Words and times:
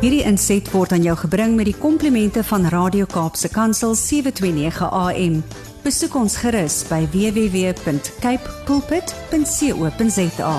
Hierdie 0.00 0.22
inset 0.24 0.64
word 0.72 0.94
aan 0.96 1.02
jou 1.04 1.12
gebring 1.26 1.58
met 1.58 1.66
die 1.68 1.76
komplimente 1.76 2.40
van 2.48 2.64
Radio 2.72 3.04
Kaapse 3.04 3.50
Kansel 3.52 3.92
729 3.92 4.86
AM. 4.88 5.34
Besoek 5.84 6.14
ons 6.16 6.38
gerus 6.40 6.78
by 6.88 7.02
www.cape 7.12 8.54
pulpit.co.za. 8.64 10.54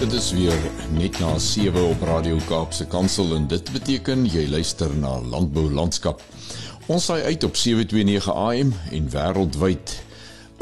Dit 0.00 0.12
is 0.16 0.32
weer 0.32 0.56
net 0.96 1.20
na 1.20 1.36
7 1.36 1.84
op 1.84 2.08
Radio 2.08 2.40
Kaapse 2.48 2.88
Kansel 2.88 3.36
en 3.36 3.44
dit 3.52 3.72
beteken 3.76 4.24
jy 4.24 4.48
luister 4.48 4.88
na 4.96 5.18
Landbou 5.20 5.68
Landskap. 5.68 6.24
Ons 6.88 7.04
saai 7.04 7.20
uit 7.22 7.42
op 7.44 7.56
729 7.60 8.26
AM 8.32 8.70
en 8.96 9.08
wêreldwyd 9.12 9.90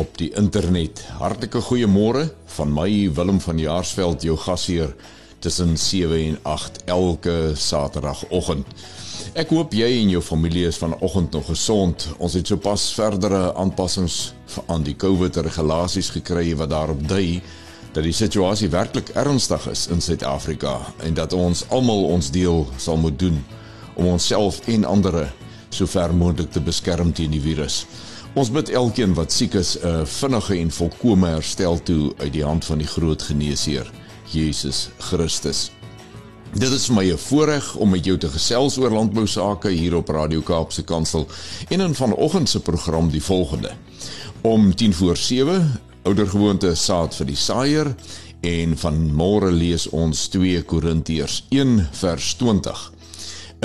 op 0.02 0.16
die 0.18 0.32
internet. 0.34 1.04
Hartlike 1.20 1.60
goeiemôre 1.68 2.24
van 2.56 2.72
my 2.74 2.88
Willem 3.14 3.38
van 3.44 3.60
Jaarsveld, 3.62 4.26
jou 4.26 4.34
gasheer 4.42 4.90
tussen 5.38 5.76
7 5.78 6.18
en 6.32 6.40
8 6.42 6.80
elke 6.90 7.52
Saterdagoggend. 7.54 8.66
Ek 9.38 9.54
hoop 9.54 9.78
jy 9.78 9.92
en 10.00 10.10
jou 10.16 10.24
familie 10.32 10.66
is 10.66 10.82
vanoggend 10.82 11.30
nog 11.38 11.46
gesond. 11.46 12.08
Ons 12.18 12.34
het 12.34 12.50
sopas 12.50 12.88
verdere 12.98 13.54
aanpassings 13.54 14.34
aan 14.66 14.82
die 14.82 14.96
COVID 14.98 15.38
regulasies 15.46 16.10
gekry 16.18 16.56
wat 16.58 16.74
daarop 16.74 17.06
dui 17.06 17.38
dat 17.94 18.02
die 18.02 18.18
situasie 18.24 18.72
werklik 18.74 19.14
ernstig 19.14 19.70
is 19.70 19.86
in 19.94 20.02
Suid-Afrika 20.02 20.80
en 21.06 21.14
dat 21.14 21.38
ons 21.38 21.68
almal 21.70 22.08
ons 22.18 22.34
deel 22.34 22.66
sal 22.82 22.98
moet 22.98 23.14
doen 23.14 23.44
om 23.94 24.16
onsself 24.18 24.64
en 24.66 24.90
ander 24.90 25.22
so 25.70 25.86
ver 25.86 26.14
moontlik 26.14 26.50
te 26.52 26.60
beskerm 26.60 27.12
teen 27.12 27.30
die 27.30 27.40
virus. 27.40 27.86
Ons 28.36 28.50
bid 28.52 28.68
elkeen 28.68 29.14
wat 29.16 29.32
siek 29.32 29.54
is 29.54 29.76
'n 29.80 30.04
vinnige 30.04 30.58
en 30.58 30.70
volkomme 30.70 31.26
herstel 31.26 31.82
toe 31.82 32.12
uit 32.18 32.32
die 32.32 32.44
hand 32.44 32.64
van 32.64 32.78
die 32.78 32.86
groot 32.86 33.22
geneesheer, 33.22 33.90
Jesus 34.32 34.88
Christus. 34.98 35.70
Dit 36.54 36.70
is 36.70 36.86
vir 36.86 36.94
my 36.94 37.12
'n 37.12 37.18
voorreg 37.18 37.74
om 37.76 37.90
met 37.90 38.04
jou 38.04 38.18
te 38.18 38.28
gesels 38.28 38.78
oor 38.78 38.90
landbou 38.90 39.26
sake 39.26 39.68
hier 39.68 39.96
op 39.96 40.08
Radio 40.08 40.40
Kaapse 40.40 40.82
Kansel 40.82 41.26
en 41.68 41.80
in 41.80 41.94
vanoggend 41.94 42.48
se 42.48 42.60
program 42.60 43.10
die 43.10 43.22
volgende. 43.22 43.72
Om 44.42 44.74
10 44.74 44.94
voor 44.94 45.16
7 45.16 45.80
oudergewoonte 46.02 46.74
saad 46.74 47.14
vir 47.14 47.26
die 47.26 47.36
saaier 47.36 47.94
en 48.40 48.76
van 48.78 49.12
môre 49.12 49.50
lees 49.50 49.88
ons 49.88 50.28
2 50.28 50.62
Korintiërs 50.62 51.44
1 51.48 51.88
vers 51.92 52.34
20. 52.34 52.92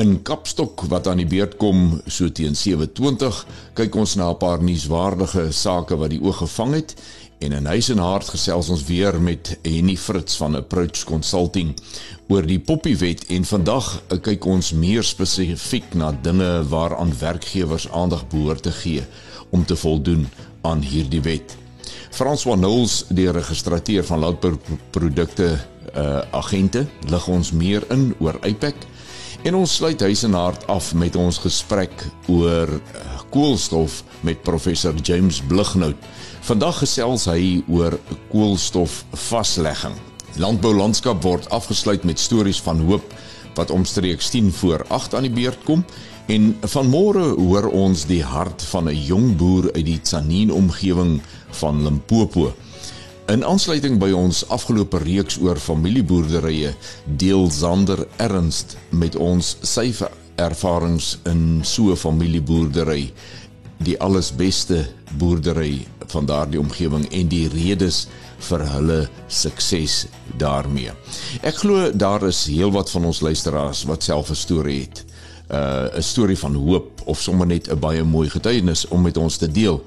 In 0.02 0.22
Kapstok 0.26 0.82
wat 0.90 1.06
aan 1.08 1.20
die 1.22 1.28
beurt 1.30 1.60
kom 1.62 2.00
so 2.10 2.32
teen 2.34 2.56
7:20 2.58 3.42
kyk 3.78 3.96
ons 4.02 4.16
na 4.18 4.32
'n 4.32 4.38
paar 4.38 4.64
nuuswaardige 4.64 5.52
sake 5.52 5.96
wat 5.96 6.10
die 6.10 6.22
oog 6.22 6.38
gevang 6.38 6.74
het 6.74 6.96
en 7.40 7.52
in 7.52 7.66
huis 7.66 7.90
en 7.90 8.02
hart 8.02 8.30
gesels 8.34 8.70
ons 8.70 8.84
weer 8.84 9.22
met 9.22 9.60
Henny 9.62 9.96
Fritz 9.98 10.38
van 10.42 10.56
Approach 10.56 11.04
Consulting 11.04 11.76
oor 12.28 12.42
die 12.42 12.60
poppiewet 12.60 13.26
en 13.28 13.46
vandag 13.46 14.02
kyk 14.22 14.46
ons 14.46 14.72
meer 14.72 15.04
spesifiek 15.04 15.94
na 15.94 16.12
dinge 16.22 16.64
waaraan 16.70 17.14
werkgewers 17.20 17.90
aandag 17.92 18.28
behoort 18.28 18.64
te 18.64 18.72
gee 18.72 19.04
om 19.50 19.66
te 19.66 19.76
voldoen 19.76 20.28
aan 20.62 20.82
hierdie 20.82 21.22
wet. 21.22 21.58
François 22.10 22.58
Knowles, 22.58 23.06
die 23.10 23.32
registreer 23.32 24.04
van 24.04 24.20
landbouprodukte 24.20 25.60
uh 25.96 26.22
agente, 26.32 26.88
lig 27.10 27.28
ons 27.28 27.52
meer 27.52 27.84
in 27.90 28.16
oor 28.20 28.40
IPAC 28.42 28.76
en 29.44 29.56
ons 29.58 29.76
sluit 29.76 30.02
huis 30.06 30.22
en 30.28 30.36
hart 30.38 30.66
af 30.70 30.92
met 30.94 31.16
ons 31.18 31.40
gesprek 31.42 32.04
oor 32.30 32.70
uh, 32.70 33.22
koolstof 33.34 34.02
met 34.28 34.44
professor 34.46 34.94
James 35.02 35.40
Blighnout. 35.50 35.98
Vandag 36.46 36.82
gesels 36.84 37.26
hy 37.32 37.62
oor 37.72 37.98
koolstof 38.30 39.02
vaslegging. 39.30 39.96
Landbou 40.42 40.74
landskap 40.78 41.24
word 41.26 41.50
afgesluit 41.50 42.06
met 42.08 42.22
stories 42.22 42.62
van 42.62 42.84
hoop 42.86 43.16
wat 43.58 43.74
omstreeks 43.74 44.30
10 44.32 44.52
voor 44.62 44.86
8 44.94 45.18
aan 45.18 45.28
die 45.28 45.34
beurt 45.34 45.64
kom 45.68 45.84
en 46.32 46.54
vanmôre 46.62 47.34
hoor 47.36 47.68
ons 47.76 48.06
die 48.08 48.24
hart 48.24 48.62
van 48.72 48.88
'n 48.90 48.96
jong 48.96 49.36
boer 49.38 49.72
uit 49.74 49.86
die 49.86 50.00
Tsanin 50.02 50.52
omgewing 50.52 51.20
van 51.60 51.84
Limpopo. 51.84 52.54
In 53.32 53.46
aansluiting 53.48 53.96
by 53.96 54.10
ons 54.12 54.42
afgelope 54.52 55.00
reeks 55.06 55.38
oor 55.40 55.56
familieboerderye, 55.56 56.74
deel 57.22 57.46
Zander 57.56 58.02
Ernst 58.20 58.74
met 58.92 59.16
ons 59.16 59.54
sy 59.64 59.86
ervarings 60.36 61.14
in 61.32 61.62
so 61.64 61.94
'n 61.94 61.96
familieboerdery, 61.96 63.14
die 63.88 63.96
allesbeste 64.04 64.84
boerdery 65.18 65.88
van 66.12 66.26
daardie 66.26 66.60
omgewing 66.60 67.08
en 67.12 67.28
die 67.28 67.48
redes 67.48 68.08
vir 68.50 68.68
hulle 68.68 69.10
sukses 69.28 70.08
daarmee. 70.38 70.92
Ek 71.42 71.56
glo 71.56 71.92
daar 71.96 72.28
is 72.28 72.46
heelwat 72.46 72.90
van 72.90 73.06
ons 73.06 73.22
luisteraars 73.22 73.84
wat 73.84 74.04
self 74.04 74.30
'n 74.30 74.36
storie 74.36 74.80
het. 74.82 75.06
Uh, 75.50 75.88
'n 75.96 76.04
storie 76.04 76.38
van 76.38 76.56
hoop 76.56 77.02
of 77.06 77.22
sommer 77.22 77.48
net 77.48 77.72
'n 77.72 77.80
baie 77.80 78.04
mooi 78.04 78.30
getuienis 78.30 78.88
om 78.88 79.02
met 79.02 79.18
ons 79.18 79.38
te 79.38 79.52
deel. 79.52 79.84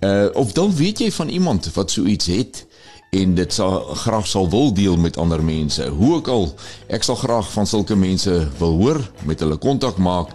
Uh 0.00 0.28
of 0.32 0.52
dan 0.52 0.74
weet 0.74 0.98
jy 0.98 1.12
van 1.12 1.28
iemand 1.28 1.74
wat 1.74 1.90
so 1.90 2.04
iets 2.04 2.26
het 2.26 2.66
en 3.10 3.34
dit 3.34 3.52
sal 3.52 3.80
graag 3.80 4.26
sal 4.26 4.50
wil 4.50 4.72
deel 4.74 4.96
met 4.96 5.16
ander 5.16 5.44
mense. 5.44 5.88
Hoe 5.88 6.14
ook 6.14 6.28
al, 6.28 6.48
ek 6.92 7.06
sal 7.06 7.16
graag 7.16 7.52
van 7.52 7.66
sulke 7.66 7.96
mense 7.96 8.48
wil 8.58 8.76
hoor, 8.80 9.00
met 9.24 9.40
hulle 9.40 9.56
kontak 9.56 9.96
maak 9.96 10.34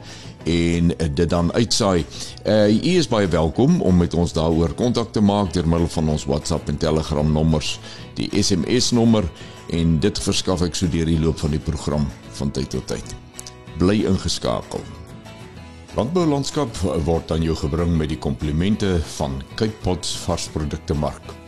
en 0.49 0.91
dit 0.97 1.29
dan 1.29 1.53
uitsaai. 1.53 2.05
Uh 2.45 2.67
u 2.67 2.95
is 2.97 3.07
baie 3.07 3.27
welkom 3.27 3.81
om 3.81 3.97
met 3.97 4.13
ons 4.13 4.33
daaroor 4.33 4.73
kontak 4.73 5.13
te 5.13 5.21
maak 5.21 5.53
deur 5.53 5.67
middel 5.67 5.87
van 5.87 6.09
ons 6.09 6.25
WhatsApp 6.25 6.69
en 6.69 6.77
Telegram 6.77 7.31
nommers, 7.31 7.77
die 8.17 8.29
SMS 8.41 8.91
nommer 8.91 9.29
en 9.71 9.99
dit 9.99 10.19
verskaf 10.19 10.65
ek 10.65 10.75
so 10.75 10.89
deur 10.91 11.07
die 11.07 11.19
loop 11.19 11.39
van 11.39 11.53
die 11.55 11.63
program 11.63 12.09
van 12.39 12.51
tyd 12.51 12.69
tot 12.73 12.87
tyd. 12.87 13.15
Bly 13.79 14.03
ingeskakel. 14.09 14.83
Landbou 15.93 16.25
landskap 16.25 16.73
word 17.05 17.31
aan 17.31 17.45
jou 17.45 17.55
gebring 17.55 17.93
met 17.97 18.09
die 18.09 18.17
komplimente 18.17 18.97
van 19.19 19.41
Cape 19.55 19.77
Pots 19.85 20.17
varsprodukte 20.25 20.97
mark. 20.97 21.42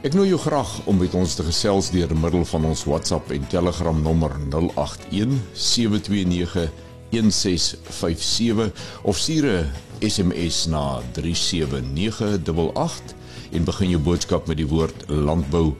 Ek 0.00 0.14
nooi 0.16 0.30
jou 0.30 0.38
graag 0.40 0.70
om 0.88 0.96
met 0.96 1.12
ons 1.12 1.34
te 1.36 1.44
gesels 1.44 1.90
deur 1.92 2.08
middel 2.16 2.40
van 2.48 2.64
ons 2.70 2.88
WhatsApp 2.88 3.28
en 3.34 3.42
Telegram 3.52 3.98
nommer 4.00 4.32
081 4.48 5.34
729 5.52 6.70
1657 7.12 8.72
of 9.04 9.20
stuur 9.20 9.44
'n 9.44 9.68
SMS 10.08 10.72
na 10.72 11.04
37988 11.12 13.12
en 13.52 13.64
begin 13.64 13.90
jou 13.90 14.00
boodskap 14.00 14.48
met 14.48 14.56
die 14.56 14.66
woord 14.66 15.04
landbou. 15.08 15.74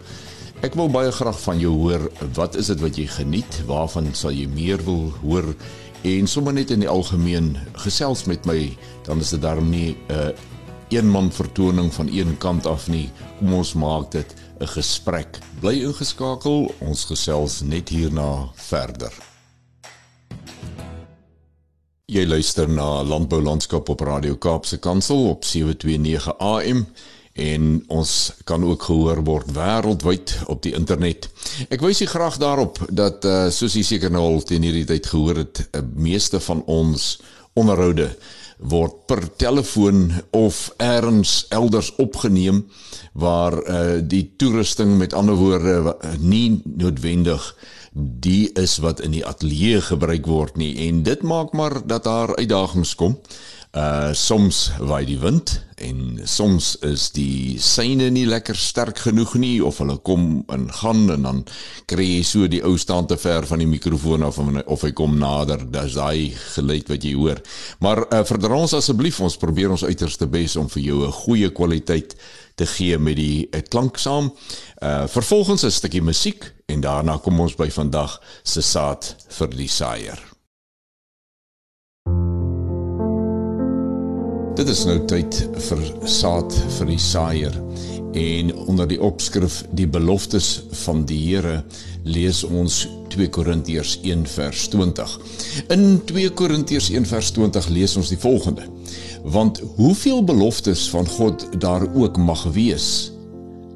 Ek 0.60 0.75
wil 0.75 0.91
baie 0.91 1.12
graag 1.12 1.41
van 1.41 1.58
jou 1.58 1.72
hoor, 1.72 2.10
wat 2.34 2.56
is 2.56 2.66
dit 2.66 2.81
wat 2.81 2.97
jy 2.97 3.06
geniet? 3.06 3.62
Waarvan 3.66 4.14
sal 4.14 4.32
jy 4.32 4.47
meer 4.47 4.84
wil 4.84 5.12
hoor? 5.22 5.54
en 6.02 6.26
sommer 6.26 6.54
net 6.56 6.70
in 6.72 6.81
die 6.81 6.88
algemeen 6.88 7.50
gesels 7.82 8.22
met 8.25 8.47
my 8.48 8.70
dan 9.04 9.20
is 9.20 9.34
dit 9.34 9.42
daarom 9.42 9.69
nie 9.69 9.97
'n 10.08 10.12
uh, 10.12 10.32
eenman 10.91 11.33
vertoning 11.33 11.93
van 11.95 12.09
een 12.12 12.37
kant 12.39 12.67
af 12.67 12.89
nie. 12.89 13.11
Kom 13.39 13.55
ons 13.55 13.73
maak 13.75 14.11
dit 14.11 14.34
'n 14.61 14.67
gesprek. 14.67 15.39
Bly 15.61 15.83
ingeskakel 15.87 16.75
ons 16.78 17.05
gesels 17.05 17.61
net 17.61 17.89
hierna 17.89 18.51
verder. 18.55 19.12
Jy 22.11 22.27
luister 22.27 22.69
na 22.69 23.03
landbou 23.03 23.43
landskap 23.43 23.89
op 23.89 24.00
radio 24.00 24.34
Kaapse 24.37 24.79
Kansel 24.79 25.29
op 25.29 25.45
729 25.45 26.39
AM 26.39 26.87
en 27.33 27.84
ons 27.87 28.33
kan 28.45 28.65
ook 28.65 28.83
gehoor 28.83 29.23
word 29.25 29.53
wêreldwyd 29.55 30.34
op 30.47 30.62
die 30.62 30.75
internet. 30.75 31.29
Ek 31.71 31.81
wys 31.81 32.03
u 32.03 32.09
graag 32.11 32.37
daarop 32.43 32.81
dat 32.91 33.25
uh, 33.25 33.47
soos 33.55 33.77
u 33.77 33.83
seker 33.87 34.11
nou 34.11 34.25
al 34.27 34.43
teen 34.43 34.67
hierdie 34.67 34.84
tyd 34.84 35.06
gehoor 35.06 35.45
het, 35.45 35.62
uh, 35.71 35.84
meeste 35.95 36.41
van 36.41 36.65
ons 36.67 37.21
onderhoude 37.55 38.11
word 38.60 39.06
per 39.06 39.25
telefoon 39.37 40.11
of 40.37 40.73
elders 40.76 41.46
elders 41.49 41.94
opgeneem 41.96 42.67
waar 43.12 43.56
uh, 43.62 43.99
die 44.02 44.35
toerusting 44.37 44.99
met 44.99 45.14
ander 45.17 45.35
woorde 45.35 45.96
nie 46.19 46.61
noodwendig 46.64 47.55
die 47.93 48.52
is 48.55 48.79
wat 48.79 49.00
in 49.00 49.17
die 49.17 49.25
ateljee 49.26 49.81
gebruik 49.81 50.26
word 50.26 50.56
nie 50.61 50.75
en 50.88 51.02
dit 51.02 51.23
maak 51.23 51.52
maar 51.52 51.81
dat 51.87 52.05
daar 52.05 52.37
uitdagings 52.37 52.94
kom. 52.94 53.19
Uh 53.19 53.60
soms 54.19 54.72
waai 54.82 55.05
die 55.06 55.19
wind 55.22 55.61
en 55.78 56.20
soms 56.28 56.72
is 56.82 57.06
die 57.14 57.56
syne 57.62 58.08
nie 58.11 58.26
lekker 58.28 58.58
sterk 58.58 58.99
genoeg 59.06 59.37
nie 59.40 59.61
of 59.64 59.78
hulle 59.81 59.96
kom 60.05 60.43
en 60.52 60.67
gaan 60.81 61.05
en 61.14 61.26
dan 61.26 61.43
kry 61.90 62.06
jy 62.08 62.25
so 62.26 62.49
die 62.50 62.62
ou 62.67 62.75
staan 62.81 63.06
te 63.06 63.17
ver 63.20 63.46
van 63.46 63.62
die 63.62 63.70
mikrofoon 63.70 64.26
af 64.26 64.40
of 64.40 64.84
hy 64.84 64.90
kom 64.96 65.17
nader, 65.20 65.62
dis 65.70 65.96
daai 65.96 66.34
geluid 66.56 66.90
wat 66.90 67.06
jy 67.06 67.14
hoor. 67.14 67.40
Maar 67.81 68.05
uh 68.11 68.22
verdra 68.26 68.58
ons 68.58 68.75
asseblief, 68.76 69.20
ons 69.22 69.38
probeer 69.40 69.70
ons 69.70 69.87
uiterste 69.87 70.26
bes 70.31 70.56
om 70.61 70.69
vir 70.69 70.82
jou 70.82 71.06
'n 71.06 71.19
goeie 71.25 71.50
kwaliteit 71.50 72.16
te 72.56 72.66
gee 72.66 72.99
met 72.99 73.16
die 73.16 73.49
uh, 73.50 73.62
klank 73.62 73.99
saam. 73.99 74.32
Uh 74.82 75.06
vervolgens 75.06 75.64
'n 75.64 75.70
stukkie 75.70 76.02
musiek 76.02 76.52
en 76.66 76.81
daarna 76.81 77.19
kom 77.19 77.40
ons 77.40 77.56
by 77.56 77.70
vandag 77.70 78.20
se 78.43 78.62
saad 78.62 79.16
vir 79.28 79.49
die 79.49 79.69
saaier. 79.69 80.30
Dit 84.58 84.69
is 84.69 84.81
nou 84.82 84.97
tyd 85.06 85.37
vir 85.62 85.82
saad 86.11 86.55
vir 86.76 86.88
die 86.91 86.99
saaier 86.99 87.55
en 88.19 88.49
onder 88.67 88.88
die 88.91 88.99
opskrif 88.99 89.61
die 89.79 89.87
beloftes 89.87 90.49
van 90.82 91.05
die 91.06 91.19
Here 91.23 91.61
lees 92.02 92.41
ons 92.44 92.81
2 93.14 93.31
Korintiërs 93.31 94.00
1 94.02 94.25
vers 94.32 94.64
20. 94.73 95.14
In 95.70 95.85
2 96.11 96.32
Korintiërs 96.35 96.91
1 96.91 97.06
vers 97.12 97.31
20 97.37 97.69
lees 97.76 97.94
ons 98.00 98.11
die 98.11 98.19
volgende: 98.19 98.67
Want 99.23 99.62
hoeveel 99.79 100.25
beloftes 100.26 100.88
van 100.91 101.06
God 101.06 101.47
daar 101.62 101.87
ook 101.94 102.19
mag 102.19 102.43
wees 102.50 103.12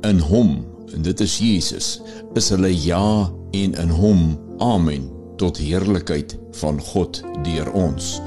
in 0.03 0.19
hom, 0.19 0.65
en 0.91 1.07
dit 1.07 1.21
is 1.21 1.39
Jesus, 1.39 2.01
is 2.35 2.51
hulle 2.51 2.75
ja 2.75 3.31
en 3.55 3.79
in 3.79 3.95
hom 3.95 4.35
amen 4.59 5.07
tot 5.39 5.59
heerlikheid 5.63 6.35
van 6.59 6.83
God 6.83 7.23
deur 7.47 7.71
ons. 7.73 8.19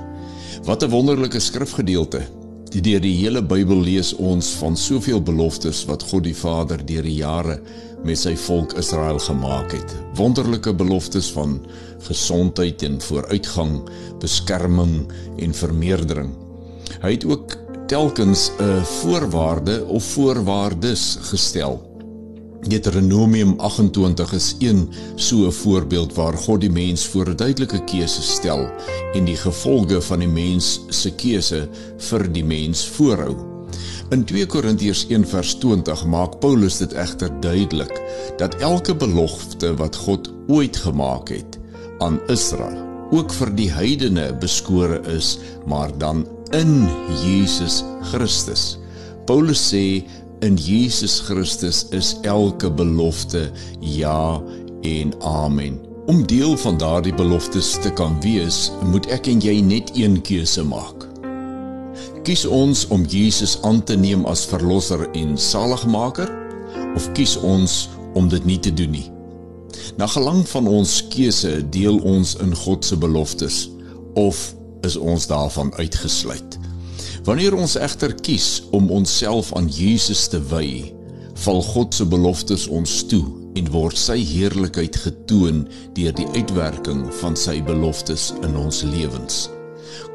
Wat 0.63 0.83
'n 0.83 0.89
wonderlike 0.89 1.39
skrifgedeelte 1.39 2.36
Die 2.73 2.81
deur 2.83 2.99
die 2.99 3.15
hele 3.15 3.41
Bybel 3.41 3.79
lees 3.85 4.11
ons 4.19 4.49
van 4.59 4.75
soveel 4.75 5.21
beloftes 5.23 5.85
wat 5.87 6.03
God 6.09 6.25
die 6.27 6.35
Vader 6.35 6.81
deur 6.83 7.05
die 7.07 7.19
jare 7.21 7.61
met 8.03 8.19
sy 8.19 8.35
volk 8.37 8.75
Israel 8.77 9.19
gemaak 9.23 9.71
het. 9.71 9.95
Wonderlike 10.19 10.73
beloftes 10.75 11.31
van 11.31 11.61
gesondheid 12.07 12.83
en 12.83 12.99
vooruitgang, 13.01 13.79
beskerming 14.19 15.07
en 15.39 15.55
vermeerdering. 15.55 16.33
Hy 17.01 17.15
het 17.15 17.25
ook 17.25 17.55
telkens 17.87 18.51
'n 18.59 18.83
voorwaarde 18.83 19.85
of 19.85 20.03
voorwaardes 20.03 21.17
gestel 21.31 21.86
Deuteronomium 22.61 23.53
28 23.57 24.33
is 24.33 24.55
een 24.59 24.89
so 25.15 25.45
'n 25.45 25.51
voorbeeld 25.51 26.13
waar 26.13 26.33
God 26.33 26.61
die 26.61 26.71
mens 26.71 27.05
voor 27.05 27.29
'n 27.29 27.35
duidelike 27.35 27.83
keuse 27.83 28.21
stel 28.21 28.69
en 29.13 29.25
die 29.25 29.35
gevolge 29.35 30.01
van 30.01 30.19
die 30.19 30.27
mens 30.27 30.81
se 30.89 31.11
keuse 31.11 31.69
vir 31.97 32.31
die 32.31 32.45
mens 32.45 32.87
voorhou. 32.87 33.35
In 34.09 34.23
2 34.23 34.45
Korintiërs 34.45 35.05
1:20 35.09 36.05
maak 36.07 36.39
Paulus 36.39 36.77
dit 36.77 36.93
egter 36.93 37.31
duidelik 37.39 38.01
dat 38.37 38.55
elke 38.55 38.95
belofte 38.95 39.75
wat 39.75 39.95
God 39.95 40.33
ooit 40.47 40.77
gemaak 40.77 41.29
het 41.29 41.59
aan 41.97 42.19
Israel 42.27 42.87
ook 43.11 43.33
vir 43.33 43.51
die 43.55 43.69
heidene 43.71 44.33
beskore 44.39 44.99
is, 45.07 45.37
maar 45.65 45.91
dan 45.97 46.25
in 46.51 46.87
Jesus 47.23 47.83
Christus. 48.11 48.77
Paulus 49.25 49.61
sê 49.73 50.03
In 50.39 50.55
Jesus 50.55 51.19
Christus 51.19 51.87
is 51.89 52.15
elke 52.21 52.71
belofte 52.71 53.51
ja 53.79 54.41
en 54.81 55.21
amen. 55.21 55.79
Om 56.05 56.27
deel 56.27 56.57
van 56.57 56.77
daardie 56.77 57.13
beloftes 57.13 57.71
te 57.81 57.89
kan 57.93 58.21
wees, 58.21 58.71
moet 58.85 59.09
ek 59.09 59.31
en 59.31 59.41
jy 59.41 59.55
net 59.65 59.89
een 59.97 60.19
keuse 60.21 60.61
maak. 60.61 61.07
Kies 62.21 62.45
ons 62.45 62.85
om 62.93 63.07
Jesus 63.09 63.57
aan 63.65 63.81
te 63.81 63.97
neem 63.97 64.27
as 64.29 64.45
verlosser 64.45 65.07
en 65.17 65.33
saligmaker 65.41 66.29
of 66.93 67.09
kies 67.17 67.33
ons 67.41 67.87
om 68.13 68.29
dit 68.29 68.45
nie 68.45 68.59
te 68.61 68.73
doen 68.73 68.93
nie? 68.93 69.07
Na 69.97 70.05
gelang 70.05 70.45
van 70.53 70.69
ons 70.69 70.99
keuse 71.09 71.63
deel 71.73 71.97
ons 72.05 72.37
in 72.45 72.53
God 72.61 72.85
se 72.85 72.97
beloftes 72.97 73.63
of 74.13 74.53
is 74.85 75.01
ons 75.01 75.25
daarvan 75.33 75.73
uitgesluit? 75.81 76.56
Wanneer 77.27 77.57
ons 77.59 77.73
egter 77.75 78.13
kies 78.23 78.61
om 78.71 78.85
onsself 78.95 79.49
aan 79.59 79.65
Jesus 79.67 80.29
te 80.31 80.39
wy, 80.47 80.93
val 81.43 81.59
God 81.73 81.97
se 81.97 82.07
beloftes 82.07 82.69
ons 82.71 83.01
toe 83.11 83.25
en 83.59 83.67
word 83.73 83.99
sy 83.99 84.15
heerlikheid 84.23 84.95
getoon 85.03 85.65
deur 85.97 86.15
die 86.15 86.29
uitwerking 86.37 87.03
van 87.19 87.35
sy 87.35 87.57
beloftes 87.67 88.29
in 88.47 88.55
ons 88.55 88.79
lewens. 88.87 89.49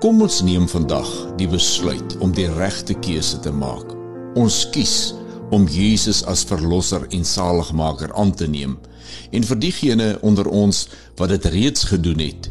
Kom 0.00 0.24
ons 0.24 0.40
neem 0.46 0.64
vandag 0.72 1.12
die 1.36 1.50
besluit 1.52 2.16
om 2.24 2.32
die 2.32 2.48
regte 2.56 2.96
keuse 3.04 3.44
te 3.44 3.52
maak. 3.52 3.92
Ons 4.40 4.64
kies 4.72 5.12
om 5.52 5.68
Jesus 5.68 6.24
as 6.24 6.48
verlosser 6.48 7.04
en 7.12 7.28
saligmaker 7.28 8.16
aan 8.16 8.32
te 8.32 8.48
neem. 8.48 8.78
En 9.36 9.44
vir 9.44 9.60
diegene 9.68 10.14
onder 10.24 10.48
ons 10.48 10.86
wat 11.20 11.36
dit 11.36 11.54
reeds 11.60 11.90
gedoen 11.92 12.24
het, 12.24 12.48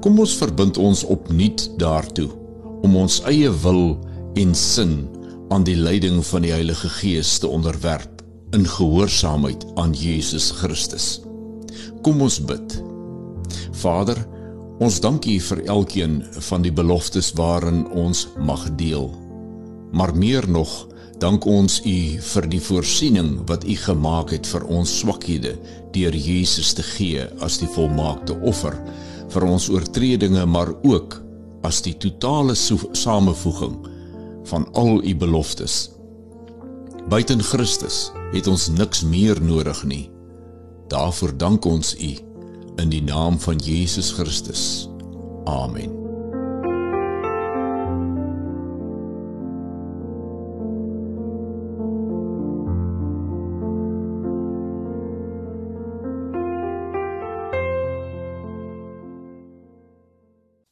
kom 0.00 0.16
ons 0.16 0.40
verbind 0.40 0.80
ons 0.80 1.04
opnuut 1.12 1.68
daartoe 1.76 2.40
om 2.82 2.96
ons 2.98 3.20
eie 3.30 3.50
wil 3.62 3.96
en 4.38 4.54
sin 4.58 5.06
aan 5.52 5.64
die 5.68 5.76
leiding 5.76 6.22
van 6.26 6.44
die 6.46 6.52
Heilige 6.54 6.88
Gees 7.00 7.38
te 7.38 7.48
onderwerp 7.48 8.22
in 8.56 8.66
gehoorsaamheid 8.68 9.66
aan 9.80 9.92
Jesus 9.96 10.50
Christus. 10.60 11.20
Kom 12.02 12.20
ons 12.24 12.40
bid. 12.44 12.78
Vader, 13.82 14.18
ons 14.82 15.00
dank 15.00 15.26
U 15.28 15.36
vir 15.48 15.62
elkeen 15.70 16.20
van 16.48 16.64
die 16.64 16.72
beloftes 16.72 17.32
waarin 17.38 17.84
ons 17.88 18.26
mag 18.38 18.66
deel. 18.80 19.10
Maar 19.92 20.14
meer 20.16 20.48
nog, 20.48 20.72
dank 21.22 21.46
ons 21.46 21.78
U 21.86 21.96
vir 22.32 22.48
die 22.50 22.60
voorsiening 22.60 23.34
wat 23.48 23.64
U 23.64 23.76
gemaak 23.84 24.34
het 24.34 24.48
vir 24.48 24.66
ons 24.66 24.98
swakhede 25.02 25.54
deur 25.94 26.16
Jesus 26.16 26.72
te 26.74 26.84
gee 26.96 27.28
as 27.44 27.60
die 27.62 27.70
volmaakte 27.76 28.36
offer 28.40 28.76
vir 29.32 29.46
ons 29.48 29.68
oortredinge, 29.72 30.44
maar 30.46 30.74
ook 30.84 31.21
as 31.62 31.82
die 31.82 31.96
totale 31.96 32.54
samevoeging 32.92 33.78
van 34.50 34.66
al 34.72 35.02
u 35.04 35.16
beloftes. 35.16 35.90
Buiten 37.08 37.42
Christus 37.42 38.10
het 38.32 38.46
ons 38.46 38.68
niks 38.68 39.02
meer 39.02 39.42
nodig 39.42 39.84
nie. 39.84 40.10
Daarvoor 40.88 41.36
dank 41.36 41.64
ons 41.64 41.94
u 41.98 42.12
in 42.76 42.92
die 42.92 43.02
naam 43.02 43.40
van 43.40 43.56
Jesus 43.56 44.12
Christus. 44.12 44.88
Amen. 45.44 46.01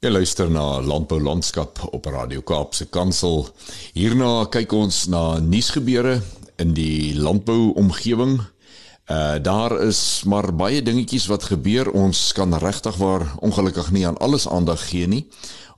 Jy 0.00 0.08
luister 0.08 0.48
na 0.48 0.78
Landbou 0.80 1.18
Landskap 1.20 1.76
op 1.92 2.06
Radio 2.08 2.40
Kaapse 2.40 2.86
Kansel. 2.88 3.42
Hierna 3.92 4.46
kyk 4.48 4.72
ons 4.72 5.02
na 5.12 5.34
nuusgebeure 5.44 6.14
in 6.56 6.70
die 6.72 7.12
landbouomgewing. 7.20 8.38
Uh 9.12 9.36
daar 9.44 9.74
is 9.84 10.22
maar 10.24 10.48
baie 10.56 10.80
dingetjies 10.80 11.26
wat 11.28 11.44
gebeur. 11.50 11.92
Ons 11.92 12.30
kan 12.32 12.56
regtig 12.64 12.96
waar 12.96 13.26
ongelukkig 13.44 13.90
nie 13.92 14.06
aan 14.08 14.16
alles 14.24 14.48
aandag 14.48 14.86
gee 14.88 15.04
nie. 15.04 15.26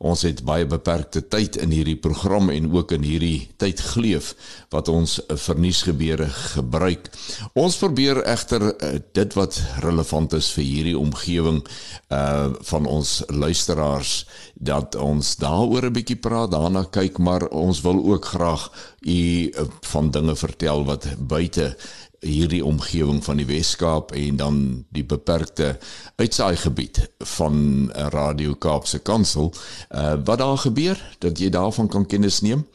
Ons 0.03 0.25
het 0.27 0.41
baie 0.43 0.67
beperkte 0.67 1.21
tyd 1.31 1.57
in 1.63 1.71
hierdie 1.71 1.99
program 2.01 2.51
en 2.51 2.67
ook 2.73 2.91
in 2.97 3.05
hierdie 3.07 3.49
tyd 3.63 3.79
geleef 3.93 4.33
wat 4.75 4.91
ons 4.91 5.21
vir 5.45 5.61
nuusgebeure 5.63 6.27
gebruik. 6.57 7.07
Ons 7.55 7.79
probeer 7.79 8.25
egter 8.27 8.65
uh, 8.73 8.97
dit 9.15 9.37
wat 9.39 9.61
relevant 9.85 10.35
is 10.35 10.51
vir 10.57 10.67
hierdie 10.67 10.99
omgewing 10.99 11.63
uh 12.11 12.51
van 12.73 12.87
ons 12.87 13.11
luisteraars 13.29 14.13
dat 14.55 14.97
ons 14.99 15.37
daaroor 15.39 15.87
'n 15.87 15.95
bietjie 15.95 16.19
praat, 16.19 16.51
daarna 16.51 16.85
kyk, 16.85 17.19
maar 17.19 17.47
ons 17.49 17.81
wil 17.81 17.99
ook 18.13 18.25
graag 18.35 18.71
u 19.01 19.51
uh, 19.51 19.67
van 19.93 20.11
dinge 20.11 20.35
vertel 20.37 20.85
wat 20.85 21.07
buite 21.19 21.77
hierdie 22.23 22.63
omgewing 22.65 23.19
van 23.25 23.41
die 23.41 23.47
Wes-Kaap 23.47 24.13
en 24.15 24.37
dan 24.39 24.59
die 24.95 25.05
beperkte 25.05 25.75
uitsaai 26.17 26.57
gebied 26.57 27.01
van 27.37 27.91
Radio 28.15 28.55
Kaapse 28.55 28.99
Kansel. 29.03 29.53
Uh 29.91 30.15
wat 30.25 30.39
daar 30.39 30.59
gebeur 30.59 30.99
dat 31.19 31.39
jy 31.39 31.51
daarvan 31.51 31.89
kan 31.89 32.07
kennis 32.07 32.41
neem. 32.41 32.67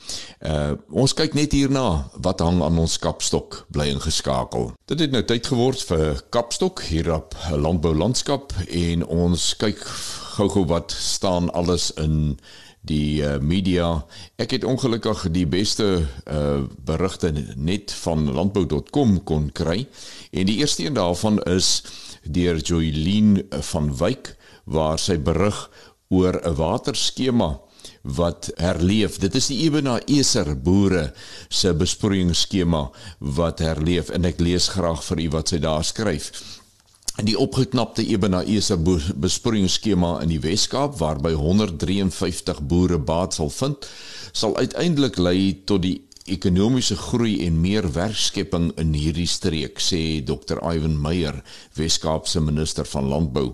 Uh 0.44 0.75
ons 0.92 1.13
kyk 1.16 1.34
net 1.34 1.56
hierna 1.56 2.10
wat 2.22 2.44
hang 2.44 2.60
aan 2.63 2.80
ons 2.80 3.00
kapstok 3.00 3.63
bly 3.72 3.88
ingeskakel. 3.96 4.74
Dit 4.86 5.00
het 5.00 5.12
nou 5.16 5.24
tyd 5.24 5.48
geword 5.48 5.84
vir 5.89 6.22
kapstok 6.30 6.84
hier 6.92 7.13
op 7.16 7.36
Landbou 7.51 7.96
Landskap 7.96 8.54
en 8.68 9.06
ons 9.08 9.54
kyk 9.60 9.80
gou-gou 10.38 10.68
wat 10.70 10.92
staan 10.92 11.50
alles 11.54 11.92
in 11.96 12.38
die 12.88 13.22
uh, 13.22 13.38
media. 13.44 14.06
Ek 14.39 14.56
het 14.56 14.65
ongelukkig 14.67 15.27
die 15.36 15.46
beste 15.50 15.88
uh, 16.01 16.63
berigte 16.88 17.32
net 17.56 17.94
van 18.03 18.32
landbou.com 18.34 19.20
kon 19.27 19.50
kry. 19.51 19.86
En 20.32 20.50
die 20.50 20.60
eerste 20.62 20.88
een 20.88 20.98
daarvan 20.98 21.41
is 21.44 21.84
deur 22.24 22.58
Joylene 22.58 23.46
van 23.72 23.91
Wyk 23.98 24.34
waar 24.65 25.00
sy 25.00 25.17
berig 25.20 25.70
oor 26.10 26.39
'n 26.44 26.56
waterskema 26.56 27.60
wat 28.01 28.51
herleef. 28.56 29.17
Dit 29.20 29.36
is 29.36 29.48
die 29.51 29.60
Ebena 29.65 30.00
Eser 30.06 30.56
boere 30.56 31.13
se 31.50 31.74
besproeiingsskema 31.74 32.88
wat 33.20 33.60
herleef 33.60 34.10
en 34.10 34.25
ek 34.25 34.39
lees 34.39 34.70
graag 34.75 35.03
vir 35.03 35.20
u 35.25 35.29
wat 35.36 35.51
sy 35.51 35.60
daar 35.63 35.84
skryf. 35.84 36.32
Die 37.25 37.38
opgeknapte 37.39 38.03
Ebenezer 38.05 38.77
besproeiingsskema 38.77 40.19
in 40.21 40.29
die 40.29 40.41
Wes-Kaap 40.43 41.00
waarby 41.00 41.31
153 41.33 42.59
boere 42.62 43.00
baat 43.01 43.33
sal 43.39 43.50
vind, 43.50 43.88
sal 44.38 44.53
uiteindelik 44.57 45.17
lei 45.17 45.63
tot 45.65 45.81
die 45.81 45.95
ekonomiese 46.29 46.93
groei 47.00 47.39
en 47.47 47.57
meer 47.63 47.88
werkskepping 47.95 48.69
in 48.77 48.93
hierdie 48.93 49.25
streek, 49.25 49.81
sê 49.81 50.21
Dr. 50.27 50.62
Ivan 50.62 51.00
Meyer, 51.01 51.41
Wes-Kaapse 51.79 52.43
minister 52.43 52.86
van 52.86 53.09
landbou. 53.09 53.47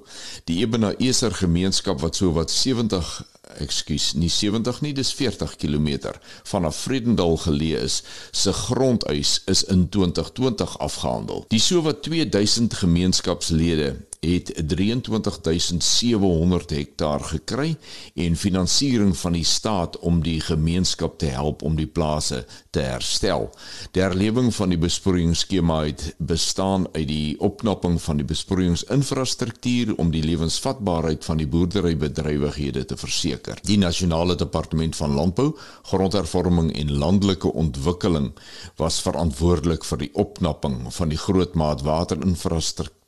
Die 0.49 0.59
Ebenezer 0.65 1.31
gemeenskap 1.31 2.03
wat 2.03 2.19
so 2.19 2.33
wat 2.35 2.51
70 2.51 3.21
ekskuus, 3.61 4.13
nie 4.19 4.29
70 4.31 4.81
nie, 4.85 4.93
dis 4.93 5.13
40 5.13 5.57
km 5.61 6.13
vanaf 6.49 6.83
Vredendal 6.85 7.37
geleë 7.45 7.83
is, 7.85 8.01
se 8.31 8.53
grondeis 8.53 9.39
is 9.51 9.63
in 9.73 9.87
2020 9.93 10.77
afgehandel. 10.83 11.45
Die 11.53 11.61
sowat 11.61 12.03
2000 12.07 12.73
gemeenskapslede 12.83 13.93
het 14.23 14.51
23700 14.55 16.69
hektaar 16.69 17.19
gekry 17.19 17.75
en 18.15 18.35
finansiering 18.39 19.17
van 19.17 19.35
die 19.35 19.45
staat 19.45 19.99
om 19.99 20.21
die 20.23 20.39
gemeenskap 20.41 21.17
te 21.19 21.25
help 21.25 21.61
om 21.61 21.75
die 21.75 21.87
plase 21.87 22.45
te 22.71 22.79
herstel. 22.79 23.49
Die 23.91 24.01
herlewing 24.01 24.53
van 24.55 24.69
die 24.71 24.79
besproeiingsskema 24.79 25.81
het 25.83 26.15
bestaan 26.17 26.87
uit 26.93 27.07
die 27.07 27.39
opknapping 27.43 27.99
van 28.01 28.21
die 28.21 28.27
besproeiingsinfrastruktuur 28.27 29.95
om 29.97 30.11
die 30.15 30.23
lewensvatbaarheid 30.23 31.25
van 31.25 31.37
die 31.41 31.47
boerderybedrywighede 31.47 32.85
te 32.85 32.97
verseker. 32.97 33.59
Die 33.67 33.77
nasionale 33.77 34.35
departement 34.39 34.95
van 34.95 35.15
landbou, 35.19 35.49
grondhervorming 35.91 36.71
en 36.79 36.95
landelike 37.03 37.51
ontwikkeling 37.51 38.31
was 38.79 39.01
verantwoordelik 39.03 39.83
vir 39.85 40.05
die 40.05 40.11
opknapping 40.13 40.87
van 40.93 41.11
die 41.11 41.19
grootmaat 41.19 41.83
waterinfrastruktuur 41.83 43.02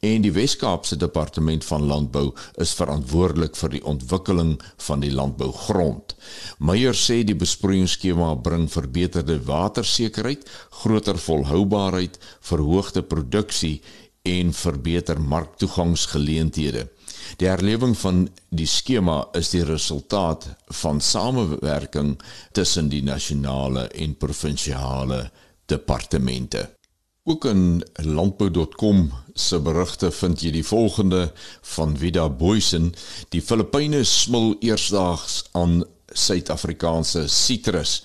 en 0.00 0.22
die 0.24 0.32
Wes-Kaapse 0.32 0.96
departement 0.96 1.64
van 1.64 1.86
landbou 1.86 2.30
is 2.62 2.74
verantwoordelik 2.78 3.56
vir 3.56 3.74
die 3.74 3.82
ontwikkeling 3.84 4.54
van 4.86 5.00
die 5.00 5.12
landbougrond. 5.12 6.14
Meyer 6.58 6.96
sê 6.96 7.22
die 7.24 7.36
besproeiingsskema 7.36 8.34
bring 8.44 8.68
verbeterde 8.70 9.40
watersekerheid, 9.44 10.46
groter 10.82 11.18
volhoubaarheid, 11.18 12.18
verhoogde 12.40 13.02
produksie 13.02 13.80
en 14.22 14.52
verbeter 14.52 15.20
marktoegangsgeleenthede. 15.20 16.88
Die 17.36 17.48
herlewing 17.48 17.94
van 17.98 18.24
die 18.48 18.66
skema 18.66 19.20
is 19.38 19.52
die 19.54 19.64
resultaat 19.64 20.48
van 20.82 21.00
samewerking 21.00 22.16
tussen 22.52 22.88
die 22.88 23.02
nasionale 23.04 23.88
en 23.88 24.16
provinsiale 24.16 25.30
departemente. 25.70 26.79
Ook 27.24 27.44
in 27.44 27.82
landbou.com 27.92 29.12
se 29.34 29.58
berigte 29.60 30.08
vind 30.10 30.40
jy 30.40 30.50
die 30.54 30.64
volgende 30.64 31.26
van 31.74 31.92
Vida 32.00 32.22
Boysen: 32.32 32.94
Die 33.28 33.42
Filippyne 33.44 34.00
smil 34.08 34.54
eersdaags 34.64 35.42
aan 35.52 35.82
Suid-Afrikaanse 36.08 37.26
sitrus. 37.28 37.98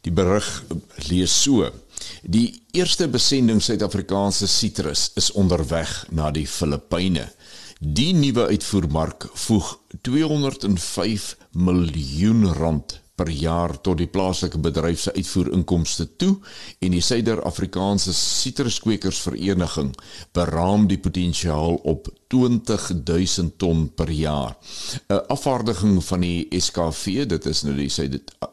Die 0.00 0.12
berig 0.12 0.48
lees 1.10 1.34
so: 1.42 1.68
Die 2.24 2.62
eerste 2.72 3.10
besending 3.12 3.60
Suid-Afrikaanse 3.62 4.48
sitrus 4.48 5.10
is 5.20 5.28
onderweg 5.36 5.92
na 6.08 6.30
die 6.32 6.46
Filippyne. 6.48 7.28
Die 7.78 8.14
nuwe 8.16 8.48
uitvoermark 8.48 9.28
voeg 9.44 9.74
205 10.08 11.34
miljoen 11.52 12.48
rand 12.56 12.96
per 13.18 13.30
jaar 13.34 13.74
tot 13.82 13.98
die 13.98 14.10
plaaslike 14.10 14.60
bedryf 14.62 15.02
se 15.02 15.14
uitvoerinkomste 15.16 16.06
toe 16.20 16.36
en 16.84 16.94
die 16.94 17.02
Suider-Afrikaanse 17.02 18.14
Sitruskwekersvereniging 18.14 19.90
beraam 20.38 20.86
die 20.90 21.00
potensiaal 21.02 21.80
op 21.82 22.08
20000 22.28 23.58
ton 23.58 23.88
per 23.94 24.10
jaar. 24.10 24.56
'n 25.08 25.20
Afvaardiging 25.28 26.04
van 26.04 26.20
die 26.20 26.46
SKV, 26.50 27.26
dit 27.26 27.46
is 27.46 27.62
nou 27.62 27.74
die 27.76 27.90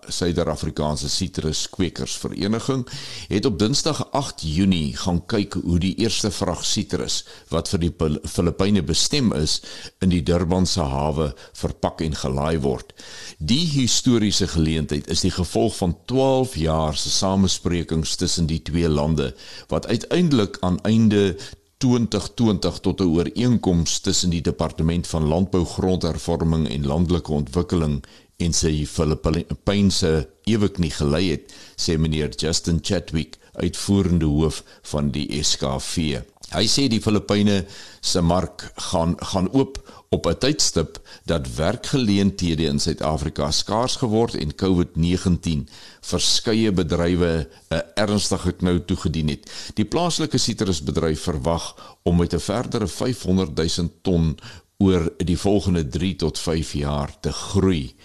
Suider-Afrikaanse 0.07 1.09
Sitruskwekersvereniging, 1.09 2.87
het 3.27 3.45
op 3.45 3.59
Dinsdag 3.59 4.11
8 4.11 4.41
Junie 4.41 4.95
gaan 4.97 5.25
kyk 5.25 5.53
hoe 5.53 5.79
die 5.79 5.95
eerste 5.95 6.31
vrag 6.31 6.65
sitrus 6.65 7.25
wat 7.49 7.69
vir 7.69 7.79
die 7.79 7.93
Filippyne 8.23 8.83
bestem 8.83 9.33
is 9.33 9.61
in 9.99 10.09
die 10.09 10.23
Durbanse 10.23 10.81
hawe 10.81 11.33
verpak 11.53 12.01
en 12.01 12.15
gelaai 12.15 12.59
word. 12.59 12.93
Die 13.39 13.65
historiese 13.67 14.47
geleentheid 14.55 15.09
is 15.11 15.21
die 15.25 15.33
gevolg 15.35 15.75
van 15.77 15.97
12 16.11 16.55
jaar 16.63 16.97
se 16.97 17.11
samesprekings 17.13 18.15
tussen 18.15 18.49
die 18.49 18.61
twee 18.61 18.89
lande 18.89 19.33
wat 19.71 19.87
uiteindelik 19.87 20.57
aan 20.65 20.81
einde 20.87 21.35
2020 21.83 22.79
tot 22.79 23.01
'n 23.01 23.11
ooreenkoms 23.15 23.99
tussen 23.99 24.29
die 24.29 24.41
Departement 24.41 25.07
van 25.07 25.27
Landbou, 25.27 25.65
Grondhervorming 25.65 26.69
en 26.69 26.85
Landelike 26.85 27.31
Ontwikkeling 27.31 28.03
en 28.37 28.53
sy 28.53 28.85
Filippynse 28.85 30.29
eweknie 30.43 30.91
gelei 30.91 31.29
het, 31.29 31.53
sê 31.75 31.97
meneer 31.97 32.29
Justin 32.35 32.79
Chatwick, 32.81 33.37
uitvoerende 33.57 34.25
hoof 34.25 34.63
van 34.91 35.11
die 35.11 35.43
SKV. 35.43 36.21
Hy 36.53 36.67
sê 36.69 36.85
die 36.87 37.01
Filippyne 37.01 37.63
se 38.05 38.21
mark 38.21 38.67
gaan 38.91 39.15
gaan 39.31 39.49
oop 39.51 39.79
op 40.15 40.27
'n 40.27 40.37
tydstip 40.37 40.99
dat 41.25 41.55
werkgeleenthede 41.55 42.65
in 42.65 42.79
Suid-Afrika 42.79 43.51
skaars 43.51 43.95
geword 43.95 44.35
en 44.35 44.55
COVID-19 44.55 45.65
verskeie 46.01 46.71
bedrywe 46.71 47.47
'n 47.69 47.81
ernstige 47.95 48.51
knou 48.51 48.79
toegedien 48.85 49.27
het. 49.27 49.49
Die 49.73 49.85
plaaslike 49.85 50.37
sitrusbedryf 50.37 51.21
verwag 51.21 51.97
om 52.03 52.17
met 52.17 52.33
'n 52.33 52.39
verdere 52.39 52.87
500 52.87 53.55
000 53.55 53.89
ton 54.01 54.37
oor 54.77 55.11
die 55.17 55.39
volgende 55.39 55.87
3 55.87 56.15
tot 56.15 56.39
5 56.39 56.73
jaar 56.73 57.19
te 57.19 57.31
groei. 57.31 57.95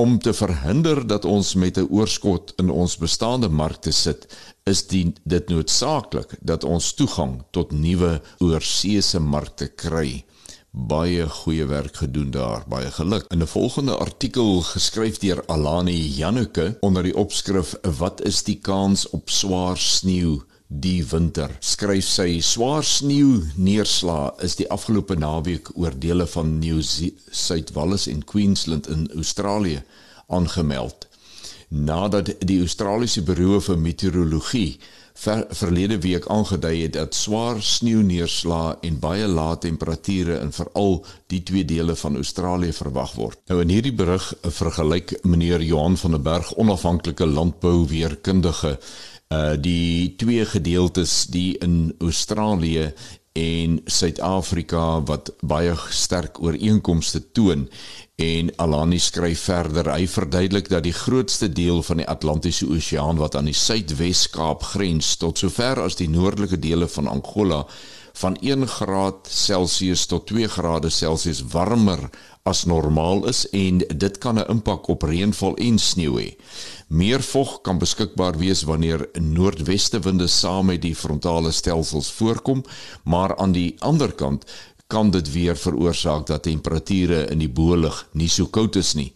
Om 0.00 0.18
te 0.18 0.32
verhinder 0.36 1.06
dat 1.06 1.24
ons 1.24 1.54
met 1.54 1.78
'n 1.78 1.88
oorskot 1.90 2.52
in 2.56 2.70
ons 2.70 2.96
bestaande 2.96 3.48
markte 3.48 3.92
sit, 3.92 4.26
is 4.64 4.86
die, 4.86 5.12
dit 5.24 5.48
noodsaaklik 5.48 6.34
dat 6.40 6.64
ons 6.64 6.94
toegang 6.94 7.44
tot 7.50 7.72
nuwe 7.72 8.20
oorseese 8.38 9.20
markte 9.20 9.66
kry. 9.66 10.24
Baie 10.70 11.28
goeie 11.28 11.64
werk 11.66 11.96
gedoen 11.96 12.30
daar, 12.30 12.64
baie 12.68 12.90
geluk. 12.90 13.24
In 13.32 13.40
'n 13.42 13.46
volgende 13.46 13.96
artikel 13.96 14.60
geskryf 14.60 15.18
deur 15.18 15.42
Alani 15.46 16.08
Janneke 16.16 16.76
onder 16.80 17.02
die 17.02 17.16
opskrif 17.16 17.74
Wat 17.98 18.20
is 18.20 18.42
die 18.42 18.58
kans 18.60 19.10
op 19.10 19.30
swaar 19.30 19.78
sneeu 19.78 20.42
die 20.68 21.04
winter? 21.10 21.52
Skryf 21.60 22.06
sy 22.08 22.40
swaar 22.44 22.84
sneeu 22.84 23.42
neerslaa 23.56 24.34
is 24.44 24.58
die 24.58 24.68
afgelope 24.72 25.16
naweek 25.18 25.72
oor 25.76 25.94
dele 25.94 26.26
van 26.26 26.58
New 26.58 26.82
South 26.82 27.72
Wales 27.76 28.06
en 28.10 28.24
Queensland 28.24 28.88
in 28.88 29.08
Australië 29.14 29.82
aangemeld. 30.26 31.06
Nadat 31.68 32.30
die 32.46 32.60
Australiese 32.62 33.22
Buro 33.26 33.60
vir 33.60 33.78
Meteorologie 33.78 34.78
ver, 35.16 35.46
verlede 35.50 35.98
week 35.98 36.26
aangedui 36.30 36.82
het 36.82 36.92
dat 36.96 37.14
swaar 37.14 37.62
sneeuneerslae 37.62 38.76
en 38.86 38.98
baie 39.00 39.26
lae 39.26 39.58
temperature 39.58 40.38
in 40.42 40.52
veral 40.52 41.00
die 41.32 41.42
twee 41.42 41.64
dele 41.64 41.96
van 41.96 42.16
Australië 42.20 42.72
verwag 42.76 43.14
word. 43.18 43.40
Nou 43.50 43.60
in 43.64 43.72
hierdie 43.72 43.94
berig 43.96 44.28
vergelyk 44.60 45.16
meneer 45.24 45.64
Johan 45.64 45.96
van 45.96 46.16
der 46.18 46.22
Berg, 46.22 46.52
onafhanklike 46.56 47.26
landbouweerkundige, 47.26 48.76
uh 49.34 49.54
die 49.58 50.14
twee 50.16 50.44
gedeeltes 50.46 51.26
die 51.26 51.58
in 51.58 51.94
Australië 51.98 52.92
en 53.36 53.80
Suid-Afrika 53.84 55.00
wat 55.04 55.32
baie 55.44 55.74
sterk 55.92 56.40
ooreenkomste 56.42 57.20
toon. 57.36 57.66
En 58.16 58.52
Alani 58.56 58.98
skryf 59.02 59.42
verder, 59.50 59.90
hy 59.92 60.06
verduidelik 60.08 60.70
dat 60.72 60.86
die 60.86 60.94
grootste 60.96 61.50
deel 61.52 61.82
van 61.84 62.00
die 62.00 62.08
Atlantiese 62.08 62.68
Oseaan 62.72 63.20
wat 63.20 63.36
aan 63.36 63.50
die 63.50 63.56
Suidwes-Kaap 63.56 64.64
grens 64.72 65.16
tot 65.20 65.42
sover 65.42 65.82
as 65.84 65.98
die 66.00 66.08
noordelike 66.08 66.58
dele 66.58 66.88
van 66.88 67.10
Angola 67.12 67.66
van 68.16 68.38
1 68.40 68.64
graad 68.78 69.28
Celsius 69.28 70.06
tot 70.08 70.24
2 70.30 70.48
grade 70.48 70.88
Celsius 70.90 71.42
warmer 71.52 72.08
as 72.46 72.64
normaal 72.64 73.26
is 73.28 73.44
en 73.50 73.82
dit 74.04 74.18
kan 74.18 74.38
'n 74.38 74.50
impak 74.50 74.88
op 74.88 75.02
reënval 75.02 75.56
en 75.56 75.78
sneeu 75.78 76.14
hê. 76.20 76.36
Meer 76.88 77.22
vog 77.22 77.60
kan 77.60 77.78
beskikbaar 77.78 78.38
wees 78.38 78.62
wanneer 78.62 79.08
noordweste 79.20 79.98
winde 79.98 80.26
saam 80.26 80.66
met 80.66 80.82
die 80.82 80.94
frontale 80.94 81.50
stelsels 81.50 82.12
voorkom, 82.12 82.64
maar 83.04 83.36
aan 83.36 83.52
die 83.52 83.74
ander 83.78 84.12
kant 84.12 84.44
kan 84.86 85.10
dit 85.10 85.32
weer 85.32 85.56
veroorsaak 85.56 86.26
dat 86.26 86.42
temperature 86.42 87.26
in 87.30 87.38
die 87.42 87.50
boelig 87.50 88.06
nie 88.12 88.28
so 88.30 88.46
koud 88.46 88.76
is 88.76 88.94
nie. 88.94 89.12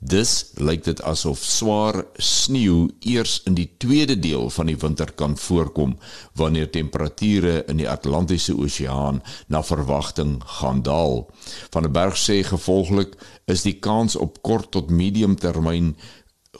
Dis 0.00 0.30
lyk 0.56 0.84
dit 0.84 1.00
asof 1.06 1.42
swaar 1.44 2.00
sneeu 2.16 2.88
eers 3.06 3.40
in 3.48 3.56
die 3.58 3.68
tweede 3.82 4.16
deel 4.18 4.48
van 4.50 4.70
die 4.70 4.76
winter 4.80 5.12
kan 5.22 5.36
voorkom 5.38 5.96
wanneer 6.40 6.70
temperature 6.72 7.60
in 7.68 7.80
die 7.82 7.88
Atlantiese 7.88 8.56
Oseaan 8.56 9.20
na 9.48 9.62
verwagting 9.62 10.38
gaan 10.58 10.82
daal. 10.82 11.26
Van 11.70 11.86
der 11.86 11.92
Berg 11.92 12.18
sê 12.18 12.40
gevolglik 12.46 13.16
is 13.50 13.64
die 13.66 13.76
kans 13.78 14.16
op 14.16 14.42
kort 14.46 14.70
tot 14.76 14.90
medium 14.90 15.36
termyn 15.36 15.94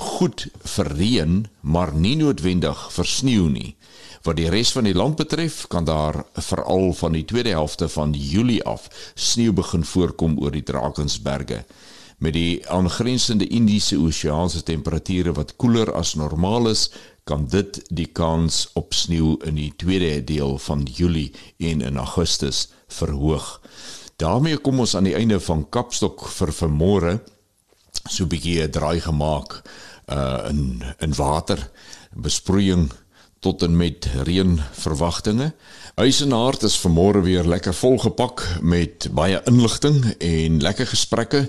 goed 0.00 0.46
vir 0.74 0.88
reën, 0.96 1.36
maar 1.60 1.92
nie 1.94 2.16
noodwendig 2.16 2.86
vir 2.94 3.06
sneeu 3.06 3.48
nie. 3.52 3.76
Wat 4.24 4.36
die 4.36 4.50
res 4.52 4.72
van 4.76 4.84
die 4.84 4.96
land 4.96 5.16
betref, 5.16 5.62
kan 5.72 5.86
daar 5.88 6.24
veral 6.36 6.92
van 6.92 7.14
die 7.16 7.24
tweede 7.24 7.54
helfte 7.56 7.88
van 7.88 8.12
Julie 8.12 8.62
af 8.64 8.88
sneeu 9.14 9.52
begin 9.52 9.84
voorkom 9.84 10.36
oor 10.42 10.52
die 10.52 10.64
Drakensberge. 10.66 11.64
Met 12.20 12.36
die 12.36 12.60
aangrensende 12.68 13.46
Indiese 13.48 13.96
Oseaanse 13.96 14.62
temperature 14.62 15.32
wat 15.32 15.56
koeler 15.56 15.92
as 15.96 16.14
normaal 16.20 16.68
is, 16.68 16.90
kan 17.24 17.46
dit 17.48 17.80
die 17.88 18.10
kans 18.12 18.66
op 18.76 18.92
sneeu 18.92 19.38
in 19.48 19.56
die 19.56 19.72
tweede 19.76 20.20
deel 20.24 20.58
van 20.58 20.84
Julie 20.84 21.30
en 21.58 21.80
in 21.80 21.96
Augustus 21.96 22.68
verhoog. 22.88 23.60
daarmee 24.20 24.58
kom 24.60 24.82
ons 24.84 24.94
aan 24.96 25.06
die 25.08 25.16
einde 25.16 25.40
van 25.40 25.62
Kapstok 25.72 26.26
vir 26.28 26.50
vanmôre. 26.52 27.12
So 28.08 28.24
'n 28.24 28.28
bietjie 28.28 28.62
'n 28.62 28.70
draai 28.70 29.00
gemaak 29.00 29.62
uh 30.10 30.48
in 30.48 30.82
in 30.98 31.14
water 31.14 31.70
besproeiing 32.14 32.90
tot 33.40 33.62
en 33.62 33.76
met 33.76 34.08
reënverwagtinge. 34.24 35.52
Huisenaard 36.00 36.62
is 36.62 36.76
vanmôre 36.80 37.22
weer 37.24 37.46
lekker 37.48 37.74
volgepak 37.74 38.42
met 38.60 39.08
baie 39.16 39.40
inligting 39.48 40.02
en 40.18 40.60
lekker 40.60 40.86
gesprekke. 40.86 41.40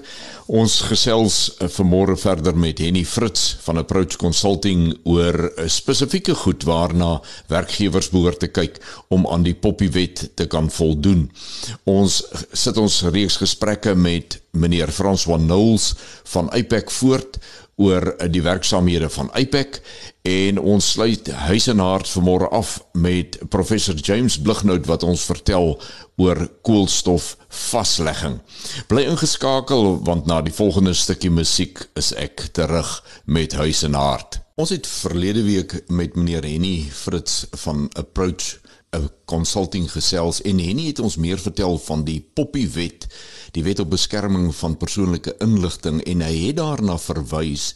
Ons 0.48 0.80
gesels 0.88 1.36
uh, 1.60 1.68
vanmôre 1.72 2.15
verder 2.20 2.56
met 2.58 2.80
Henny 2.80 3.03
Fritz 3.08 3.58
van 3.65 3.80
Approach 3.80 4.15
Consulting 4.20 4.96
oor 5.03 5.36
'n 5.36 5.51
uh, 5.65 5.68
spesifieke 5.68 6.36
goed 6.36 6.63
waarna 6.63 7.22
werkgewers 7.48 8.10
behoort 8.10 8.39
te 8.39 8.48
kyk 8.48 8.80
om 9.08 9.27
aan 9.27 9.44
die 9.44 9.56
poppiewet 9.56 10.30
te 10.36 10.48
kan 10.48 10.72
voldoen. 10.72 11.32
Ons 11.84 12.24
sit 12.51 12.77
ons 12.77 13.01
reeks 13.01 13.36
gesprekke 13.36 13.96
met 13.96 14.41
meneer 14.51 14.91
François 14.91 15.39
Knowles 15.39 15.94
van 16.24 16.51
Apex 16.51 16.94
voort 16.94 17.39
oor 17.82 18.12
die 18.30 18.44
werksamehede 18.46 19.10
van 19.10 19.32
Apex 19.34 19.82
en 20.28 20.60
ons 20.62 20.92
sluit 20.94 21.32
huis 21.48 21.66
en 21.72 21.82
hart 21.82 22.10
vanmôre 22.12 22.50
af 22.54 22.76
met 22.94 23.40
professor 23.50 23.98
James 23.98 24.38
Blighnout 24.42 24.86
wat 24.90 25.04
ons 25.08 25.24
vertel 25.26 25.74
oor 26.22 26.44
koolstof 26.62 27.34
vaslegging. 27.50 28.38
Bly 28.92 29.08
ingeskakel 29.10 29.98
want 30.06 30.30
na 30.30 30.42
die 30.46 30.54
volgende 30.54 30.94
stukkie 30.94 31.34
musiek 31.34 31.82
is 31.98 32.14
ek 32.14 32.52
terug 32.54 33.00
met 33.26 33.58
huis 33.58 33.82
en 33.88 33.98
hart. 33.98 34.42
Ons 34.62 34.70
het 34.76 34.86
verlede 34.86 35.42
week 35.48 35.74
met 35.90 36.14
meneer 36.14 36.46
Henny 36.46 36.86
Fritz 36.94 37.48
van 37.64 37.88
Approach 37.98 38.60
consulting 39.25 39.86
gesels 39.88 40.41
en 40.43 40.57
Henny 40.60 40.89
het 40.89 41.00
ons 41.00 41.15
meer 41.15 41.39
vertel 41.39 41.77
van 41.79 42.01
die 42.03 42.19
Poppy 42.36 42.65
wet, 42.74 43.05
die 43.55 43.63
wet 43.63 43.79
op 43.79 43.93
beskerming 43.93 44.50
van 44.55 44.75
persoonlike 44.77 45.38
inligting 45.43 46.01
en 46.03 46.24
hy 46.25 46.33
het 46.48 46.57
daarna 46.60 46.98
verwys 47.00 47.69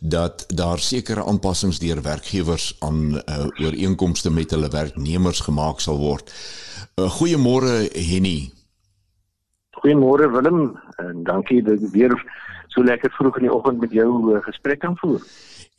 dat 0.00 0.46
daar 0.48 0.80
sekere 0.80 1.26
aanpassings 1.28 1.80
deur 1.82 2.00
werkgewers 2.02 2.70
aan 2.80 3.18
uh, 3.20 3.44
ooreenkomste 3.60 4.32
met 4.32 4.56
hulle 4.56 4.72
werknemers 4.72 5.44
gemaak 5.44 5.84
sal 5.84 6.00
word. 6.00 6.32
Uh, 6.96 7.10
Goeiemôre 7.18 7.92
Henny. 7.92 8.48
Goeiemôre 9.76 10.30
Willem 10.32 10.78
en 10.96 11.20
dankie 11.28 11.60
dat 11.62 11.84
jy 11.84 11.92
weer 11.92 12.16
so 12.72 12.80
lekker 12.80 13.12
vroeg 13.12 13.42
in 13.42 13.50
die 13.50 13.52
oggend 13.52 13.80
met 13.84 13.92
jou 13.92 14.08
uh, 14.32 14.40
gesprek 14.48 14.80
kan 14.80 14.96
voer. 15.04 15.20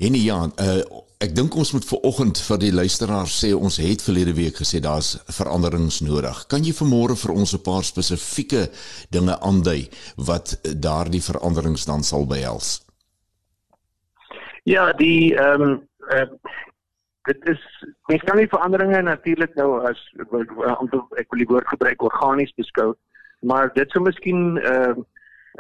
En 0.01 0.15
ja, 0.17 0.39
uh, 0.57 1.01
ek 1.23 1.35
dink 1.37 1.55
ons 1.55 1.71
moet 1.75 1.85
viroggend 1.85 2.39
vir 2.47 2.59
die 2.59 2.71
luisteraars 2.73 3.35
sê 3.43 3.51
ons 3.53 3.77
het 3.79 4.01
verlede 4.01 4.33
week 4.33 4.57
gesê 4.59 4.81
daar's 4.81 5.13
veranderings 5.37 6.01
nodig. 6.01 6.45
Kan 6.49 6.65
jy 6.65 6.73
vanmôre 6.73 7.15
vir 7.19 7.33
ons 7.35 7.53
'n 7.53 7.61
paar 7.61 7.83
spesifieke 7.83 8.69
dinge 9.13 9.37
aandui 9.39 9.89
wat 10.17 10.57
daardie 10.63 11.21
veranderings 11.21 11.85
dan 11.85 12.03
sal 12.03 12.25
behels? 12.25 12.81
Ja, 14.63 14.91
die 14.93 15.35
ehm 15.35 15.61
um, 15.61 15.87
uh, 16.09 16.27
dit 17.23 17.39
is 17.47 17.61
mens 18.07 18.23
kan 18.23 18.37
nie 18.37 18.47
veranderinge 18.47 19.01
natuurlik 19.01 19.55
nou 19.55 19.87
as 19.87 19.99
ek 20.19 21.29
wil 21.29 21.39
die 21.39 21.47
woord 21.47 21.67
gebruik 21.67 22.01
organies 22.01 22.51
beskou, 22.55 22.95
maar 23.39 23.71
dit 23.73 23.89
sou 23.91 24.03
miskien 24.03 24.57
ehm 24.57 24.99
uh, 24.99 25.03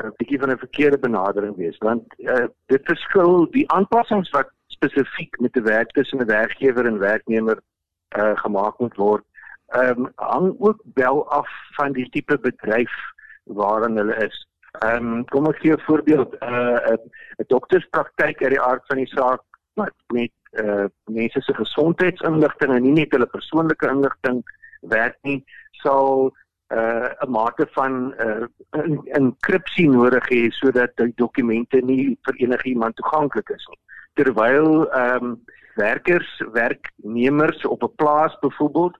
'n 0.01 0.13
bietjie 0.17 0.39
van 0.39 0.51
'n 0.51 0.57
verkeerde 0.57 0.99
benadering 0.99 1.55
wees 1.55 1.77
want 1.77 2.03
uh, 2.17 2.47
dit 2.65 2.81
verskil 2.85 3.51
die 3.51 3.71
aanpassings 3.71 4.29
wat 4.29 4.49
spesifiek 4.67 5.39
met 5.39 5.55
'n 5.57 5.63
werk 5.63 5.91
tussen 5.91 6.19
'n 6.21 6.25
werkgewer 6.25 6.85
en 6.85 6.99
werknemer 6.99 7.59
uh, 8.17 8.37
gemaak 8.37 8.79
moet 8.79 8.95
word 8.95 9.25
um, 9.75 10.11
hang 10.15 10.55
ook 10.59 10.81
wel 10.93 11.29
af 11.29 11.49
van 11.75 11.91
die 11.91 12.09
tipe 12.09 12.39
bedryf 12.39 12.91
waarin 13.43 13.97
hulle 13.97 14.15
is. 14.15 14.47
Ehm 14.79 15.13
um, 15.13 15.25
kom 15.25 15.47
ek 15.49 15.59
gee 15.61 15.73
'n 15.73 15.85
voorbeeld 15.87 16.35
'n 16.39 16.53
uh, 16.53 16.97
'n 17.37 17.47
dokterspraktyk 17.47 18.41
uit 18.41 18.53
die 18.55 18.61
aard 18.61 18.85
van 18.87 18.97
die 18.97 19.07
saak 19.07 19.41
wat 19.73 19.93
met 20.13 20.31
uh, 20.51 20.85
mense 21.05 21.41
se 21.41 21.53
gesondheidsinligting 21.53 22.73
en 22.73 22.81
nie 22.81 22.91
net 22.91 23.11
hulle 23.11 23.25
persoonlike 23.25 23.87
inligting 23.87 24.43
werk 24.81 25.17
nie 25.21 25.43
sal 25.71 26.31
uh 26.73 27.09
'n 27.25 27.31
mate 27.31 27.67
van 27.71 28.13
uh 28.25 28.45
enkripsie 29.19 29.89
nodig 29.89 30.25
hê 30.29 30.41
sodat 30.51 30.95
die 30.97 31.13
dokumente 31.15 31.81
nie 31.81 32.17
vir 32.25 32.35
enigiemand 32.45 32.95
toeganklik 32.95 33.49
is 33.49 33.65
nie. 33.69 33.79
Terwyl 34.13 34.89
ehm 34.89 35.25
um, 35.25 35.43
werkers, 35.75 36.41
werknemers 36.53 37.65
op 37.65 37.83
'n 37.83 37.95
plaas 37.95 38.39
byvoorbeeld 38.39 38.97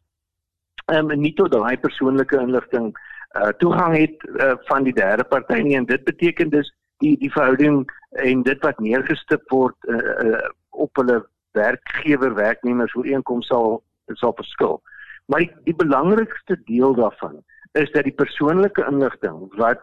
ehm 0.85 1.11
um, 1.11 1.19
nie 1.19 1.33
tot 1.33 1.51
daai 1.51 1.77
persoonlike 1.77 2.37
inligting 2.37 2.93
uh 3.33 3.51
toegang 3.57 3.97
het 3.97 4.23
uh, 4.23 4.53
van 4.69 4.83
die 4.83 4.93
derde 4.93 5.23
party 5.23 5.61
nie 5.61 5.75
en 5.75 5.85
dit 5.85 6.03
beteken 6.03 6.49
dus 6.49 6.73
die 6.97 7.17
die 7.17 7.31
verhouding 7.31 7.89
en 8.09 8.43
dit 8.43 8.59
wat 8.61 8.79
neergestip 8.79 9.49
word 9.49 9.75
uh, 9.87 9.97
uh 10.25 10.49
op 10.69 10.95
hulle 10.95 11.25
werkgewer 11.51 12.33
werknemers 12.35 12.95
ooreenkoms 12.95 13.47
sal 13.47 13.83
sal 14.07 14.33
verskil. 14.35 14.81
Maar 15.25 15.39
die, 15.39 15.51
die 15.63 15.75
belangrikste 15.75 16.57
deel 16.65 16.93
daarvan 16.93 17.43
is 17.79 17.91
dat 17.91 18.05
die 18.07 18.15
persoonlike 18.15 18.85
inligting 18.89 19.47
wat 19.57 19.81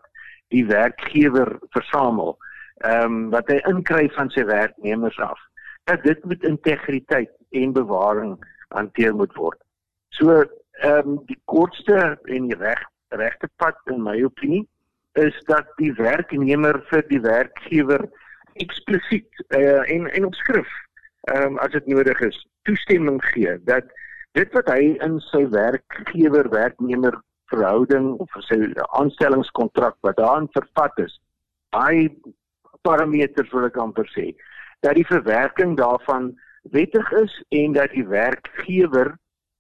die 0.55 0.65
werkgewer 0.67 1.59
versamel, 1.77 2.37
ehm 2.87 3.05
um, 3.05 3.19
wat 3.35 3.51
hy 3.53 3.59
inkry 3.71 4.07
van 4.17 4.31
sy 4.35 4.45
werknemers 4.49 5.19
af, 5.21 5.39
dat 5.91 6.03
dit 6.07 6.25
met 6.25 6.47
integriteit 6.47 7.33
en 7.51 7.75
bewaring 7.77 8.39
hanteer 8.75 9.15
moet 9.15 9.35
word. 9.39 9.59
So 10.17 10.43
ehm 10.81 11.15
um, 11.15 11.19
die 11.27 11.39
kortste 11.45 12.19
en 12.25 12.49
die 12.49 12.59
reg 12.59 12.83
regte 13.11 13.49
pad 13.57 13.79
in 13.91 14.03
my 14.03 14.17
opinie 14.23 14.67
is 15.19 15.35
dat 15.49 15.67
die 15.77 15.93
werknemer 15.99 16.79
vir 16.91 17.03
die 17.09 17.21
werkgewer 17.21 18.07
eksplisiet 18.63 19.43
uh, 19.49 19.83
en 19.91 20.07
en 20.07 20.29
op 20.29 20.37
skrif 20.39 20.71
ehm 21.33 21.57
um, 21.57 21.59
as 21.59 21.75
dit 21.75 21.91
nodig 21.91 22.21
is 22.27 22.39
toestemming 22.69 23.19
gee 23.33 23.57
dat 23.67 23.91
dit 24.39 24.53
wat 24.55 24.71
hy 24.71 24.95
in 25.07 25.19
sy 25.31 25.43
werkgewer 25.51 26.49
werknemer 26.55 27.19
verhouding 27.51 28.13
of 28.23 28.37
sy 28.47 28.59
aanstellingskontrak 28.99 29.97
wat 30.07 30.19
daarin 30.21 30.49
vervat 30.55 31.03
is, 31.07 31.17
daai 31.75 32.11
parameters 32.87 33.51
wil 33.53 33.69
ek 33.69 33.79
amper 33.81 34.09
sê, 34.15 34.31
dat 34.81 34.97
die 34.97 35.07
verwerking 35.07 35.77
daarvan 35.79 36.33
wettig 36.75 37.13
is 37.21 37.35
en 37.49 37.75
dat 37.77 37.93
die 37.97 38.07
werkgewer 38.07 39.15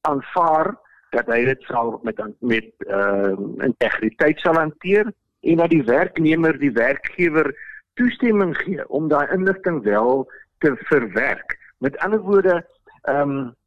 aanvaar 0.08 0.74
dat 1.10 1.28
hy 1.32 1.42
dit 1.48 1.62
sal 1.68 1.98
met 2.06 2.20
met 2.38 2.70
uh, 2.86 3.34
integriteit 3.66 4.38
sal 4.40 4.58
hanteer 4.58 5.10
en 5.40 5.62
dat 5.62 5.72
die 5.72 5.84
werknemer 5.84 6.58
die 6.58 6.72
werkgewer 6.76 7.50
toestemming 7.98 8.54
gee 8.62 8.84
om 8.88 9.08
daai 9.08 9.26
inligting 9.34 9.82
wel 9.82 10.28
te 10.60 10.76
verwerk. 10.88 11.56
Met 11.78 11.98
ander 11.98 12.20
woorde, 12.20 12.60
ehm 13.02 13.30
um, 13.30 13.58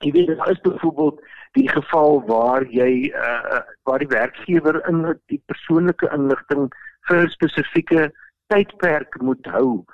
jy 0.00 0.10
weet 0.12 0.36
daar 0.36 0.50
is 0.50 0.60
byvoorbeeld 0.60 1.20
die 1.52 1.68
geval 1.68 2.22
waar 2.26 2.64
jy 2.70 3.12
uh, 3.12 3.60
waar 3.82 3.98
die 3.98 4.08
werkgewer 4.08 4.80
in 4.88 5.02
die 5.32 5.42
persoonlike 5.46 6.08
inligting 6.16 6.68
vir 7.08 7.24
'n 7.24 7.32
spesifieke 7.36 8.12
tydperk 8.46 9.20
moet 9.20 9.46
hou 9.46 9.84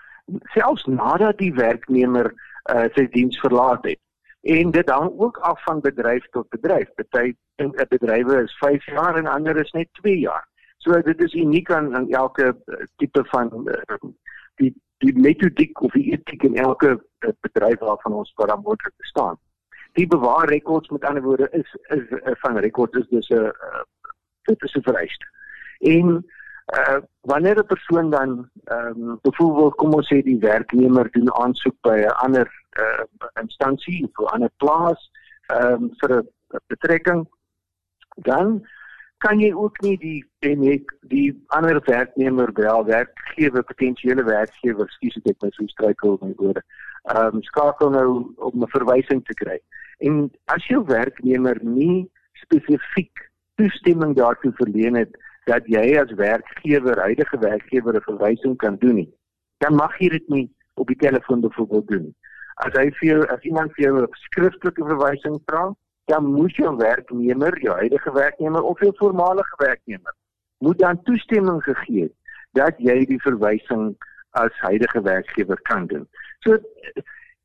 selfs 0.54 0.84
nadat 0.84 1.38
die 1.38 1.54
werknemer 1.54 2.32
uh, 2.70 2.86
sy 2.94 3.06
diens 3.10 3.38
verlaat 3.38 3.84
het. 3.84 4.00
En 4.42 4.70
dit 4.70 4.90
hang 4.90 5.10
ook 5.18 5.38
af 5.38 5.62
van 5.62 5.80
bedryf 5.80 6.26
tot 6.30 6.48
bedryf 6.48 6.88
party 6.94 7.34
in 7.56 7.72
'n 7.74 7.88
bedrywe 7.88 8.42
is 8.42 8.56
5 8.58 8.86
jaar 8.86 9.16
en 9.16 9.26
ander 9.26 9.56
is 9.56 9.70
net 9.70 9.88
2 9.92 10.18
jaar. 10.18 10.46
So 10.78 11.02
dit 11.02 11.20
is 11.20 11.34
uniek 11.34 11.70
aan, 11.70 11.96
aan 11.96 12.10
elke 12.10 12.56
tipe 12.96 13.24
van 13.24 13.50
uh, 13.64 14.10
die 14.54 14.74
die 14.98 15.18
metodiek 15.18 15.80
of 15.80 15.92
die 15.92 16.12
etiek 16.12 16.42
in 16.42 16.56
elke 16.56 17.00
uh, 17.20 17.30
bedryf 17.40 17.78
waarvan 17.78 18.12
ons 18.12 18.32
moontlik 18.36 18.94
bestaan 18.96 19.38
die 19.96 20.06
bewaar 20.06 20.48
rekords 20.48 20.88
met 20.88 21.04
ander 21.04 21.22
woorde 21.22 21.48
is 21.50 21.76
is, 21.88 22.02
is 22.10 22.20
uh, 22.20 22.34
van 22.42 22.58
rekords 22.58 22.98
is 22.98 23.08
dus 23.08 23.28
'n 23.28 23.34
uh, 23.34 23.82
dit 24.42 24.62
is 24.62 24.74
'n 24.74 24.82
vereiste. 24.82 25.26
En 25.78 26.24
uh, 26.78 26.98
wanneer 27.20 27.58
'n 27.58 27.66
persoon 27.66 28.10
dan 28.10 28.50
ehm 28.64 29.02
um, 29.02 29.18
byvoorbeeld 29.22 29.74
kom 29.74 29.94
ons 29.94 30.12
sê 30.12 30.22
die 30.22 30.38
werknemer 30.38 31.10
doen 31.10 31.32
aansoek 31.32 31.76
by 31.80 31.96
'n 32.04 32.18
ander 32.26 32.48
uh, 32.80 33.04
instansie 33.40 34.04
of 34.04 34.24
'n 34.24 34.32
ander 34.34 34.50
plaas 34.56 35.10
ehm 35.46 35.72
um, 35.72 35.90
vir 35.98 36.10
'n 36.16 36.28
betrekking 36.66 37.28
dan 38.16 38.66
kan 39.18 39.40
jy 39.40 39.52
ook 39.52 39.80
nie 39.80 39.96
die 39.98 40.24
ek 40.72 40.92
die 41.00 41.44
ander 41.46 41.80
werknemer 41.84 42.52
wel 42.52 42.84
werkgewer 42.84 43.64
potensiële 43.64 44.24
werkgewer 44.24 44.88
skuis 44.88 45.16
ek 45.24 45.42
my 45.42 45.50
so 45.50 45.66
struikel 45.66 46.18
met 46.20 46.36
woorde 46.36 46.62
ehm 47.02 47.34
um, 47.34 47.42
skakel 47.42 47.90
nou 47.90 48.34
om 48.36 48.62
'n 48.62 48.74
verwysing 48.76 49.24
te 49.24 49.34
kry. 49.34 49.58
En 49.98 50.30
as 50.44 50.66
jou 50.66 50.82
werknemer 50.84 51.58
nie 51.62 52.10
spesifiek 52.32 53.30
toestemming 53.54 54.16
daartoe 54.16 54.52
verleen 54.58 54.94
het 54.94 55.16
dat 55.46 55.66
jy 55.70 55.96
as 56.00 56.12
werkgewer, 56.18 57.00
huidige 57.00 57.38
werkgewer 57.38 57.96
'n 57.96 58.08
verwysing 58.10 58.56
kan 58.56 58.76
doen 58.76 58.94
nie, 58.94 59.10
dan 59.58 59.74
mag 59.74 59.98
jy 59.98 60.08
dit 60.08 60.28
nie 60.28 60.50
op 60.74 60.86
die 60.86 60.96
telefoon 60.96 61.40
byvoorbeeld 61.40 61.88
doen. 61.88 62.14
As 62.54 62.72
hy 62.72 62.90
vir 62.90 63.08
jou, 63.08 63.26
as 63.26 63.40
iemand 63.40 63.72
vir 63.72 63.84
jou 63.84 64.02
'n 64.02 64.08
skriftelike 64.12 64.84
verwysing 64.84 65.40
vra, 65.46 65.74
dan 66.04 66.24
moet 66.24 66.54
jou 66.56 66.76
werknemer, 66.76 67.60
jou 67.60 67.74
huidige 67.74 68.12
werknemer 68.12 68.62
of 68.62 68.80
jou 68.80 68.92
voormalige 68.96 69.54
werknemer 69.56 70.14
moet 70.58 70.78
dan 70.78 71.02
toestemming 71.02 71.62
gegee 71.62 72.02
het 72.02 72.14
dat 72.50 72.74
jy 72.78 73.04
die 73.04 73.20
verwysing 73.20 73.96
as 74.30 74.52
huidige 74.64 75.00
werkgewer 75.02 75.60
kan 75.62 75.86
doen. 75.86 76.08
So 76.44 76.56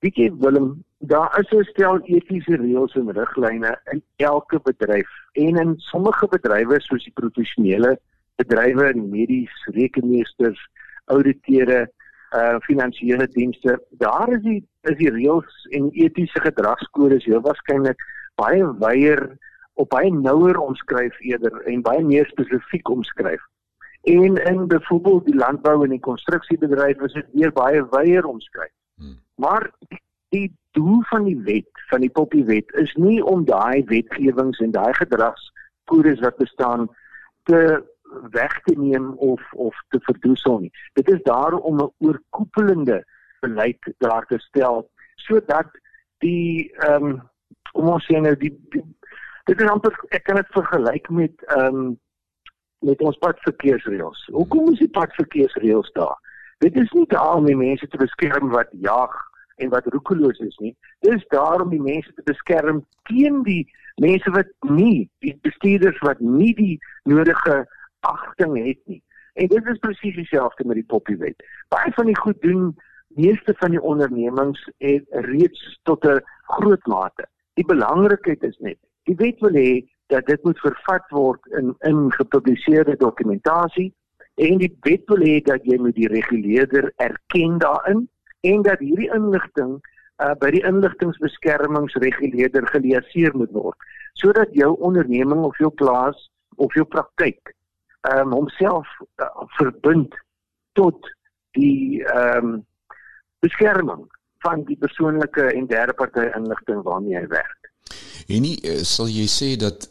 weet 0.02 0.18
jy 0.18 0.32
Willem, 0.42 0.84
daar 0.98 1.40
is 1.40 1.52
'n 1.54 1.64
stel 1.64 2.00
etiese 2.04 2.56
reëls 2.58 2.96
en 2.96 3.12
riglyne 3.12 3.80
in 3.92 4.02
elke 4.16 4.60
bedryf 4.64 5.10
en 5.34 5.58
in 5.58 5.74
sommige 5.78 6.28
bedrywe 6.28 6.80
soos 6.80 7.04
die 7.04 7.14
professionele 7.14 8.00
bedrywe 8.36 8.86
en 8.94 9.10
medies, 9.10 9.54
rekenmeesters, 9.66 10.60
ouditeure, 11.06 11.90
uh 12.34 12.56
finansiële 12.60 13.28
dienste, 13.28 13.80
daar 13.92 14.30
is 14.32 14.42
die 14.42 14.68
is 14.82 14.98
die 14.98 15.12
reëls 15.12 15.68
en 15.70 15.90
etiese 15.92 16.40
gedragskodes 16.40 17.26
heel 17.26 17.42
waarskynlik 17.42 18.02
baie 18.36 18.66
wyeer 18.80 19.38
op 19.74 19.90
baie 19.90 20.12
nouer 20.12 20.58
omskryf 20.58 21.20
eerder 21.20 21.62
en 21.62 21.82
baie 21.82 22.04
meer 22.04 22.26
spesifiek 22.26 22.90
omskryf. 22.90 23.42
En 24.04 24.38
in 24.38 24.68
byvoorbeeld 24.68 25.26
die 25.26 25.36
landbou 25.36 25.84
en 25.84 25.90
die 25.90 26.00
konstruksiebedryf 26.00 27.02
is 27.02 27.14
dit 27.14 27.28
weer 27.34 27.52
baie 27.52 27.84
wyeer 27.90 28.26
omskryf. 28.26 28.74
Hmm. 29.02 29.18
Maar 29.42 29.72
die 30.32 30.48
doel 30.78 31.02
van 31.10 31.24
die 31.28 31.38
wet, 31.48 31.70
van 31.90 32.04
die 32.06 32.12
poppiewet 32.12 32.72
is 32.80 32.94
nie 32.96 33.20
om 33.24 33.46
daai 33.46 33.84
wetgewings 33.90 34.62
en 34.64 34.72
daai 34.72 34.94
gedragskodes 34.94 36.22
wat 36.24 36.38
bestaan 36.38 36.88
te 37.50 37.82
weg 38.32 38.62
te 38.64 38.76
neem 38.78 39.12
of 39.18 39.54
of 39.54 39.76
te 39.90 40.00
verdoesel 40.08 40.60
nie. 40.60 40.72
Dit 40.94 41.10
is 41.10 41.22
daar 41.24 41.54
om 41.54 41.82
'n 41.82 41.92
oorkoepelende 41.98 43.04
beleid 43.40 43.94
daar 43.98 44.26
te 44.26 44.40
stel 44.40 44.90
sodat 45.16 45.68
die 46.18 46.72
ehm 46.76 47.06
um, 47.06 47.22
kom 47.72 47.88
ons 47.88 48.06
sê 48.06 48.20
nou 48.20 48.36
die, 48.36 48.54
die 48.70 48.84
dit 49.46 49.62
is 49.62 49.70
amper 49.70 49.96
ek 50.10 50.24
kan 50.24 50.36
dit 50.36 50.56
vergelyk 50.58 51.10
met 51.10 51.46
ehm 51.58 51.76
um, 51.76 52.00
met 52.82 53.02
ons 53.02 53.18
padverkeersreëls. 53.18 54.26
Hoekom 54.34 54.72
is 54.72 54.80
die 54.80 54.90
padverkeersreëls 54.90 55.92
daar? 55.94 56.18
Dit 56.62 56.76
is 56.76 56.92
nie 56.92 57.08
daar 57.10 57.36
om 57.36 57.46
die 57.50 57.58
mense 57.58 57.88
te 57.88 57.98
beskerm 57.98 58.52
wat 58.54 58.70
jag 58.72 59.14
en 59.56 59.70
wat 59.70 59.86
roekeloos 59.86 60.38
is 60.46 60.58
nie. 60.62 60.76
Dit 61.00 61.14
is 61.14 61.24
daar 61.34 61.62
om 61.62 61.70
die 61.74 61.82
mense 61.82 62.14
te 62.14 62.22
beskerm 62.26 62.84
teen 63.10 63.40
die 63.48 63.64
mense 63.96 64.30
wat 64.36 64.52
nie 64.70 65.10
die 65.26 65.34
bestuurders 65.42 65.98
wat 66.06 66.20
nie 66.20 66.52
die 66.60 66.76
nodige 67.10 67.56
agting 68.06 68.54
het 68.62 68.78
nie. 68.86 69.02
En 69.34 69.50
dit 69.50 69.72
is 69.74 69.82
presies 69.82 70.20
dieselfde 70.20 70.68
met 70.70 70.78
die 70.78 70.86
poppiewet. 70.94 71.42
Baie 71.74 71.94
van 71.98 72.12
die 72.12 72.20
goed 72.20 72.38
doen 72.46 72.76
meeste 73.18 73.56
van 73.58 73.74
die 73.74 73.82
ondernemings 73.82 74.62
het 74.86 75.08
reeds 75.32 75.80
tot 75.90 76.06
'n 76.06 76.22
groot 76.54 76.86
mate. 76.86 77.26
Die 77.58 77.66
belangrikheid 77.66 78.44
is 78.44 78.58
net, 78.58 78.78
die 79.10 79.16
wet 79.16 79.40
wil 79.40 79.58
hê 79.58 79.82
dat 80.14 80.26
dit 80.26 80.44
moet 80.44 80.60
vervat 80.60 81.10
word 81.10 81.42
in 81.58 81.74
in 81.80 82.12
gepubliseerde 82.12 82.96
dokumentasie 82.98 83.90
en 84.36 84.58
die 84.58 84.78
wet 84.88 85.04
wil 85.12 85.24
hê 85.26 85.40
dat 85.46 85.66
jy 85.68 85.78
moet 85.82 85.96
die 85.96 86.12
reguleerder 86.12 86.92
erken 86.96 87.58
daarin 87.60 88.10
en 88.42 88.62
dat 88.66 88.80
hierdie 88.80 89.12
inligting 89.14 89.80
uh, 90.22 90.34
by 90.40 90.50
die 90.56 90.64
inligtingbeskermingsreguleerder 90.68 92.68
geleaseer 92.74 93.36
moet 93.38 93.52
word 93.52 93.78
sodat 94.22 94.50
jou 94.54 94.76
onderneming 94.80 95.44
of 95.48 95.58
jou 95.58 95.70
plaas 95.70 96.30
of 96.56 96.74
jou 96.78 96.86
praktyk 96.86 97.56
um, 98.02 98.32
homself 98.32 98.88
uh, 99.22 99.30
verbind 99.58 100.16
tot 100.74 101.00
die 101.58 102.04
ehm 102.08 102.46
um, 102.46 102.66
beskerming 103.42 104.06
van 104.46 104.62
die 104.68 104.78
persoonlike 104.78 105.42
en 105.42 105.66
derde 105.68 105.94
party 105.98 106.28
inligting 106.38 106.84
waarmee 106.86 107.18
hy 107.18 107.28
werk. 107.28 107.72
En 108.30 108.46
nie 108.46 108.54
uh, 108.70 108.84
sal 108.86 109.10
jy 109.10 109.26
sê 109.26 109.58
dat 109.58 109.90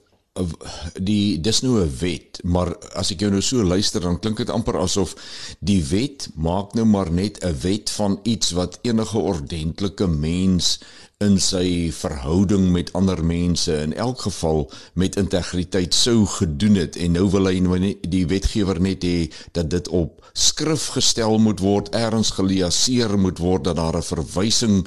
die 0.95 1.41
dis 1.43 1.61
nou 1.61 1.81
'n 1.83 1.97
wet, 1.99 2.41
maar 2.45 2.77
as 2.95 3.11
ek 3.11 3.21
jou 3.21 3.31
nou 3.31 3.43
so 3.43 3.65
luister 3.65 4.01
dan 4.01 4.19
klink 4.19 4.37
dit 4.37 4.51
amper 4.51 4.79
asof 4.79 5.15
die 5.59 5.83
wet 5.85 6.29
maak 6.35 6.75
nou 6.75 6.85
maar 6.85 7.11
net 7.11 7.43
'n 7.45 7.59
wet 7.61 7.91
van 7.91 8.21
iets 8.23 8.51
wat 8.51 8.79
enige 8.83 9.19
ordentlike 9.19 10.07
mens 10.07 10.79
in 11.21 11.37
sy 11.39 11.91
verhouding 11.93 12.71
met 12.73 12.93
ander 12.97 13.25
mense 13.25 13.75
in 13.83 13.93
elk 13.93 14.21
geval 14.21 14.71
met 14.95 15.17
integriteit 15.21 15.95
sou 15.95 16.27
gedoen 16.27 16.75
het. 16.75 16.97
En 16.97 17.13
nou 17.13 17.27
wil 17.31 17.51
hy 17.51 17.59
nou 17.61 17.77
die 18.09 18.27
wetgewer 18.27 18.81
net 18.81 19.05
hê 19.05 19.29
dat 19.53 19.69
dit 19.71 19.89
op 19.89 20.25
skrif 20.33 20.87
gestel 20.97 21.39
moet 21.39 21.61
word 21.61 21.93
erns 21.95 22.31
geliaseer 22.31 23.19
moet 23.19 23.39
word 23.39 23.65
dat 23.65 23.77
daar 23.77 23.97
'n 23.97 24.03
verwysing 24.03 24.87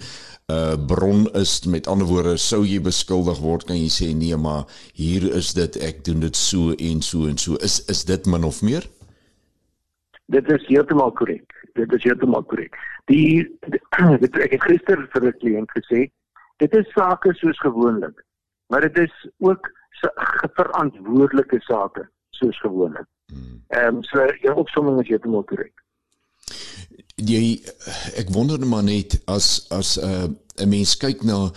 uh, 0.52 0.76
bron 0.88 1.28
is 1.34 1.66
met 1.66 1.88
ander 1.88 2.08
woorde 2.08 2.38
sou 2.38 2.64
jy 2.66 2.80
beskuldig 2.82 3.40
word 3.44 3.68
kan 3.70 3.78
jy 3.78 3.92
sê 3.92 4.10
nee 4.16 4.36
maar 4.36 4.66
hier 4.94 5.30
is 5.36 5.54
dit 5.54 5.78
ek 5.84 6.04
doen 6.06 6.20
dit 6.20 6.36
so 6.36 6.74
en 6.74 7.02
so 7.02 7.28
en 7.28 7.38
so 7.38 7.56
is 7.70 7.80
is 7.88 8.04
dit 8.06 8.26
min 8.26 8.44
of 8.44 8.62
meer 8.62 8.90
Dit 10.32 10.48
is 10.50 10.64
heeltemal 10.70 11.12
korrek. 11.12 11.52
Dit 11.76 11.92
is 11.94 12.06
heeltemal 12.08 12.46
korrek. 12.48 12.78
Die, 13.12 13.44
die 14.24 14.30
ek 14.46 14.54
het 14.56 14.64
gister 14.64 15.02
vir 15.12 15.26
'n 15.28 15.34
kliënt 15.42 15.74
gesê, 15.76 16.08
dit 16.64 16.78
is 16.80 16.94
sake 16.96 17.34
soos 17.36 17.60
gewoonlik 17.60 18.24
maar 18.74 18.82
dit 18.82 18.98
is 18.98 19.30
ook 19.38 19.72
verantwoordelike 20.54 21.62
sake 21.62 22.10
soos 22.30 22.60
gewoonlik. 22.60 23.06
Hmm. 23.26 23.64
Ehm 23.68 23.96
um, 23.96 24.04
so 24.04 24.26
jou 24.42 24.56
opsomming 24.56 25.02
is 25.02 25.08
heeltemal 25.08 25.44
korrek. 25.44 25.84
Jy 27.16 27.62
ek 28.18 28.30
wonder 28.34 28.60
net 28.60 28.70
maar 28.70 28.84
net 28.84 29.22
as 29.26 29.66
as 29.70 29.98
'n 29.98 30.38
uh, 30.60 30.66
mens 30.66 30.98
kyk 30.98 31.24
na 31.24 31.52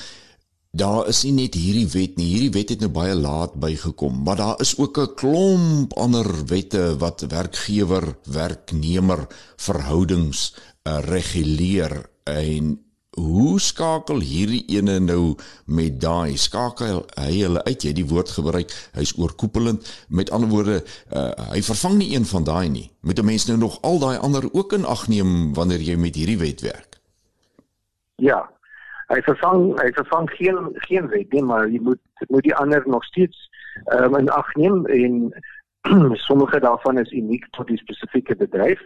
daar 0.77 1.09
is 1.09 1.23
nie 1.25 1.33
net 1.33 1.55
hierdie 1.57 1.89
wet 1.89 2.17
nie. 2.17 2.29
Hierdie 2.35 2.53
wet 2.53 2.69
het 2.75 2.81
nou 2.85 2.91
baie 2.93 3.15
laat 3.15 3.55
bygekom, 3.61 4.23
maar 4.25 4.37
daar 4.37 4.61
is 4.61 4.77
ook 4.79 4.99
'n 4.99 5.15
klomp 5.15 5.97
ander 5.97 6.29
wette 6.47 6.97
wat 6.99 7.25
werkgewer 7.29 8.17
werknemer 8.25 9.27
verhoudings 9.57 10.53
uh, 10.85 11.01
reguleer 11.01 12.11
en 12.25 12.86
hoe 13.17 13.61
skakel 13.61 14.21
hierdie 14.21 14.65
ene 14.77 14.99
nou 15.01 15.37
met 15.67 16.01
daai? 16.01 16.37
Skakel 16.37 17.05
hy 17.17 17.33
hulle 17.41 17.65
uit? 17.65 17.83
Jy 17.83 17.93
die 17.97 18.09
woord 18.09 18.31
gebruik 18.37 18.73
hy's 18.97 19.17
oorkoepelend. 19.19 19.89
Met 20.09 20.31
ander 20.31 20.49
woorde 20.49 20.83
uh, 21.13 21.31
hy 21.53 21.63
vervang 21.65 21.99
nie 22.01 22.13
een 22.15 22.29
van 22.29 22.45
daai 22.45 22.69
nie. 22.69 22.91
Moet 23.01 23.19
'n 23.19 23.25
mens 23.33 23.47
nou 23.47 23.59
nog 23.59 23.81
al 23.83 23.99
daai 23.99 24.19
ander 24.19 24.49
ook 24.53 24.73
in 24.73 24.85
ag 24.85 25.09
neem 25.09 25.55
wanneer 25.55 25.81
jy 25.81 25.97
met 25.97 26.15
hierdie 26.15 26.39
wet 26.39 26.61
werk 26.61 26.97
ja. 28.17 28.43
Hy 29.07 29.21
vervang 29.23 29.69
hy 29.79 29.91
vervang 29.95 30.31
geen 30.35 30.57
geen 30.89 31.07
wet 31.13 31.33
nie 31.33 31.43
maar 31.47 31.69
jy 31.71 31.79
moet 31.83 32.01
moet 32.33 32.43
die 32.43 32.55
ander 32.59 32.83
nog 32.87 33.05
steeds 33.05 33.39
um, 33.95 34.17
in 34.19 34.31
ag 34.35 34.49
neem 34.59 34.87
en 34.87 35.31
sommige 36.29 36.61
daarvan 36.61 36.99
is 36.99 37.13
uniek 37.13 37.47
tot 37.51 37.71
die 37.71 37.79
spesifieke 37.79 38.37
bedryf. 38.37 38.83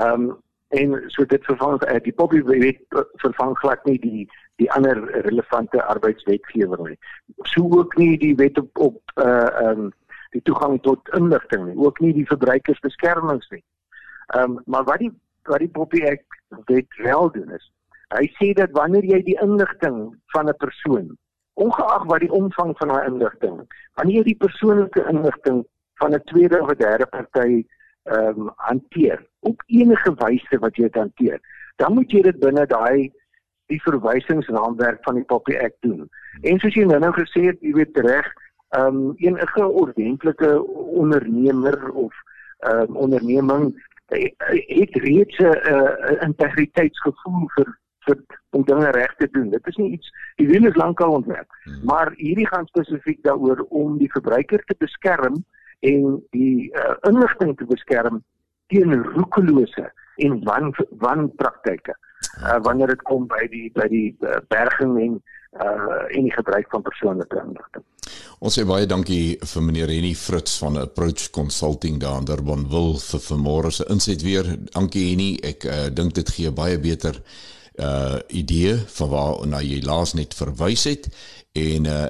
Ehm 0.00 0.30
um, 0.30 0.36
en 0.68 0.96
so 1.06 1.24
dit 1.24 1.44
vervang 1.44 1.78
uh, 1.82 2.00
die 2.04 2.12
poppy 2.12 2.42
wet 2.44 2.82
vervang 3.22 3.54
glad 3.62 3.84
nie 3.84 3.98
die 3.98 4.26
die 4.58 4.70
ander 4.74 4.98
relevante 5.24 5.82
arbeidswetgewing 5.84 6.88
nie. 6.88 6.98
So 7.54 7.64
ook 7.78 7.96
nie 7.96 8.18
die 8.18 8.34
wet 8.34 8.58
op 8.58 8.78
op 8.78 9.00
uh 9.16 9.48
um 9.70 9.92
die 10.30 10.42
toegang 10.44 10.76
tot 10.82 11.08
inligting 11.16 11.64
nie, 11.70 11.76
ook 11.76 12.00
nie 12.00 12.12
die 12.12 12.26
verbruikersbeskermings 12.26 13.48
nie. 13.50 13.64
Um 14.36 14.60
maar 14.66 14.84
wat 14.84 14.98
die 14.98 15.12
wat 15.48 15.64
die 15.64 15.72
poppy 15.72 16.04
ek 16.04 16.24
wet 16.66 17.00
wel 17.00 17.30
doen 17.32 17.56
is 17.56 17.70
hy 18.16 18.28
sê 18.38 18.52
dat 18.56 18.72
wanneer 18.76 19.04
jy 19.04 19.20
die 19.24 19.40
inligting 19.44 19.98
van 20.32 20.48
'n 20.48 20.56
persoon 20.64 21.16
ongeag 21.60 22.04
wat 22.12 22.20
die 22.20 22.32
omvang 22.32 22.76
van 22.78 22.88
daai 22.88 23.06
inligting 23.06 23.56
wanneer 23.94 24.16
jy 24.20 24.24
die 24.32 24.42
persoonlike 24.44 25.04
inligting 25.12 25.64
van 26.00 26.14
'n 26.14 26.24
tweede 26.24 26.60
of 26.62 26.72
derde 26.74 27.06
party 27.06 27.66
ehm 28.08 28.40
um, 28.40 28.50
hanteer 28.56 29.22
op 29.40 29.62
enige 29.66 30.14
wyse 30.24 30.58
wat 30.64 30.76
jy 30.76 30.88
dit 30.88 31.00
hanteer 31.02 31.40
dan 31.76 31.94
moet 31.94 32.12
jy 32.12 32.22
dit 32.22 32.38
binne 32.40 32.66
daai 32.66 33.12
die 33.68 33.80
verwysingsraamwerk 33.84 35.02
van 35.04 35.20
die 35.20 35.26
Poppy 35.32 35.56
Act 35.56 35.80
doen 35.86 36.08
en 36.42 36.58
soos 36.58 36.74
jy 36.74 36.86
nou 36.88 37.00
nou 37.04 37.12
gesê 37.16 37.48
het 37.50 37.60
jy 37.60 37.74
weet 37.80 38.00
reg 38.08 38.32
ehm 38.76 38.96
um, 38.96 39.12
enige 39.16 39.68
ordentlike 39.84 40.54
ondernemer 41.04 41.90
of 41.90 42.14
ehm 42.58 42.88
um, 42.88 42.96
onderneming 43.08 43.70
het 44.08 44.94
reeds 44.94 45.38
'n 45.38 45.44
uh, 45.44 46.22
integriteitsgevoel 46.22 47.48
vir 47.54 47.78
vir 48.06 48.16
om 48.50 48.64
dinge 48.64 48.90
reg 48.90 49.14
te 49.16 49.28
doen. 49.30 49.50
Dit 49.50 49.66
is 49.66 49.76
nie 49.76 49.90
iets 49.92 50.12
die 50.36 50.48
wiel 50.48 50.66
is 50.66 50.76
lankal 50.76 51.12
ontwerp, 51.12 51.48
hmm. 51.64 51.80
maar 51.84 52.12
hierdie 52.16 52.46
gaan 52.46 52.66
spesifiek 52.66 53.22
daaroor 53.22 53.60
om 53.68 53.98
die 53.98 54.10
verbruiker 54.10 54.64
te 54.64 54.74
beskerm 54.78 55.44
en 55.80 56.18
die 56.34 56.70
uh, 56.74 56.94
inligting 57.08 57.56
te 57.58 57.66
beskerm 57.68 58.22
teen 58.72 58.94
roekelose 59.14 59.88
en 60.16 60.40
wan 60.44 60.72
wanpraktyke. 61.02 61.94
Uh, 62.42 62.58
wanneer 62.62 62.90
dit 62.94 63.02
kom 63.06 63.26
by 63.30 63.44
die 63.50 63.68
by 63.74 63.86
die 63.90 64.08
uh, 64.26 64.40
berging 64.50 64.96
en 64.98 65.18
uh 65.58 66.04
en 66.12 66.26
die 66.26 66.34
gebruik 66.34 66.66
van 66.70 66.82
persoonlike 66.84 67.38
inligting. 67.40 67.84
Ons 68.44 68.58
sê 68.58 68.64
baie 68.68 68.86
dankie 68.86 69.38
vir 69.52 69.62
meneer 69.64 69.90
Henny 69.90 70.12
Fritz 70.14 70.58
van 70.60 70.76
Approach 70.78 71.30
Consulting 71.34 71.96
daar 72.02 72.20
in 72.20 72.28
Durban 72.28 72.66
wil 72.70 72.98
vir 73.00 73.22
vanmôre 73.24 73.72
se 73.72 73.86
inset 73.90 74.22
weer. 74.22 74.50
Dankie 74.74 75.08
Henny. 75.08 75.30
Ek 75.42 75.64
uh, 75.64 75.78
dink 75.94 76.14
dit 76.18 76.34
gee 76.36 76.52
baie 76.52 76.78
beter 76.78 77.22
uh 77.78 78.18
idee 78.34 78.74
van 78.98 79.08
waar 79.08 79.46
na 79.46 79.60
jy 79.62 79.78
laas 79.86 80.16
net 80.18 80.34
verwys 80.34 80.84
het 80.90 81.06
en 81.54 81.86
uh 81.86 82.06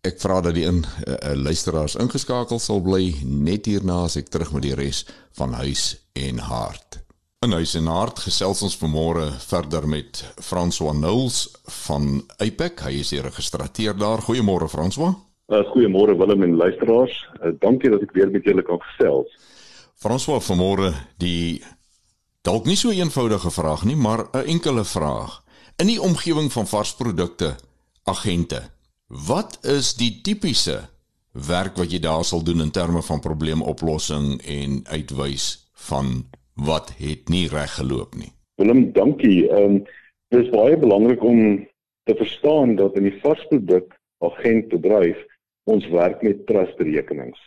Ek 0.00 0.16
vra 0.16 0.38
dat 0.40 0.54
die 0.56 0.64
in 0.64 0.80
uh, 0.80 1.34
luisteraars 1.36 1.98
ingeskakel 2.00 2.58
sal 2.58 2.78
bly 2.80 3.18
net 3.20 3.66
hierna 3.68 4.06
as 4.06 4.16
ek 4.16 4.30
terug 4.32 4.54
met 4.56 4.64
die 4.64 4.76
res 4.78 5.02
van 5.36 5.52
huis 5.60 5.98
en 6.16 6.40
hart. 6.40 7.02
In 7.44 7.52
huis 7.52 7.74
en 7.76 7.90
hart 7.92 8.22
gesels 8.24 8.62
ons 8.64 8.78
vanmôre 8.80 9.26
verder 9.44 9.84
met 9.88 10.22
François 10.40 10.96
Nouls 10.96 11.42
van 11.84 12.22
Apex. 12.40 12.80
Hy 12.84 12.94
is 13.00 13.12
die 13.12 13.20
registreer 13.20 13.96
daar. 14.00 14.24
Goeiemôre 14.24 14.70
François. 14.72 15.12
Uh, 15.52 15.60
Goeiemôre 15.74 16.16
Willem 16.16 16.48
en 16.48 16.56
luisteraars. 16.56 17.20
Uh, 17.36 17.52
dankie 17.60 17.92
dat 17.92 18.00
ek 18.08 18.16
weer 18.16 18.32
met 18.32 18.44
julle 18.48 18.64
kan 18.64 18.80
gesels. 18.80 19.36
François 20.00 20.40
vanmôre 20.40 20.94
die 21.20 21.60
dalk 22.40 22.64
nie 22.64 22.80
so 22.80 22.88
eenvoudige 22.88 23.52
vraag 23.52 23.84
nie, 23.84 23.96
maar 24.00 24.28
'n 24.32 24.48
enkele 24.56 24.84
vraag. 24.84 25.42
In 25.76 25.92
die 25.92 26.00
omgewing 26.00 26.52
van 26.52 26.66
varsprodukte 26.66 27.56
agente 28.04 28.64
Wat 29.10 29.58
is 29.66 29.96
die 29.98 30.20
tipiese 30.22 30.76
werk 31.34 31.74
wat 31.80 31.90
jy 31.90 31.98
daar 31.98 32.22
sal 32.22 32.44
doen 32.46 32.60
in 32.62 32.70
terme 32.70 33.00
van 33.02 33.18
probleemoplossing 33.18 34.36
en 34.46 34.76
uitwys 34.86 35.46
van 35.88 36.12
wat 36.54 36.92
het 36.94 37.26
nie 37.26 37.48
reg 37.50 37.74
geloop 37.74 38.14
nie? 38.14 38.30
Willem, 38.62 38.92
dankie. 38.94 39.48
Ehm 39.48 39.64
um, 39.64 39.80
dit 40.30 40.44
is 40.44 40.52
baie 40.54 40.78
belangrik 40.78 41.24
om 41.26 41.40
te 42.06 42.14
verstaan 42.14 42.76
dat 42.78 42.94
in 42.94 43.08
die 43.08 43.16
varsproduk 43.24 43.98
agentbedryf 44.22 45.18
ons 45.66 45.90
werk 45.90 46.22
met 46.22 46.46
trustrekenings. 46.46 47.42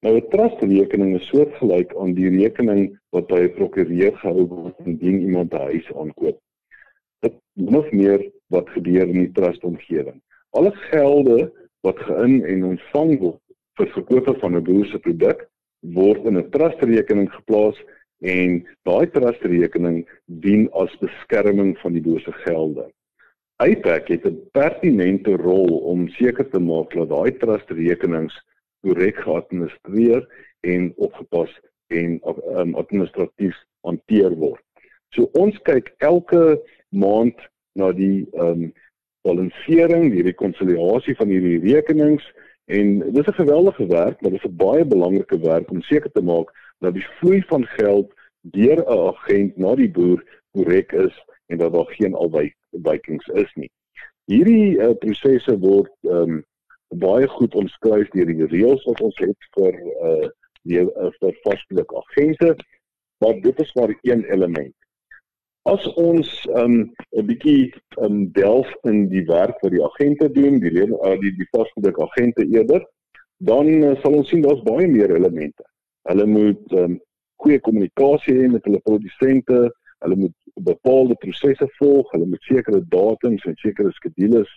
Nou 0.00 0.16
'n 0.16 0.28
trustrekening 0.32 1.20
is 1.20 1.28
soortgelyk 1.28 1.92
aan 2.00 2.16
die 2.16 2.32
rekening 2.40 2.88
wat 3.12 3.28
by 3.28 3.44
'n 3.44 3.54
prokureur 3.60 4.16
gehou 4.16 4.48
word 4.48 4.80
indien 4.86 5.20
iemand 5.20 5.52
'n 5.52 5.68
huis 5.76 5.92
aankoop. 5.92 6.40
Dit 7.20 7.36
nog 7.52 7.92
meer 7.92 8.30
wat 8.48 8.68
gebeur 8.68 9.08
in 9.08 9.28
die 9.28 9.32
trustomgewing 9.32 10.22
alle 10.52 10.72
gelde 10.90 11.52
wat 11.86 11.98
gein 12.08 12.44
en 12.44 12.64
ontvang 12.74 13.18
word 13.20 13.40
vir 13.80 13.88
verkoop 13.96 14.28
van 14.40 14.56
'n 14.56 14.64
boer 14.64 14.86
se 14.86 14.98
produk 14.98 15.48
word 15.80 16.24
in 16.24 16.38
'n 16.38 16.50
trustrekening 16.50 17.30
geplaas 17.32 17.78
en 18.20 18.62
daai 18.88 19.06
trustrekening 19.10 20.04
dien 20.26 20.68
as 20.72 20.92
beskerming 21.00 21.78
van 21.82 21.92
die 21.92 22.02
boer 22.02 22.20
se 22.20 22.32
gelde. 22.44 22.86
Apex 23.56 24.08
het 24.08 24.24
'n 24.26 24.38
pertinente 24.52 25.36
rol 25.36 25.78
om 25.92 26.08
seker 26.08 26.48
te 26.50 26.60
maak 26.60 26.94
dat 26.94 27.08
daai 27.08 27.32
trustrekenings 27.38 28.34
korrek 28.82 29.16
geadministreer 29.16 30.26
en 30.60 30.92
opgepas 30.96 31.50
en 31.86 32.20
um, 32.56 32.74
administratief 32.74 33.56
hanteer 33.80 34.34
word. 34.36 34.62
So 35.14 35.28
ons 35.32 35.58
kyk 35.62 35.94
elke 35.98 36.60
maand 36.88 37.38
na 37.74 37.92
die 37.92 38.26
ehm 38.32 38.62
um, 38.62 38.72
balansering, 39.22 40.10
die 40.12 40.24
rekonsiliasie 40.26 41.14
van 41.18 41.28
hierdie 41.28 41.60
rekenings 41.64 42.24
en 42.66 42.98
dis 43.12 43.26
'n 43.26 43.40
geweldige 43.40 43.86
werk, 43.86 44.20
maar 44.20 44.30
dis 44.30 44.44
'n 44.44 44.56
baie 44.56 44.84
belangrike 44.84 45.38
werk 45.38 45.70
om 45.70 45.82
seker 45.82 46.10
te 46.12 46.22
maak 46.22 46.50
dat 46.78 46.94
die 46.94 47.06
vloei 47.18 47.42
van 47.46 47.66
geld 47.66 48.12
deur 48.40 48.78
'n 48.78 48.98
agent 49.08 49.56
na 49.56 49.74
die 49.74 49.90
boer 49.90 50.24
korrek 50.52 50.92
is 50.92 51.14
en 51.46 51.58
dat 51.58 51.72
daar 51.72 51.86
geen 51.98 52.14
afwykings 52.14 53.26
is 53.26 53.52
nie. 53.54 53.70
Hierdie 54.24 54.78
uh, 54.78 54.94
prosesse 54.98 55.58
word 55.58 55.92
um, 56.02 56.44
baie 56.88 57.28
goed 57.28 57.54
omskryf 57.54 58.08
deur 58.08 58.26
die 58.26 58.46
reëls 58.46 58.84
wat 58.84 59.00
ons 59.00 59.18
het 59.18 59.50
vir 59.56 59.74
uh 60.08 60.28
die 60.62 60.78
uh, 60.78 61.10
vir 61.18 61.34
vastelike 61.42 61.96
agente, 61.98 62.54
maar 63.18 63.40
dit 63.42 63.60
is 63.60 63.72
maar 63.74 63.94
een 64.02 64.24
element. 64.24 64.74
As 65.64 65.84
ons 65.94 66.28
um 66.58 66.90
'n 67.14 67.26
bietjie 67.26 67.72
um 68.02 68.32
delf 68.34 68.70
in 68.90 69.04
die 69.08 69.22
werk 69.28 69.60
wat 69.62 69.70
die 69.70 69.84
agente 69.84 70.26
doen, 70.34 70.58
die 70.58 70.72
lede 70.74 70.98
uh, 71.06 71.14
die 71.20 71.30
die 71.38 71.46
vasgedruk 71.54 72.00
agente 72.02 72.46
eerder, 72.50 72.82
dan 73.38 73.68
uh, 73.82 73.92
sal 74.02 74.16
ons 74.18 74.28
sien 74.28 74.42
daar's 74.42 74.62
baie 74.66 74.88
meer 74.90 75.14
elemente. 75.14 75.62
Hulle 76.10 76.26
moet 76.26 76.74
um 76.74 76.98
goeie 77.42 77.60
kommunikasie 77.62 78.34
hê 78.40 78.48
met 78.50 78.66
hulle 78.66 78.82
produsente, 78.82 79.60
hulle 80.02 80.16
moet 80.24 80.34
bepaalde 80.66 81.14
prosesse 81.22 81.68
volg, 81.78 82.10
hulle 82.10 82.26
moet 82.26 82.50
sekere 82.50 82.82
datums 82.90 83.46
en 83.46 83.58
sekere 83.62 83.94
skedules 84.00 84.50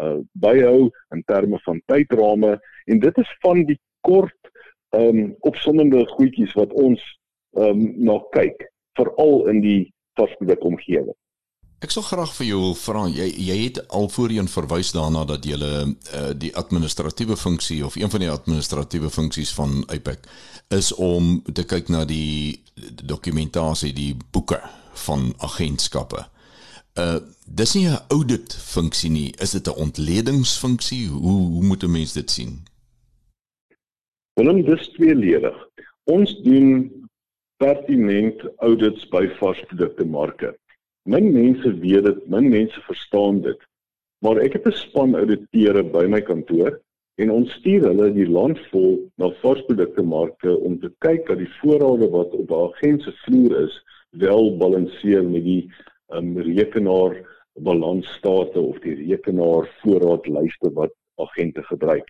uh 0.00 0.20
byhou 0.40 0.90
in 1.12 1.24
terme 1.28 1.58
van 1.64 1.80
tydrame 1.86 2.52
en 2.88 3.00
dit 3.00 3.18
is 3.24 3.32
van 3.44 3.64
die 3.68 3.76
kort 4.00 4.52
um 4.96 5.34
opsommende 5.48 6.04
goedjies 6.12 6.54
wat 6.60 6.72
ons 6.72 7.02
um 7.56 7.82
na 8.00 8.16
kyk 8.36 8.68
veral 8.96 9.48
in 9.52 9.60
die 9.64 9.82
vasblik 10.14 10.64
omgewing. 10.64 11.16
Ek 11.82 11.90
sou 11.90 12.02
graag 12.06 12.30
vir 12.36 12.46
jou 12.46 12.58
wil 12.62 12.76
vra, 12.78 13.08
jy 13.10 13.26
jy 13.42 13.56
het 13.64 13.78
al 13.90 14.06
voorheen 14.12 14.46
verwys 14.46 14.92
daarna 14.94 15.24
dat 15.26 15.42
jy 15.42 15.56
uh, 15.58 15.80
die 16.38 16.52
administratiewe 16.54 17.36
funksie 17.36 17.80
of 17.86 17.96
een 17.98 18.10
van 18.10 18.22
die 18.22 18.30
administratiewe 18.30 19.10
funksies 19.10 19.50
van 19.56 19.82
Apex 19.88 20.30
is 20.70 20.92
om 20.94 21.40
te 21.42 21.64
kyk 21.66 21.90
na 21.90 22.04
die 22.06 22.62
dokumentasie, 23.02 23.90
die 23.92 24.14
boeke 24.30 24.60
van 25.06 25.32
agentskappe. 25.38 26.28
Uh 26.94 27.18
dis 27.46 27.74
nie 27.74 27.88
'n 27.88 27.98
audit 28.08 28.54
funksie 28.54 29.10
nie, 29.10 29.34
is 29.42 29.50
dit 29.50 29.66
'n 29.66 29.80
ontledingsfunksie? 29.84 31.08
Hoe 31.08 31.40
hoe 31.50 31.64
moet 31.64 31.82
'n 31.82 31.90
mens 31.90 32.12
dit 32.12 32.30
sien? 32.30 32.62
Willem, 34.34 34.62
dis 34.64 34.88
tweeledig. 34.88 35.56
Ons 36.04 36.40
doen 36.42 37.01
pertinent 37.62 38.42
audits 38.66 39.04
by 39.12 39.28
varsprodukte 39.38 40.04
marke. 40.04 40.48
Min 41.06 41.28
mense 41.34 41.70
weet 41.82 42.08
dit, 42.08 42.24
min 42.30 42.48
mense 42.50 42.80
verstaan 42.88 43.38
dit. 43.44 43.60
Maar 44.22 44.40
ek 44.42 44.56
het 44.56 44.66
'n 44.66 44.78
span 44.78 45.14
ouditeure 45.14 45.82
by 45.82 46.04
my 46.06 46.20
kantoor 46.20 46.80
en 47.22 47.30
ons 47.30 47.52
stuur 47.58 47.86
hulle 47.86 48.08
die 48.14 48.26
land 48.26 48.58
vol 48.70 48.98
na 49.16 49.30
varsprodukte 49.42 50.02
marke 50.02 50.56
om 50.58 50.78
te 50.80 50.90
kyk 50.98 51.26
dat 51.26 51.38
die 51.38 51.52
voorrade 51.60 52.08
wat 52.10 52.34
op 52.34 52.50
'n 52.50 52.64
agent 52.70 53.02
se 53.02 53.12
vloer 53.24 53.54
is, 53.66 53.74
wel 54.10 54.56
balanseer 54.56 55.24
met 55.24 55.44
die 55.44 55.70
um, 56.14 56.38
rekenaar 56.38 57.14
balansstate 57.60 58.60
of 58.60 58.78
die 58.78 58.94
rekenaar 58.94 59.68
voorraadlyste 59.82 60.72
wat 60.74 60.92
agente 61.16 61.62
gebruik. 61.62 62.08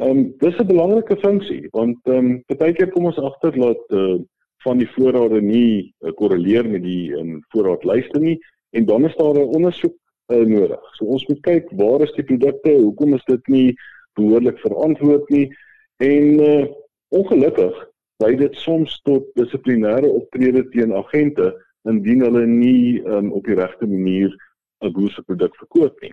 Ehm 0.00 0.10
um, 0.10 0.34
dis 0.38 0.58
'n 0.58 0.66
belangrike 0.66 1.16
funksie 1.16 1.68
want 1.70 1.98
ehm 2.04 2.42
um, 2.48 2.56
baie 2.58 2.72
keer 2.72 2.90
kom 2.90 3.04
ons 3.04 3.18
agter 3.18 3.52
dat 3.52 3.82
uh, 3.88 4.18
van 4.64 4.78
die 4.78 4.88
voorrade 4.94 5.40
nie 5.42 5.94
uh, 6.00 6.12
korreleer 6.18 6.68
met 6.68 6.82
die 6.82 7.12
um, 7.18 7.40
voorraadlyste 7.54 8.20
nie 8.20 8.38
en 8.76 8.86
dan 8.88 9.04
is 9.04 9.16
daar 9.16 9.34
'n 9.34 9.54
ondersoek 9.56 9.96
uh, 10.32 10.46
nodig. 10.46 10.80
So 10.96 11.04
ons 11.04 11.26
moet 11.26 11.40
kyk 11.40 11.70
waar 11.76 12.02
is 12.02 12.12
die 12.12 12.24
produkte, 12.24 12.72
hoekom 12.72 13.14
is 13.14 13.24
dit 13.24 13.46
nie 13.48 13.74
behoorlik 14.14 14.58
verantwoord 14.58 15.28
nie 15.28 15.48
en 15.96 16.40
uh, 16.40 16.66
ongelukkig 17.08 17.74
lei 18.22 18.36
dit 18.36 18.54
soms 18.56 19.00
tot 19.02 19.26
dissiplinêre 19.34 20.08
optrede 20.08 20.68
teen 20.70 20.94
agente 20.94 21.52
indien 21.88 22.22
hulle 22.22 22.46
nie 22.46 23.02
um, 23.04 23.32
op 23.32 23.44
die 23.44 23.58
regte 23.58 23.86
manier 23.86 24.30
'n 24.82 24.92
boerse 24.92 25.22
produk 25.22 25.56
verkoop 25.56 26.00
nie. 26.02 26.12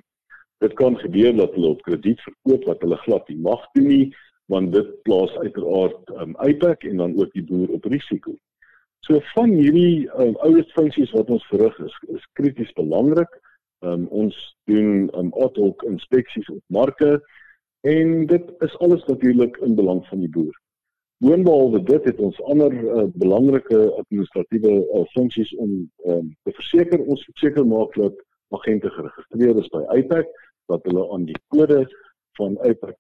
Dit 0.60 0.74
kan 0.74 0.98
gebeur 0.98 1.36
dat 1.36 1.54
hulle 1.54 1.68
op 1.68 1.82
krediet 1.82 2.22
verkoop 2.22 2.66
wat 2.66 2.82
hulle 2.82 2.98
glad 3.06 3.30
nie 3.30 3.38
mag 3.38 3.64
doen 3.74 3.88
nie 3.88 4.16
want 4.50 4.74
dit 4.74 5.02
plaas 5.06 5.34
uiteraard 5.38 6.10
um, 6.18 6.36
uitpak 6.38 6.84
en 6.84 6.98
dan 6.98 7.18
ook 7.20 7.34
die 7.34 7.44
boer 7.46 7.70
op 7.78 7.86
risiko. 7.86 8.34
So 9.06 9.20
van 9.34 9.54
hierdie 9.54 10.10
um, 10.18 10.36
ouers 10.46 10.72
funksies 10.74 11.12
wat 11.16 11.30
ons 11.30 11.46
verrig 11.52 11.78
is 11.86 11.96
is 12.16 12.26
krities 12.40 12.72
belangrik. 12.78 13.30
Um, 13.86 14.08
ons 14.12 14.36
doen 14.68 15.06
um, 15.16 15.30
ad 15.40 15.56
hoc 15.56 15.86
inspeksies 15.88 16.50
op 16.52 16.64
marke 16.68 17.20
en 17.88 18.26
dit 18.28 18.50
is 18.66 18.74
alles 18.84 19.06
natuurlik 19.08 19.58
in 19.64 19.78
belang 19.78 20.02
van 20.10 20.20
die 20.20 20.32
boer. 20.34 20.56
Boonbehalwe 21.24 21.84
dit 21.84 22.10
het 22.10 22.20
ons 22.20 22.42
ander 22.52 22.74
uh, 22.74 23.06
belangrike 23.22 23.80
administratiewe 24.02 24.74
uh, 24.82 25.06
funksies 25.14 25.54
om 25.56 25.78
um, 26.10 26.34
te 26.44 26.56
verseker 26.58 27.06
ons 27.06 27.24
verseker 27.32 27.68
maak 27.68 27.96
dat 28.00 28.18
agente 28.58 28.90
geregistreer 28.98 29.62
is 29.62 29.72
by 29.76 29.86
uitpak 29.94 30.28
dat 30.74 30.84
hulle 30.90 31.06
aan 31.14 31.30
die 31.30 31.38
kode 31.54 31.86
van 32.42 32.58
uitpak 32.66 32.98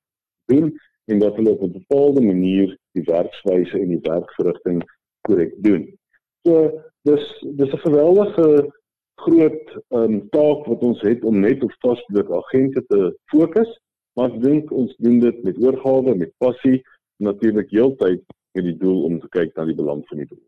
doen 0.51 0.71
en 1.09 1.19
dat 1.19 1.35
hulle 1.35 1.55
op 1.55 1.61
'n 1.61 1.71
bepaalde 1.71 2.21
manier 2.21 2.77
die 2.97 3.03
werkswyse 3.03 3.79
en 3.79 3.89
die 3.95 4.01
werkverrigting 4.01 4.83
korrek 5.21 5.53
doen. 5.63 5.87
So 6.45 6.81
dis 7.01 7.25
dis 7.59 7.73
'n 7.73 7.85
geweldige 7.87 8.71
groot 9.15 9.67
um, 9.89 10.29
taak 10.29 10.65
wat 10.65 10.81
ons 10.81 11.01
het 11.01 11.23
om 11.23 11.39
net 11.39 11.63
op 11.63 11.73
vasblik 11.79 12.31
agente 12.31 12.83
te 12.87 13.17
fokus, 13.25 13.79
maar 14.13 14.31
ek 14.31 14.41
dink 14.41 14.71
ons 14.71 14.95
doen 14.97 15.19
dit 15.19 15.43
met 15.43 15.57
oorgawe, 15.57 16.15
met 16.15 16.31
passie, 16.37 16.81
natuurlik 17.17 17.69
heeltyd 17.69 18.23
met 18.51 18.63
die 18.63 18.77
doel 18.77 19.03
om 19.03 19.19
te 19.19 19.27
kyk 19.29 19.55
na 19.55 19.65
die 19.65 19.75
belang 19.75 20.05
van 20.07 20.17
die 20.17 20.27
boer. 20.29 20.45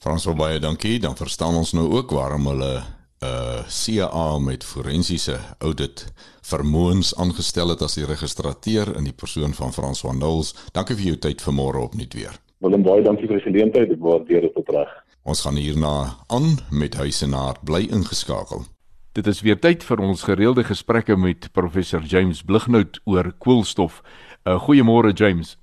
Frans 0.00 0.24
baie 0.38 0.58
dankie, 0.58 0.98
dan 1.00 1.16
verstaan 1.16 1.54
ons 1.54 1.72
nou 1.72 1.90
ook 1.92 2.10
waarom 2.16 2.46
hulle 2.46 2.99
uh, 3.24 3.62
CA 3.68 4.38
met 4.38 4.64
forensiese 4.64 5.36
audit 5.58 6.12
vermoëns 6.42 7.12
aangestel 7.20 7.68
het 7.68 7.82
as 7.82 7.94
die 7.98 8.06
registreer 8.08 8.94
in 8.96 9.06
die 9.06 9.16
persoon 9.16 9.52
van 9.54 9.74
François 9.76 10.16
Nouls. 10.16 10.54
Dankie 10.72 10.96
vir 10.96 11.12
jou 11.12 11.18
tyd 11.28 11.44
vanmôre 11.44 11.84
op 11.84 11.94
net 11.94 12.16
weer. 12.16 12.34
Willem 12.64 12.82
baie 12.84 13.04
dankie 13.04 13.28
vir 13.28 13.38
die 13.38 13.46
geleentheid. 13.46 13.92
Ek 13.92 14.02
waardeer 14.04 14.48
dit 14.48 14.56
opreg. 14.56 14.90
Ons 15.22 15.44
gaan 15.44 15.60
hierna 15.60 16.16
aan 16.32 16.58
met 16.72 16.96
huisenaar 16.96 17.60
bly 17.64 17.86
ingeskakel. 17.92 18.64
Dit 19.12 19.26
is 19.26 19.42
weer 19.42 19.58
tyd 19.58 19.84
vir 19.84 20.00
ons 20.00 20.22
gereelde 20.22 20.64
gesprekke 20.64 21.16
met 21.16 21.50
professor 21.52 22.00
James 22.00 22.42
Blighnout 22.46 23.00
oor 23.04 23.32
koolstof. 23.38 24.00
Uh, 24.46 24.56
goeiemôre 24.64 25.12
James. 25.12 25.58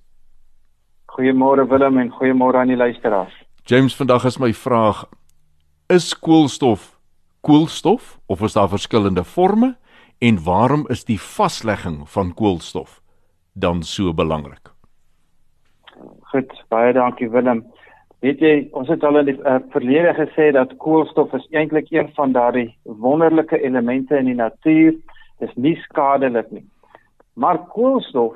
Goeiemôre 1.17 1.65
Willem 1.69 1.97
en 1.97 2.11
goeiemôre 2.13 2.61
aan 2.61 2.69
die 2.69 2.77
luisteraars. 2.77 3.33
James, 3.65 3.95
vandag 3.95 4.25
is 4.25 4.37
my 4.37 4.53
vraag: 4.53 5.07
Is 5.89 6.13
koolstof 6.13 6.96
koolstof 7.47 8.17
of 8.25 8.41
is 8.41 8.53
daar 8.53 8.69
verskillende 8.69 9.23
forme 9.23 9.75
en 10.19 10.43
waarom 10.43 10.83
is 10.87 11.05
die 11.07 11.19
vaslegging 11.21 12.09
van 12.09 12.33
koolstof 12.33 13.01
dan 13.53 13.83
so 13.83 14.13
belangrik? 14.13 14.73
Goed, 16.31 16.51
baie 16.67 16.93
dankie 16.93 17.29
Willem. 17.29 17.63
Weet 18.19 18.41
jy, 18.43 18.51
ons 18.75 18.89
het 18.91 19.03
al 19.05 19.21
in 19.21 19.29
die 19.29 19.37
uh, 19.37 19.61
verlede 19.71 20.11
gesê 20.17 20.49
dat 20.51 20.73
koolstof 20.83 21.31
is 21.37 21.47
eintlik 21.55 21.87
een 21.93 22.09
van 22.17 22.35
daardie 22.35 22.67
wonderlike 22.83 23.61
elemente 23.63 24.17
in 24.19 24.27
die 24.33 24.35
natuur. 24.35 24.97
Dit 25.39 25.47
is 25.47 25.55
nie 25.55 25.75
skadelik 25.85 26.51
nie. 26.51 26.65
Maar 27.39 27.61
koolstof 27.71 28.35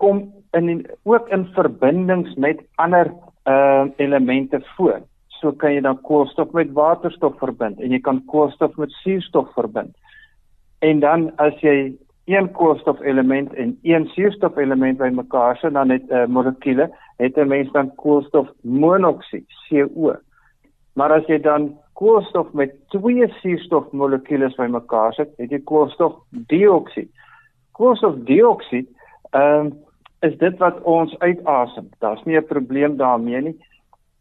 kom 0.00 0.24
in 0.56 0.72
die, 0.72 0.78
ook 1.04 1.28
in 1.34 1.44
verbindings 1.52 2.32
met 2.40 2.64
ander 2.80 3.12
uh 3.44 3.84
elemente 3.96 4.60
voor. 4.76 5.00
So 5.40 5.52
kan 5.52 5.72
jy 5.72 5.80
dan 5.80 6.00
koolstof 6.02 6.52
met 6.52 6.72
waterstof 6.72 7.38
verbind 7.38 7.80
en 7.80 7.90
jy 7.90 8.00
kan 8.00 8.24
koolstof 8.26 8.76
met 8.76 8.90
suurstof 8.90 9.52
verbind. 9.54 9.96
En 10.78 11.00
dan 11.00 11.30
as 11.36 11.54
jy 11.60 11.94
een 12.28 12.50
koolstofelement 12.52 13.54
en 13.54 13.78
een 13.82 14.06
suurstofelement 14.06 14.98
bymekaar 14.98 15.56
sit 15.56 15.72
dan 15.72 15.90
het 15.90 16.10
'n 16.10 16.14
uh, 16.14 16.26
molekule 16.26 16.90
het 17.16 17.36
'n 17.36 17.48
mens 17.48 17.72
dan 17.72 17.94
koolstofmonoksied 17.94 19.46
CO. 19.68 20.16
Maar 20.92 21.12
as 21.12 21.26
jy 21.26 21.40
dan 21.40 21.78
koolstof 21.92 22.52
met 22.52 22.74
twee 22.88 23.28
suurstofmolekules 23.28 24.54
bymekaar 24.54 25.12
sit, 25.14 25.28
het 25.36 25.50
jy 25.50 25.60
koolstofdioksied. 25.64 27.10
Koolstofdioksied 27.72 28.88
ehm 29.30 29.66
um, 29.66 29.72
is 30.20 30.38
dit 30.38 30.58
wat 30.58 30.80
ons 30.82 31.18
uitasem. 31.18 31.88
Daar's 31.98 32.24
nie 32.24 32.36
'n 32.36 32.46
probleem 32.46 32.96
daarmee 32.96 33.40
nie. 33.40 33.56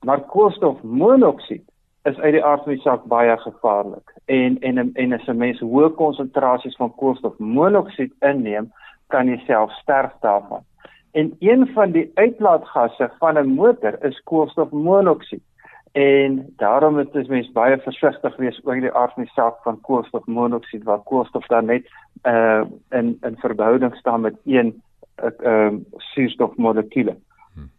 Maar 0.05 0.21
koolstofmonoksied 0.21 1.63
is 2.03 2.17
uit 2.17 2.33
die 2.33 2.45
aard 2.45 2.63
van 2.63 2.73
die 2.73 2.81
saak 2.81 3.03
baie 3.03 3.37
gevaarlik. 3.37 4.13
En 4.25 4.59
en 4.59 4.93
en 4.93 5.13
as 5.13 5.27
'n 5.27 5.37
mens 5.37 5.59
hoë 5.59 5.89
konsentrasies 5.95 6.75
van 6.75 6.95
koolstofmonoksied 6.95 8.13
inneem, 8.19 8.71
kan 9.07 9.27
jy 9.27 9.37
self 9.45 9.71
sterf 9.71 10.13
daarvan. 10.21 10.63
En 11.11 11.35
een 11.39 11.67
van 11.73 11.91
die 11.91 12.11
uitlaatgasse 12.13 13.11
van 13.19 13.37
'n 13.37 13.53
motor 13.53 14.03
is 14.03 14.23
koolstofmonoksied. 14.23 15.43
En 15.91 16.53
daarom 16.55 16.99
is 16.99 17.11
dit 17.11 17.27
mens 17.27 17.51
baie 17.51 17.77
versigtig 17.77 18.35
wees 18.35 18.59
oor 18.63 18.79
die 18.79 18.93
aard 18.93 19.13
van 19.13 19.23
die 19.23 19.31
saak 19.31 19.61
van 19.63 19.81
koolstofmonoksied 19.81 20.83
waar 20.83 20.99
koolstof 20.99 21.47
dan 21.47 21.65
net 21.65 21.89
uh 22.23 22.63
in 22.89 23.17
in 23.21 23.37
verhouding 23.37 23.95
staan 23.95 24.21
met 24.21 24.35
een 24.45 24.81
uh, 25.23 25.29
uh 25.43 25.73
suurstofmolekuule. 25.97 27.17
Hmm. 27.53 27.71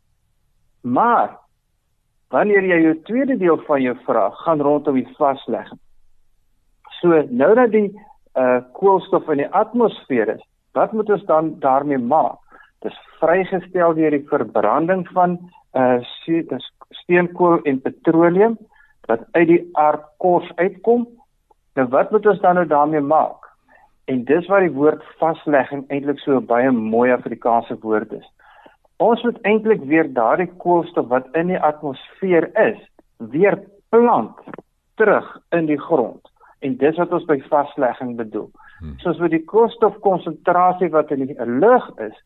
Maar 0.81 1.39
Wanneer 2.35 2.67
jy 2.69 2.79
jou 2.85 2.95
tweede 3.09 3.37
deel 3.41 3.57
van 3.67 3.83
jou 3.83 3.95
vraag 4.05 4.37
gaan 4.45 4.61
rondom 4.61 4.99
die 4.99 5.09
vaslegging. 5.17 5.81
So 7.01 7.23
nou 7.31 7.55
dat 7.55 7.73
die 7.73 7.89
uh 8.39 8.61
koolstof 8.77 9.29
in 9.33 9.43
die 9.43 9.53
atmosfeer 9.57 10.35
is, 10.37 10.45
wat 10.77 10.93
moet 10.93 11.11
ons 11.11 11.25
dan 11.25 11.55
daarmee 11.63 11.99
maak? 11.99 12.39
Dis 12.85 12.97
vrygestel 13.19 13.95
deur 13.97 14.15
die 14.15 14.27
verbranding 14.29 15.07
van 15.17 15.39
uh 15.73 15.99
steenkool 17.03 17.63
en 17.65 17.81
petroleum 17.81 18.59
wat 19.09 19.25
uit 19.33 19.49
die 19.49 19.63
aardkors 19.73 20.51
uitkom. 20.61 21.07
Nou 21.75 21.89
wat 21.89 22.11
moet 22.11 22.27
ons 22.27 22.41
dan 22.41 22.61
nou 22.61 22.67
daarmee 22.67 23.01
maak? 23.01 23.49
En 24.05 24.25
dis 24.25 24.47
waar 24.49 24.65
die 24.65 24.75
woord 24.77 25.05
vaslegging 25.21 25.87
eintlik 25.89 26.21
so 26.21 26.37
'n 26.37 26.47
baie 26.47 26.71
mooi 26.71 27.11
Afrikaanse 27.13 27.79
woord 27.81 28.13
is. 28.13 28.29
Ons 28.99 29.23
moet 29.23 29.39
eintlik 29.47 29.83
weer 29.87 30.09
daardie 30.15 30.51
koolstof 30.59 31.07
wat 31.13 31.29
in 31.39 31.53
die 31.53 31.61
atmosfeer 31.61 32.49
is, 32.59 32.79
weer 33.17 33.59
plant 33.95 34.39
terug 34.99 35.27
in 35.55 35.69
die 35.71 35.79
grond. 35.79 36.23
En 36.67 36.75
dis 36.81 36.99
wat 36.99 37.13
ons 37.15 37.27
by 37.29 37.39
vaslegging 37.47 38.17
bedoel. 38.19 38.49
Hmm. 38.79 38.97
Soos 39.03 39.21
wat 39.23 39.31
die 39.31 39.45
koolstofkonsentrasie 39.47 40.91
wat 40.95 41.13
in 41.15 41.29
die 41.29 41.37
lug 41.47 41.87
is 42.03 42.17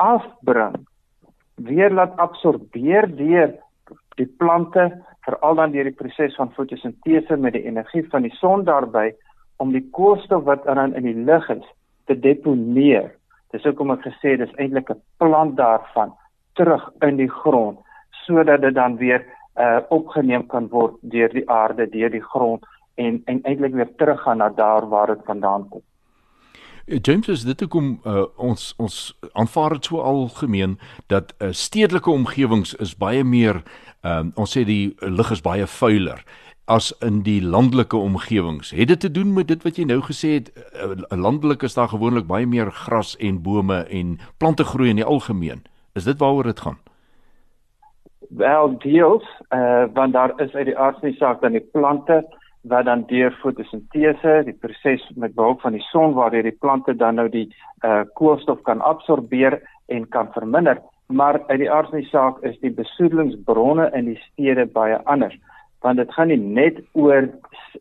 afbring, 0.00 0.76
weer 1.56 1.92
laat 1.92 2.16
absorbeer 2.20 3.08
deur 3.16 3.54
die 4.18 4.28
plante, 4.38 4.90
veral 5.24 5.56
dan 5.56 5.72
deur 5.72 5.88
die 5.88 5.96
proses 5.96 6.36
van 6.36 6.52
fotosintese 6.52 7.36
met 7.40 7.56
die 7.56 7.64
energie 7.64 8.04
van 8.12 8.26
die 8.26 8.34
son 8.36 8.64
daarbey 8.68 9.14
om 9.62 9.72
die 9.72 9.84
koolstof 9.96 10.44
wat 10.44 10.66
in 10.68 10.94
in 11.00 11.08
die 11.08 11.24
lug 11.24 11.48
is 11.50 11.64
te 12.06 12.16
deponeer 12.20 13.14
Dis 13.54 13.62
hoekom 13.62 13.94
ek 13.94 14.02
gesê 14.08 14.34
dis 14.40 14.54
eintlik 14.58 14.90
'n 14.90 15.00
plan 15.22 15.54
daarvan 15.54 16.10
terug 16.58 16.90
in 17.06 17.16
die 17.16 17.30
grond 17.30 17.78
sodat 18.26 18.60
dit 18.60 18.74
dan 18.74 18.96
weer 18.96 19.22
uh 19.56 19.80
opgeneem 19.88 20.46
kan 20.46 20.68
word 20.68 20.94
deur 21.00 21.28
die 21.28 21.48
aarde, 21.50 21.86
deur 21.90 22.10
die 22.10 22.24
grond 22.32 22.64
en 22.94 23.22
en 23.24 23.42
eintlik 23.42 23.74
weer 23.74 23.94
teruggaan 23.96 24.38
na 24.38 24.48
daar 24.48 24.88
waar 24.88 25.06
dit 25.06 25.24
vandaan 25.24 25.68
kom. 25.68 25.82
Eh, 26.86 26.98
James 27.02 27.28
is 27.28 27.44
dit 27.44 27.60
hoekom 27.60 28.00
uh, 28.04 28.24
ons 28.36 28.74
ons 28.76 29.18
aanvaar 29.32 29.78
dit 29.78 29.84
so 29.84 30.00
algemeen 30.00 30.78
dat 31.06 31.34
uh, 31.38 31.48
stedelike 31.50 32.10
omgewings 32.10 32.74
is 32.74 32.96
baie 32.96 33.24
meer 33.24 33.62
um, 34.02 34.32
ons 34.34 34.56
sê 34.56 34.64
die 34.68 34.96
lug 35.00 35.30
is 35.30 35.40
baie 35.40 35.66
vuiler 35.66 36.24
as 36.64 36.92
in 37.04 37.20
die 37.22 37.42
landelike 37.42 37.96
omgewings. 37.96 38.70
Het 38.70 38.88
dit 38.88 39.00
te 39.00 39.10
doen 39.10 39.32
met 39.32 39.48
dit 39.48 39.62
wat 39.62 39.76
jy 39.76 39.84
nou 39.84 40.00
gesê 40.00 40.28
het, 40.40 40.48
'n 40.72 41.04
eh, 41.08 41.18
landelik 41.18 41.62
is 41.62 41.74
daar 41.74 41.88
gewoonlik 41.88 42.26
baie 42.26 42.46
meer 42.46 42.70
gras 42.70 43.16
en 43.16 43.42
bome 43.42 43.84
en 43.90 44.18
plante 44.38 44.64
groei 44.64 44.88
in 44.88 44.96
die 44.96 45.04
algemeen. 45.04 45.62
Is 45.94 46.04
dit 46.04 46.18
waaroor 46.18 46.42
dit 46.42 46.60
gaan? 46.60 46.78
Wel, 48.28 48.78
deels, 48.78 49.24
uh, 49.50 49.84
want 49.92 50.12
daar 50.12 50.32
is 50.40 50.54
uit 50.54 50.66
die 50.66 50.78
aard 50.78 50.98
van 50.98 51.08
die 51.08 51.18
saak 51.18 51.40
dan 51.40 51.52
die 51.52 51.68
plante 51.72 52.24
wat 52.62 52.84
dan 52.84 53.04
deur 53.06 53.32
fotosintese, 53.42 54.42
die 54.44 54.56
proses 54.60 55.10
met 55.14 55.34
behulp 55.34 55.60
van 55.60 55.72
die 55.72 55.84
son 55.92 56.14
waar 56.14 56.30
die 56.30 56.56
plante 56.60 56.96
dan 56.96 57.14
nou 57.14 57.28
die 57.28 57.54
uh, 57.84 58.00
koolstof 58.14 58.62
kan 58.62 58.80
absorbeer 58.80 59.62
en 59.86 60.08
kan 60.08 60.32
verminder, 60.32 60.80
maar 61.06 61.42
uit 61.46 61.58
die 61.58 61.70
aard 61.70 61.88
van 61.90 61.98
die 61.98 62.08
saak 62.08 62.42
is 62.42 62.58
die 62.60 62.72
besoedelingsbronne 62.72 63.90
in 63.92 64.04
die 64.04 64.20
stede 64.32 64.66
baie 64.66 65.04
anders 65.04 65.36
want 65.84 66.00
dit 66.00 66.12
gaan 66.16 66.30
nie 66.32 66.40
net 66.40 66.80
oor 66.92 67.28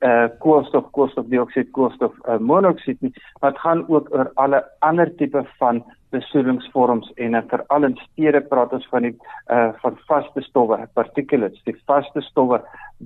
uh 0.03 0.27
koolstof, 0.43 0.89
koolstofdioksied, 0.97 1.69
koolstof 1.77 2.15
uh, 2.27 2.37
monoksied 2.37 2.99
nie, 3.05 3.13
maar 3.39 3.53
dit 3.53 3.61
gaan 3.63 3.83
ook 3.87 4.09
oor 4.11 4.31
alle 4.43 4.63
ander 4.79 5.11
tipe 5.19 5.45
van 5.61 5.83
besoedelingsvorms 6.11 7.11
en 7.15 7.37
uh, 7.39 7.43
veral 7.51 7.87
in 7.89 7.95
stede 8.01 8.41
praat 8.49 8.73
ons 8.73 8.89
van 8.91 9.07
die 9.07 9.13
uh 9.53 9.69
van 9.85 9.97
vaste 10.09 10.43
stowwe, 10.49 10.81
particulates, 10.99 11.63
die 11.69 11.77
vaste 11.85 12.25
stowwe 12.29 12.61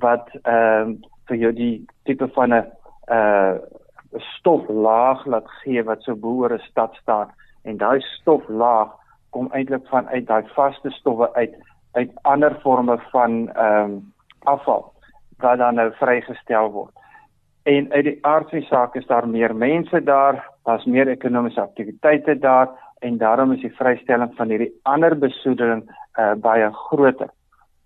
wat 0.05 0.33
ehm 0.43 0.97
uh, 0.97 1.13
vir 1.27 1.35
jou 1.43 1.51
die 1.53 1.85
tipe 2.07 2.27
van 2.39 2.53
'n 2.55 2.65
uh 3.11 3.55
stoflaag 4.39 5.25
laat 5.25 5.47
gee 5.61 5.83
wat 5.83 6.03
so 6.03 6.15
bo 6.15 6.41
oor 6.41 6.53
'n 6.53 6.69
stad 6.71 6.95
staan. 7.01 7.33
En 7.63 7.77
daai 7.77 8.01
stoflaag 8.01 8.95
kom 9.29 9.51
eintlik 9.51 9.87
van 9.87 10.07
uit 10.07 10.27
daai 10.27 10.45
vaste 10.55 10.89
stowwe 10.89 11.33
uit 11.33 11.55
uit 11.91 12.11
ander 12.21 12.55
forme 12.63 12.97
van 13.11 13.49
ehm 13.53 13.91
um, 13.91 14.13
afval 14.43 14.93
wat 15.37 15.57
dan 15.57 15.75
nou 15.75 15.91
vrygestel 15.99 16.71
word. 16.71 16.93
En 17.63 17.91
uit 17.91 18.03
die 18.03 18.17
aard 18.21 18.49
van 18.49 18.59
die 18.59 18.67
saak 18.67 18.95
is 18.95 19.05
daar 19.05 19.27
meer 19.27 19.55
mense 19.55 20.03
daar, 20.03 20.39
daar's 20.63 20.85
meer 20.85 21.07
ekonomiese 21.07 21.61
aktiwiteite 21.61 22.39
daar 22.39 22.69
en 22.99 23.17
daarom 23.17 23.51
is 23.51 23.61
die 23.61 23.75
vrystelling 23.75 24.33
van 24.35 24.49
hierdie 24.49 24.71
ander 24.83 25.17
besoedeling 25.17 25.83
uh, 26.19 26.33
baie 26.33 26.69
groter 26.73 27.29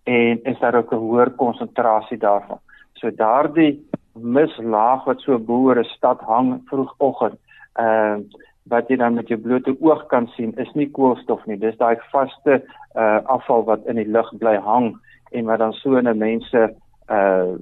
en 0.03 0.39
is 0.43 0.59
daar 0.59 0.75
ook 0.75 0.93
'n 0.93 1.03
hoër 1.05 1.29
konsentrasie 1.29 2.17
daarvan. 2.17 2.59
So 2.93 3.11
daardie 3.11 3.89
mislaag 4.13 5.03
wat 5.05 5.19
so 5.19 5.39
bo 5.39 5.53
oor 5.53 5.79
'n 5.79 5.83
stad 5.83 6.21
hang 6.21 6.61
vroegoggend, 6.65 7.39
ehm 7.73 8.19
uh, 8.19 8.39
wat 8.63 8.87
jy 8.87 8.95
dan 8.95 9.13
met 9.13 9.27
jou 9.27 9.39
blote 9.39 9.75
oog 9.81 10.05
kan 10.05 10.27
sien, 10.27 10.53
is 10.57 10.71
nie 10.73 10.91
koolstof 10.91 11.45
nie. 11.45 11.57
Dis 11.57 11.77
daai 11.77 11.97
vaste 12.11 12.61
uh 12.95 13.19
afval 13.25 13.63
wat 13.63 13.85
in 13.85 13.95
die 13.95 14.07
lug 14.07 14.29
bly 14.37 14.55
hang 14.55 14.99
en 15.31 15.45
wat 15.45 15.59
dan 15.59 15.73
so 15.73 15.97
'n 15.97 16.17
mense 16.17 16.75
uh 17.09 17.53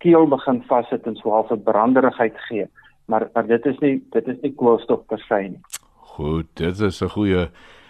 keel 0.00 0.26
begin 0.26 0.62
vassit 0.68 1.06
en 1.06 1.16
so 1.16 1.30
half 1.30 1.50
'n 1.50 1.62
branderigheid 1.62 2.36
gee. 2.48 2.66
Maar 3.06 3.28
maar 3.34 3.46
dit 3.46 3.66
is 3.66 3.78
nie 3.78 4.02
dit 4.10 4.28
is 4.28 4.40
nie 4.40 4.54
koolstof 4.54 5.06
per 5.06 5.18
se 5.18 5.34
nie. 5.34 5.60
Goed, 5.96 6.46
dit 6.54 6.80
is 6.80 7.02
'n 7.02 7.08
goeie 7.08 7.48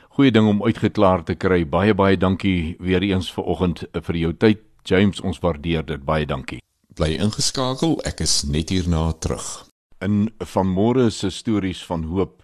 goeie 0.08 0.30
ding 0.30 0.48
om 0.48 0.62
uitgeklaar 0.62 1.22
te 1.24 1.34
kry. 1.34 1.68
Baie 1.68 1.94
baie 1.94 2.16
dankie 2.16 2.76
weer 2.78 3.02
eens 3.02 3.32
vir 3.32 3.44
oggend 3.44 3.84
vir 3.92 4.16
jou 4.16 4.32
tyd. 4.32 4.58
James, 4.82 5.20
ons 5.20 5.38
waardeer 5.38 5.86
dit. 5.86 6.04
Baie 6.04 6.26
dankie. 6.26 6.60
Bly 6.94 7.16
ingeskakel. 7.16 8.00
Ek 8.04 8.20
is 8.20 8.42
net 8.42 8.70
hierna 8.70 9.12
terug. 9.12 9.66
In 10.00 10.30
vanmôre 10.38 11.10
se 11.10 11.30
stories 11.30 11.84
van 11.86 12.02
hoop 12.04 12.40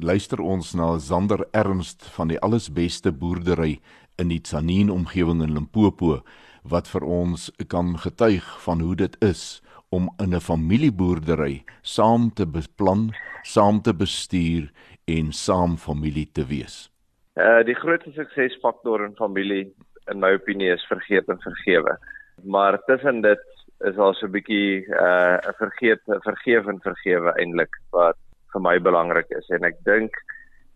luister 0.00 0.40
ons 0.40 0.74
na 0.74 0.98
Zander 0.98 1.46
Ernst 1.52 2.04
van 2.14 2.28
die 2.28 2.38
allesbeste 2.40 3.12
boerdery 3.12 3.80
in 4.22 4.30
die 4.30 4.40
Tsanin 4.40 4.90
omgewing 4.90 5.42
in 5.42 5.54
Limpopo 5.56 6.20
wat 6.62 6.88
vir 6.92 7.02
ons 7.02 7.48
kan 7.72 7.96
getuig 7.98 8.46
van 8.64 8.82
hoe 8.84 8.94
dit 8.96 9.16
is 9.24 9.60
om 9.90 10.08
in 10.22 10.34
'n 10.34 10.40
familieboerdery 10.40 11.64
saam 11.82 12.30
te 12.30 12.46
beplan, 12.46 13.10
saam 13.42 13.82
te 13.82 13.92
bestuur 13.92 14.70
en 15.06 15.32
saam 15.32 15.76
familie 15.76 16.28
te 16.32 16.44
wees? 16.46 16.90
Uh 17.36 17.64
die 17.64 17.74
grootste 17.74 18.12
suksesfaktor 18.12 19.04
in 19.04 19.14
familie 19.16 19.74
in 20.10 20.20
my 20.20 20.32
opinie 20.32 20.72
is 20.72 20.86
vergeet 20.88 21.28
en 21.28 21.40
vergewe. 21.40 21.98
Maar 22.44 22.78
tussen 22.86 23.20
dit 23.20 23.44
is 23.80 23.94
daar 23.94 24.14
so 24.14 24.26
'n 24.26 24.30
bietjie 24.30 24.86
uh 24.86 25.36
'n 25.48 25.54
vergeet 25.58 26.00
vergeef 26.06 26.66
en 26.66 26.80
vergewe 26.80 27.32
eintlik 27.38 27.74
wat 27.90 28.16
vir 28.52 28.60
my 28.60 28.78
belangrik 28.78 29.30
is 29.30 29.48
en 29.48 29.64
ek 29.64 29.76
dink 29.84 30.14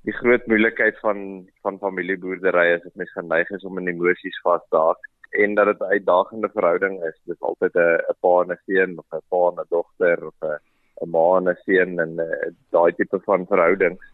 die 0.07 0.15
groot 0.15 0.45
moeilikheid 0.47 0.99
van 1.03 1.21
van 1.67 1.79
familieboerdery 1.83 2.67
is 2.77 2.83
dat 2.83 2.95
mens 2.95 3.13
geneig 3.13 3.49
is 3.51 3.65
om 3.65 3.79
in 3.79 3.89
emosies 3.91 4.39
vas 4.45 4.63
te 4.71 4.79
haak 4.79 5.09
en 5.45 5.55
dat 5.55 5.67
dit 5.67 5.81
'n 5.81 5.93
uitdagende 5.95 6.49
verhouding 6.53 6.95
is. 7.05 7.17
Dit 7.25 7.35
is 7.35 7.47
altyd 7.49 7.75
'n 7.75 7.99
'n 8.13 8.17
pa 8.21 8.35
en 8.43 8.53
'n 8.53 8.61
seun 8.67 8.99
of 8.99 9.07
'n 9.13 9.27
pa 9.31 9.43
en 9.51 9.59
'n 9.61 9.67
dogter 9.69 10.27
of 10.27 10.37
'n 10.43 10.59
'n 11.03 11.11
ma 11.11 11.27
en 11.37 11.49
'n 11.49 11.59
seun 11.65 11.99
en 12.05 12.13
uh, 12.27 12.51
daai 12.71 12.93
tipe 12.95 13.21
van 13.25 13.47
verhoudings. 13.47 14.05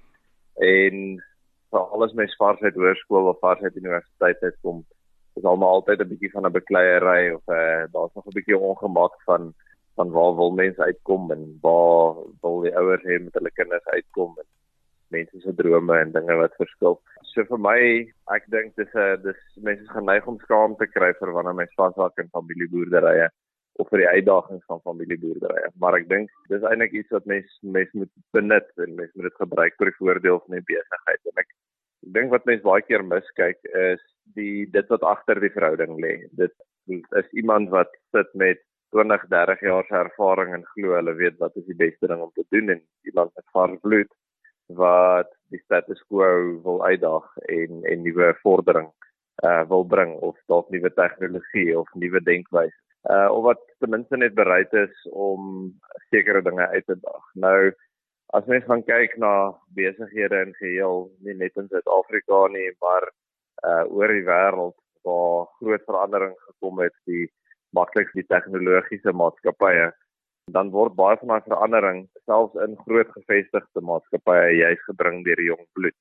En 0.57 0.97
vir 1.71 1.81
alles 1.81 2.13
mens 2.13 2.37
varsheid 2.37 2.75
hoërskool 2.75 3.29
of 3.29 3.39
varsheid 3.39 3.77
universiteit 3.77 4.41
het 4.41 4.57
kom 4.63 4.85
is 5.35 5.45
almal 5.45 5.69
altyd 5.69 6.01
'n 6.01 6.09
bietjie 6.09 6.31
van 6.31 6.47
'n 6.47 6.53
bekleierery 6.53 7.35
of 7.37 7.45
'n 7.47 7.53
uh, 7.53 7.85
daar's 7.93 8.15
nog 8.15 8.27
'n 8.27 8.39
bietjie 8.39 8.59
ongemak 8.59 9.15
van 9.25 9.55
van 9.97 10.11
waar 10.11 10.35
wil 10.37 10.51
mense 10.51 10.83
uitkom 10.83 11.31
en 11.33 11.59
waar 11.61 12.15
wil 12.41 12.61
die 12.61 12.77
ouers 12.77 13.03
hê 13.03 13.21
met 13.25 13.35
hulle 13.35 13.51
kinders 13.51 13.85
uitkom 13.85 14.33
en 14.39 14.47
mense 15.15 15.41
se 15.45 15.55
drome 15.61 15.99
en 16.01 16.13
dinge 16.17 16.37
wat 16.41 16.59
verskil. 16.61 16.99
So 17.33 17.45
vir 17.49 17.61
my, 17.67 17.79
ek 18.37 18.49
dink 18.55 18.77
dis 18.81 18.93
'n 18.95 19.23
dis 19.27 19.41
mense 19.69 19.87
geneig 19.95 20.27
om 20.29 20.39
skaam 20.45 20.77
te 20.81 20.89
kry 20.97 21.13
vir 21.21 21.33
wanneer 21.37 21.59
mense 21.61 21.77
vasraak 21.81 22.19
in 22.19 22.33
familieboerderye 22.37 23.29
of 23.81 23.89
vir 23.89 24.03
die 24.03 24.13
uitdagings 24.17 24.65
van 24.69 24.85
familieboerderye. 24.89 25.69
Maar 25.81 25.99
ek 26.01 26.09
dink 26.09 26.31
dis 26.53 26.65
eintlik 26.69 26.93
iets 26.93 27.15
wat 27.17 27.29
mense 27.35 27.73
mense 27.79 28.03
moet 28.03 28.13
benut 28.37 28.69
en 28.85 28.97
mense 29.01 29.15
moet 29.17 29.31
dit 29.31 29.41
gebruik 29.45 29.79
vir 29.79 29.91
die 29.91 29.99
voordeel 30.01 30.43
van 30.45 30.59
die 30.59 30.67
besigheid. 30.73 31.23
En 31.33 31.45
ek 31.45 31.49
ek 32.03 32.13
dink 32.19 32.35
wat 32.35 32.47
mense 32.51 32.67
baie 32.67 32.83
keer 32.83 33.05
miskyk 33.07 33.59
is 33.87 34.03
die 34.37 34.67
dit 34.67 34.89
wat 34.95 35.07
agter 35.15 35.41
die 35.41 35.55
verhouding 35.55 35.97
lê. 36.03 36.15
Dit 36.39 36.55
is 37.21 37.29
iemand 37.33 37.71
wat 37.71 37.93
sit 38.17 38.29
met 38.35 38.61
20, 38.93 39.29
30 39.33 39.63
jaar 39.65 39.87
se 39.89 39.95
ervaring 39.97 40.53
en 40.55 40.67
glo 40.75 40.97
hulle 40.99 41.15
weet 41.17 41.39
wat 41.41 41.57
is 41.57 41.69
die 41.69 41.79
beste 41.79 42.11
ding 42.11 42.21
om 42.21 42.33
te 42.35 42.45
doen 42.55 42.75
en 42.75 42.83
iemand 43.09 43.33
met 43.39 43.47
vars 43.55 43.79
bloed 43.87 44.11
wat 44.79 45.31
die 45.53 45.61
status 45.65 46.01
quo 46.09 46.29
wil 46.65 46.83
uitdaag 46.85 47.27
en 47.53 47.85
en 47.91 48.03
nuwe 48.03 48.33
vordering 48.43 48.91
uh 49.45 49.63
wil 49.69 49.85
bring 49.85 50.15
of 50.29 50.37
dalk 50.47 50.69
nuwe 50.71 50.91
tegnologie 50.95 51.79
of 51.79 51.89
nuwe 51.95 52.21
denkwyse. 52.21 52.79
Uh 53.11 53.29
of 53.31 53.43
wat 53.49 53.63
ten 53.79 53.91
minste 53.91 54.17
net 54.17 54.35
bereid 54.35 54.73
is 54.73 55.09
om 55.11 55.73
sekere 56.11 56.43
dinge 56.43 56.69
uit 56.69 56.87
te 56.87 56.99
daag. 57.01 57.25
Nou 57.35 57.73
as 58.37 58.47
mens 58.47 58.65
gaan 58.65 58.85
kyk 58.85 59.17
na 59.21 59.53
besighede 59.77 60.39
in 60.47 60.55
geheel, 60.61 61.11
nie 61.21 61.35
net 61.35 61.57
in 61.61 61.69
Suid-Afrika 61.69 62.47
nie, 62.55 62.71
maar 62.81 63.09
uh 63.69 63.85
oor 63.91 64.09
die 64.09 64.25
wêreld 64.29 64.79
waar 65.03 65.49
groot 65.59 65.85
verandering 65.89 66.37
gekom 66.47 66.79
het, 66.79 66.95
die 67.11 67.27
maklikste 67.77 68.21
die 68.21 68.29
tegnologiese 68.31 69.13
maatskappye 69.13 69.91
dan 70.51 70.71
word 70.71 70.95
baie 70.99 71.17
van 71.21 71.29
daai 71.29 71.45
verandering 71.47 72.01
selfs 72.27 72.57
in 72.65 72.77
groot 72.85 73.11
gevestigde 73.15 73.81
maatskappye 73.91 74.57
juis 74.59 74.83
gebring 74.89 75.23
deur 75.25 75.39
die 75.39 75.51
jong 75.51 75.67
bloed. 75.73 75.99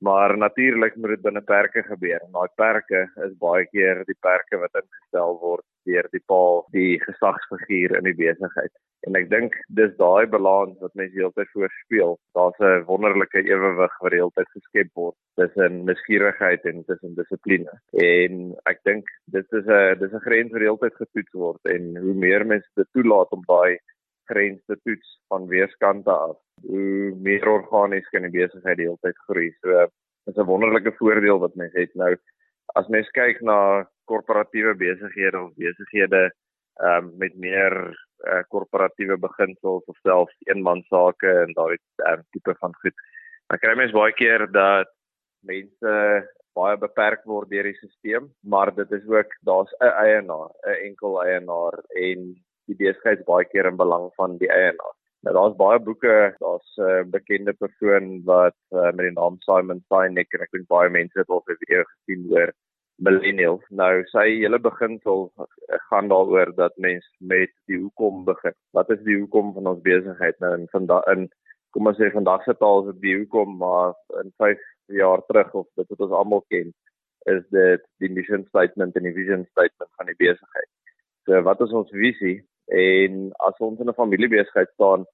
Maar 0.00 0.36
natuurlik 0.36 0.96
moet 0.96 1.14
dit 1.14 1.22
binne 1.22 1.42
perke 1.44 1.82
gebeur. 1.82 2.20
En 2.24 2.32
daai 2.32 2.48
perke 2.56 3.06
is 3.26 3.36
baie 3.38 3.66
keer 3.70 4.04
die 4.08 4.18
perke 4.20 4.58
wat 4.58 4.74
ingestel 4.82 5.38
word 5.40 5.64
deur 5.88 6.06
die 6.12 6.22
pa, 6.26 6.44
die 6.74 7.00
gesagsfiguur 7.04 7.96
in 7.98 8.08
die 8.08 8.16
besigheid. 8.18 8.72
En 9.08 9.16
ek 9.16 9.30
dink 9.30 9.54
dis 9.78 9.92
daai 9.96 10.26
balans 10.28 10.76
wat 10.84 10.96
mense 10.98 11.16
heeltyd 11.16 11.48
voorspeel. 11.54 12.18
Daar's 12.36 12.58
'n 12.60 12.84
wonderlike 12.88 13.40
ewewig 13.48 13.94
wat 14.04 14.12
heeltyd 14.12 14.50
geskep 14.56 14.90
word 14.94 15.16
tussen 15.40 15.84
nuuskierigheid 15.84 16.64
en 16.64 16.84
tussen 16.84 17.14
dissipline. 17.14 17.70
En 17.92 18.54
ek 18.72 18.82
dink 18.84 19.08
dit 19.32 19.46
is 19.60 19.66
'n 19.66 19.98
dis 20.02 20.12
'n 20.12 20.26
grens 20.26 20.52
wat 20.52 20.66
heeltyd 20.66 20.94
getoets 21.02 21.32
word 21.32 21.72
en 21.74 21.96
hoe 21.96 22.14
meer 22.14 22.44
mense 22.46 22.68
dit 22.76 22.88
toelaat 22.92 23.32
om 23.32 23.42
daai 23.46 23.78
grens 24.30 24.60
te 24.66 24.76
toets 24.84 25.08
van 25.28 25.48
weerskante 25.48 26.10
af, 26.10 26.36
hoe 26.66 27.14
meer 27.16 27.48
organies 27.48 28.08
kan 28.08 28.22
die 28.22 28.38
besigheid 28.38 28.78
heeltyd 28.78 29.16
groei. 29.26 29.50
So 29.60 29.88
dis 30.26 30.36
'n 30.36 30.52
wonderlike 30.52 30.92
voordeel 31.00 31.38
wat 31.40 31.54
mense 31.54 31.78
het 31.78 31.94
nou 31.94 32.14
as 32.78 32.88
mens 32.88 33.08
kyk 33.10 33.40
na 33.42 33.88
korporatiewe 34.10 34.74
besighede 34.84 35.38
of 35.40 35.54
besighede 35.58 36.30
ehm 36.80 37.04
um, 37.04 37.12
met 37.20 37.34
meer 37.36 37.74
uh, 38.30 38.42
korporatiewe 38.48 39.16
beginsels 39.20 39.84
of 39.84 39.96
selfs 40.02 40.36
eenmansake 40.48 41.32
en 41.44 41.52
daai 41.56 41.76
um, 42.08 42.22
tipe 42.32 42.54
van 42.60 42.74
goed. 42.82 42.96
Dan 43.50 43.60
kry 43.62 43.74
mens 43.76 43.96
baie 43.96 44.14
keer 44.16 44.46
dat 44.54 44.88
mense 45.46 45.96
baie 46.58 46.76
beperk 46.80 47.26
word 47.30 47.50
deur 47.50 47.68
die 47.68 47.76
stelsel, 47.78 48.30
maar 48.52 48.72
dit 48.74 48.92
is 48.98 49.04
ook 49.08 49.34
daar's 49.48 49.74
'n 49.80 49.92
eienaar, 50.04 50.50
'n 50.66 50.80
enkel 50.88 51.20
eienaar 51.24 51.76
en 52.06 52.32
die 52.66 52.78
besigheid 52.82 53.18
is 53.18 53.30
baie 53.32 53.44
keer 53.52 53.66
in 53.66 53.76
belang 53.76 54.10
van 54.16 54.38
die 54.38 54.50
eienaar. 54.50 54.94
Nou 55.22 55.34
daar's 55.36 55.56
baie 55.56 55.78
boeke, 55.78 56.34
daar's 56.38 56.70
'n 56.78 56.82
uh, 56.82 57.04
bekende 57.16 57.52
persoon 57.52 58.22
wat 58.24 58.58
uh, 58.72 58.90
met 58.96 59.04
die 59.08 59.16
naam 59.20 59.36
Simon 59.40 59.84
Sinek 59.88 60.32
en 60.34 60.40
ek 60.46 60.52
dink 60.56 60.66
baie 60.68 60.90
mense 60.90 61.18
het 61.18 61.28
al 61.28 61.42
vir 61.46 61.56
video 61.62 61.84
gesien 61.92 62.26
oor 62.32 62.52
millennials. 63.06 63.62
Nou 63.82 63.92
sy 64.12 64.26
hele 64.42 64.60
beginsel 64.62 65.28
gaan 65.88 66.10
daaroor 66.12 66.52
dat 66.56 66.76
mens 66.76 67.06
met 67.18 67.52
die 67.70 67.78
hoekom 67.80 68.24
begin. 68.24 68.56
Wat 68.76 68.90
is 68.90 69.00
die 69.06 69.18
hoekom 69.18 69.54
van 69.56 69.72
ons 69.72 69.82
besigheid 69.86 70.38
nou 70.44 70.52
in 70.58 70.68
vandag 70.74 71.08
in 71.14 71.28
kom 71.74 71.86
ons 71.86 71.98
sê 72.00 72.10
vandag 72.10 72.42
se 72.44 72.54
taal 72.58 72.88
is 72.90 72.98
die 73.02 73.16
hoekom 73.20 73.56
maar 73.60 73.94
in 74.22 74.32
5 74.42 74.62
jaar 74.98 75.22
terug 75.28 75.52
of 75.62 75.66
dit 75.78 75.86
wat 75.92 76.06
ons 76.06 76.16
almal 76.20 76.42
ken 76.50 76.72
is 77.30 77.42
dit 77.54 77.82
die 78.02 78.10
mission 78.10 78.44
statement 78.48 78.96
en 78.96 79.06
die 79.06 79.14
vision 79.16 79.44
statement 79.52 79.90
van 80.00 80.08
die 80.10 80.18
besigheid. 80.18 80.70
So 81.28 81.42
wat 81.46 81.60
is 81.66 81.74
ons 81.80 81.92
visie 81.94 82.40
en 82.80 83.28
as 83.46 83.62
ons 83.66 83.80
in 83.80 83.88
'n 83.88 84.00
familiebesigheid 84.02 84.70
staan 84.74 85.06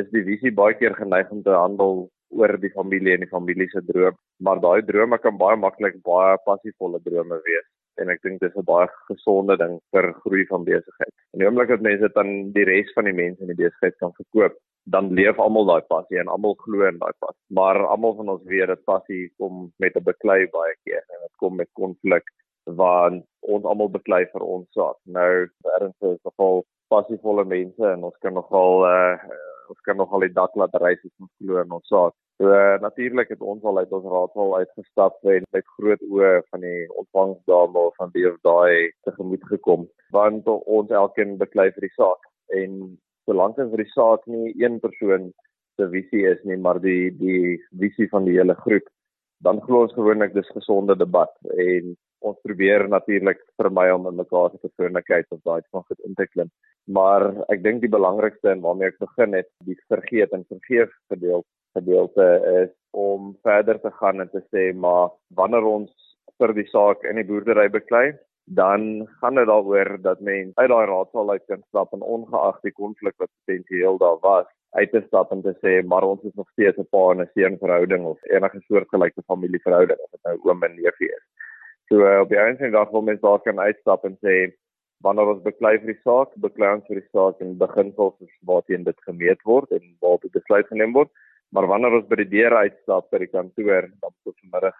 is 0.00 0.08
die 0.10 0.24
visie 0.24 0.52
baie 0.52 0.74
keer 0.74 0.94
geneig 0.94 1.30
om 1.30 1.42
te 1.42 1.54
handel 1.54 2.10
oor 2.32 2.56
die 2.60 2.72
familie 2.72 3.14
en 3.14 3.24
die 3.24 3.30
familie 3.30 3.68
se 3.70 3.82
droom, 3.86 4.16
maar 4.40 4.60
daai 4.60 4.82
drome 4.88 5.18
kan 5.18 5.38
baie 5.38 5.56
maklik 5.56 6.00
baie 6.08 6.36
passievolle 6.48 7.00
drome 7.04 7.38
wees 7.46 7.68
en 8.00 8.10
ek 8.12 8.22
dink 8.24 8.40
dis 8.40 8.54
'n 8.56 8.64
baie 8.64 8.88
gesonde 9.08 9.56
ding 9.60 9.78
vir 9.92 10.12
groei 10.24 10.44
van 10.50 10.64
besigheid. 10.64 11.14
In 11.34 11.40
die 11.40 11.46
oomblik 11.46 11.68
dat 11.68 11.84
mense 11.86 12.08
dit 12.08 12.16
aan 12.16 12.52
die 12.52 12.64
res 12.64 12.92
van 12.96 13.04
die 13.04 13.18
mense 13.22 13.42
in 13.42 13.52
die 13.52 13.62
besigheid 13.62 13.96
kan 13.98 14.12
verkoop, 14.20 14.56
dan 14.94 15.12
leef 15.14 15.38
almal 15.38 15.66
daai 15.66 15.82
passie 15.94 16.18
en 16.18 16.28
almal 16.28 16.56
glo 16.64 16.86
in 16.88 16.98
daai 16.98 17.12
passie. 17.20 17.44
Maar 17.58 17.86
almal 17.86 18.16
van 18.16 18.28
ons 18.34 18.44
weet 18.52 18.68
dat 18.68 18.84
passie 18.84 19.30
kom 19.38 19.72
met 19.78 19.96
'n 19.96 20.04
beklei 20.04 20.46
baie 20.58 20.74
keer 20.84 21.04
en 21.14 21.20
dit 21.26 21.36
kom 21.36 21.56
met 21.56 21.68
konflik 21.74 22.24
want 22.64 23.24
ons 23.40 23.64
almal 23.64 23.90
beklei 23.90 24.24
vir 24.32 24.42
ons 24.42 24.68
saak. 24.72 24.96
Nou, 25.04 25.48
ernstig 25.78 26.14
is 26.14 26.24
nogal 26.24 26.64
passievolle 26.88 27.44
mense 27.44 27.84
en 27.84 28.04
ons 28.04 28.18
kan 28.22 28.34
nogal 28.34 28.86
uh 28.86 29.16
ons 29.72 29.80
kan 29.86 29.96
nogal 29.96 30.20
die 30.20 30.34
dak 30.36 30.54
laat 30.60 30.74
reis 30.82 31.00
as 31.06 31.20
ons 31.20 31.32
glo 31.40 31.60
in 31.62 31.70
ons 31.72 31.88
saak. 31.88 32.14
So 32.40 32.48
uh, 32.48 32.80
natuurlik 32.80 33.28
het 33.34 33.40
ons 33.40 33.64
al 33.64 33.78
uit 33.78 33.92
ons 33.92 34.08
raadsaal 34.14 34.56
uitgestap 34.62 35.18
en 35.34 35.44
met 35.54 35.72
groot 35.76 36.02
oë 36.08 36.32
van 36.50 36.64
die 36.64 36.86
ontvangsdame 37.02 37.84
van 37.98 38.12
die 38.16 38.26
of 38.30 38.38
daai 38.46 38.90
tegemoet 39.06 39.44
gekom. 39.50 39.86
Want 40.16 40.48
ons 40.48 40.90
elkeen 40.90 41.36
beklei 41.42 41.70
vir 41.76 41.88
die 41.88 41.96
saak 41.96 42.28
en 42.58 42.78
solank 43.28 43.56
dit 43.60 43.70
vir 43.74 43.84
die 43.84 43.92
saak 43.92 44.26
nie 44.26 44.54
een 44.58 44.80
persoon 44.80 45.30
se 45.76 45.88
visie 45.92 46.24
is 46.28 46.40
nie 46.48 46.58
maar 46.60 46.80
die 46.82 47.12
die 47.20 47.58
visie 47.80 48.08
van 48.10 48.26
die 48.28 48.34
hele 48.36 48.56
groep 48.64 48.88
dan 49.46 49.60
glo 49.66 49.86
ons 49.86 49.94
gewoonlik 49.96 50.34
dis 50.34 50.50
gesonde 50.56 50.96
debat 50.98 51.32
en 51.58 51.94
ons 52.22 52.38
probeer 52.46 52.84
natuurlik 52.88 53.40
vermy 53.58 53.88
om 53.90 54.06
in 54.10 54.20
mekaar 54.20 54.52
se 54.52 54.60
persoonlikheid 54.62 55.26
of 55.34 55.40
daai 55.46 55.62
van 55.74 55.82
goed 55.88 56.04
in 56.06 56.14
te 56.14 56.26
klim. 56.30 56.50
Maar 56.86 57.24
ek 57.50 57.64
dink 57.64 57.82
die 57.82 57.90
belangrikste 57.90 58.52
en 58.52 58.62
waarmee 58.62 58.92
ek 58.92 59.00
begin 59.02 59.34
het 59.38 59.50
die 59.66 59.78
vergeet 59.90 60.34
en 60.36 60.46
vergeef 60.50 60.92
gedeelte 61.10 61.48
gedeelte 61.78 62.28
is 62.62 62.72
om 62.90 63.36
verder 63.42 63.80
te 63.80 63.90
gaan 64.00 64.20
en 64.20 64.30
te 64.30 64.42
sê 64.54 64.72
maar 64.74 65.10
wanneer 65.40 65.64
ons 65.64 65.90
vir 66.38 66.54
die 66.58 66.68
saak 66.70 67.04
in 67.08 67.20
die 67.20 67.28
boerdery 67.28 67.68
beklei 67.70 68.12
dan 68.44 69.08
gaan 69.20 69.38
dit 69.38 69.46
daaroor 69.46 69.96
dat 70.02 70.20
mense 70.20 70.52
uit 70.60 70.70
daai 70.70 70.86
raadsaal 70.86 71.30
uit 71.30 71.44
kan 71.46 71.62
stap 71.68 71.92
en 71.92 72.02
ongeag 72.16 72.58
die 72.66 72.74
konflik 72.82 73.14
wat 73.18 73.30
potensieel 73.30 73.98
daar 73.98 74.18
was 74.22 74.48
uit 74.72 74.90
te 74.90 75.02
stap 75.06 75.32
en 75.32 75.42
te 75.42 75.52
sê 75.60 75.74
maar 75.86 76.04
ons 76.08 76.22
is 76.28 76.34
nog 76.34 76.48
steeds 76.50 76.78
'n 76.78 76.88
pa 76.90 77.04
en 77.12 77.20
'n 77.20 77.30
seun 77.34 77.58
verhouding 77.58 78.04
of 78.04 78.18
enige 78.24 78.60
soortgelyke 78.66 79.22
familieverhouding 79.26 79.98
of 79.98 80.10
dit 80.10 80.22
nou 80.24 80.36
oom 80.44 80.62
en 80.62 80.74
neefie 80.74 81.12
is. 81.16 81.24
So 81.88 82.00
uh, 82.00 82.20
op 82.20 82.28
die 82.28 82.38
einde 82.38 82.58
van 82.58 82.70
die 82.70 82.78
dag 82.78 82.90
wil 82.90 83.02
mense 83.02 83.22
daar 83.22 83.40
kan 83.40 83.58
uitstap 83.60 84.04
en 84.04 84.16
sê 84.24 84.52
wanneer 85.02 85.26
ons 85.34 85.42
beklei 85.42 85.78
vir 85.78 85.92
die 85.92 86.02
saak, 86.02 86.30
beklei 86.34 86.72
ons 86.74 86.86
vir 86.86 87.00
die 87.00 87.10
saak 87.12 87.40
en 87.40 87.58
beginsels 87.58 88.14
waarteen 88.40 88.84
dit 88.84 88.98
gemeet 89.08 89.42
word 89.42 89.70
en 89.70 89.82
waar 90.00 90.18
dit 90.22 90.32
besluit 90.32 90.66
geneem 90.66 90.92
word. 90.92 91.10
Maar 91.52 91.68
wanneer 91.68 91.98
ons 92.00 92.08
by 92.08 92.16
die 92.22 92.30
deur 92.32 92.56
uitstap 92.64 93.10
by 93.12 93.22
die 93.24 93.32
kantoor, 93.32 93.88
dan 94.00 94.14
tot 94.24 94.36
vanmiddag 94.40 94.78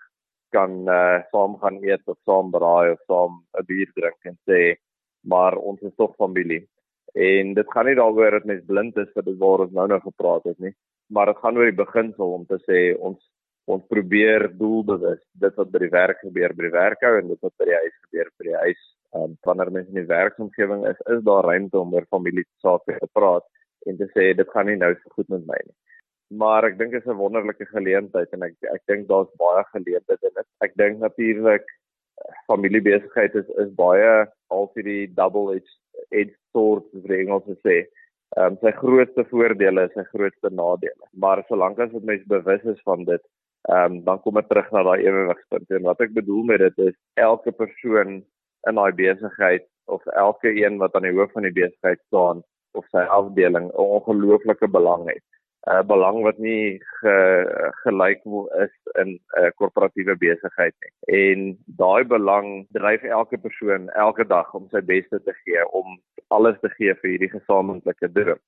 kan 0.52 0.78
uh 0.88 1.20
saam 1.32 1.56
gaan 1.60 1.78
eet 1.84 2.04
of 2.06 2.18
saam 2.28 2.50
braai 2.52 2.92
of 2.92 3.00
saam 3.08 3.40
'n 3.60 3.66
bier 3.68 3.92
drink 3.96 4.20
en 4.30 4.38
sê 4.48 4.76
maar 5.24 5.54
ons 5.56 5.80
is 5.82 5.94
tog 5.96 6.16
familie 6.16 6.66
En 7.12 7.52
dit 7.54 7.72
gaan 7.72 7.86
nie 7.86 7.94
daaroor 7.94 8.30
dat 8.30 8.48
mens 8.48 8.64
blind 8.64 8.96
is 8.96 9.10
vir 9.12 9.24
dit 9.26 9.36
waar 9.40 9.66
ons 9.66 9.72
nou 9.76 9.84
nou 9.88 10.00
gepraat 10.00 10.44
het 10.48 10.58
nie, 10.58 10.72
maar 11.12 11.28
dit 11.28 11.40
gaan 11.42 11.58
oor 11.60 11.68
die 11.68 11.84
beginsel 11.84 12.32
om 12.38 12.46
te 12.48 12.58
sê 12.64 12.80
ons 12.98 13.20
ons 13.70 13.84
probeer 13.86 14.48
doelbewus 14.58 15.20
dit 15.38 15.58
wat 15.60 15.68
by 15.70 15.78
die 15.84 15.92
werk 15.92 16.18
gebeur 16.24 16.54
by 16.56 16.64
die 16.64 16.72
werk 16.74 17.04
hou 17.06 17.12
en 17.18 17.28
dit 17.28 17.44
wat 17.46 17.52
by 17.60 17.68
die 17.68 17.76
huis 17.76 17.98
gebeur 18.06 18.30
by 18.38 18.46
die 18.48 18.56
huis. 18.64 18.80
Um, 19.12 19.36
wanneer 19.46 19.70
mens 19.70 19.90
in 19.92 20.00
die 20.00 20.08
werksomgewing 20.08 20.86
is, 20.88 20.98
is 21.12 21.20
daar 21.22 21.44
ruimte 21.44 21.78
om 21.78 21.92
oor 21.94 22.08
familie 22.10 22.46
sake 22.64 22.96
te 22.96 23.08
praat 23.12 23.44
en 23.86 24.00
te 24.00 24.08
sê 24.16 24.32
dit 24.34 24.50
gaan 24.56 24.66
nie 24.66 24.78
nou 24.80 24.90
so 24.96 25.14
goed 25.14 25.28
met 25.28 25.44
my 25.46 25.60
nie. 25.60 25.76
Maar 26.38 26.64
ek 26.64 26.78
dink 26.78 26.92
dit 26.92 27.02
is 27.02 27.10
'n 27.12 27.20
wonderlike 27.20 27.66
geleentheid 27.66 28.30
en 28.32 28.42
ek 28.42 28.54
ek 28.74 28.82
dink 28.86 29.08
daar's 29.08 29.32
baie 29.36 29.64
geleenthede 29.72 30.28
in 30.28 30.36
dit. 30.40 30.48
Ek 30.60 30.74
dink 30.76 30.98
natuurlik 30.98 31.64
familiebesigheid 32.46 33.34
is 33.34 33.48
is 33.64 33.72
baie 33.80 34.12
al 34.56 34.70
vir 34.74 34.82
die 34.82 35.06
double 35.20 35.56
edge 35.56 35.72
edge 36.10 36.36
sword 36.52 36.84
soos 36.90 37.04
die 37.10 37.20
Engels 37.24 37.48
sê. 37.66 37.76
Ehm 38.36 38.52
um, 38.52 38.58
sy 38.62 38.72
grootste 38.78 39.24
voordele 39.30 39.84
is 39.88 39.96
sy 39.98 40.04
grootste 40.12 40.50
nadele. 40.50 41.08
Maar 41.12 41.44
solank 41.48 41.78
as 41.78 41.92
dit 41.92 42.04
mens 42.10 42.24
bewus 42.34 42.64
is 42.74 42.80
van 42.88 43.04
dit, 43.04 43.24
ehm 43.68 43.98
um, 43.98 43.98
dan 44.04 44.22
kom 44.22 44.40
dit 44.40 44.48
terug 44.48 44.70
na 44.72 44.82
daai 44.88 45.04
ewigspunt. 45.04 45.68
En 45.70 45.90
wat 45.90 46.00
ek 46.00 46.14
bedoel 46.20 46.42
met 46.52 46.64
dit 46.64 46.78
is 46.88 46.96
elke 47.14 47.52
persoon 47.52 48.22
in 48.70 48.80
daai 48.80 48.92
besigheid 48.92 49.68
of 49.84 50.06
elke 50.06 50.48
een 50.64 50.78
wat 50.78 50.94
aan 50.96 51.08
die 51.08 51.16
hoof 51.18 51.32
van 51.36 51.42
die 51.48 51.56
besigheid 51.60 52.00
staan 52.06 52.42
of 52.78 52.88
sy 52.88 53.04
afdeling 53.20 53.68
'n 53.68 53.76
ongelooflike 53.76 54.68
belang 54.68 55.08
het. 55.10 55.24
Uh, 55.70 55.82
belang 55.86 56.22
wat 56.22 56.38
nie 56.38 56.80
ge, 57.00 57.16
gelyk 57.82 58.22
is 58.64 58.74
in 59.02 59.08
'n 59.08 59.20
uh, 59.38 59.50
korporatiewe 59.56 60.16
besigheid 60.16 60.74
nie. 60.82 60.92
En 61.06 61.58
daai 61.66 62.04
belang 62.04 62.66
dryf 62.72 63.02
elke 63.02 63.38
persoon 63.38 63.88
elke 63.90 64.26
dag 64.26 64.54
om 64.54 64.68
sy 64.70 64.80
beste 64.80 65.22
te 65.22 65.34
gee 65.44 65.68
om 65.70 66.00
alles 66.28 66.58
te 66.60 66.70
gee 66.78 66.94
vir 66.94 67.10
hierdie 67.10 67.34
gesamentlike 67.38 68.12
droom. 68.12 68.42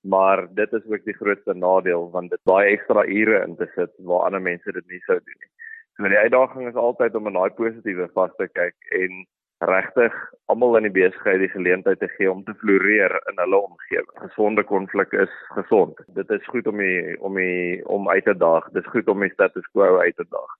Maar 0.00 0.46
dit 0.54 0.72
is 0.72 0.84
ook 0.86 1.04
die 1.04 1.16
grootste 1.20 1.54
nadeel 1.54 2.10
want 2.10 2.30
dit 2.30 2.40
baie 2.44 2.72
ekstra 2.76 3.04
ure 3.04 3.44
in 3.44 3.56
te 3.56 3.68
sit 3.74 3.92
waar 3.98 4.26
ander 4.26 4.40
mense 4.40 4.72
dit 4.72 4.86
nie 4.88 5.00
sou 5.06 5.18
doen 5.18 5.40
nie. 5.40 5.52
So 5.96 6.08
die 6.08 6.18
uitdaging 6.18 6.68
is 6.68 6.74
altyd 6.74 7.14
om 7.14 7.26
in 7.26 7.38
daai 7.38 7.50
positiewe 7.50 8.08
vas 8.14 8.32
te 8.36 8.48
kyk 8.48 8.76
en 9.00 9.26
regtig 9.68 10.14
almal 10.52 10.76
in 10.76 10.88
die 10.88 10.94
besigheid 10.94 11.40
die 11.40 11.52
geleentheid 11.52 12.00
te 12.00 12.08
gee 12.16 12.30
om 12.30 12.42
te 12.44 12.54
floreer 12.60 13.14
in 13.30 13.40
hulle 13.40 13.60
omgewing. 13.68 14.12
Gesonde 14.26 14.64
konflik 14.68 15.12
is 15.12 15.32
gesond. 15.56 16.00
Dit 16.18 16.30
is 16.30 16.52
goed 16.52 16.66
om 16.66 16.82
die, 16.82 17.16
om 17.20 17.40
die, 17.40 17.80
om 17.88 18.10
uit 18.10 18.24
te 18.24 18.36
daag. 18.36 18.68
Dit 18.76 18.84
is 18.84 18.92
goed 18.92 19.08
om 19.08 19.24
die 19.24 19.32
status 19.32 19.66
quo 19.72 19.98
uit 19.98 20.16
te 20.16 20.26
daag. 20.28 20.54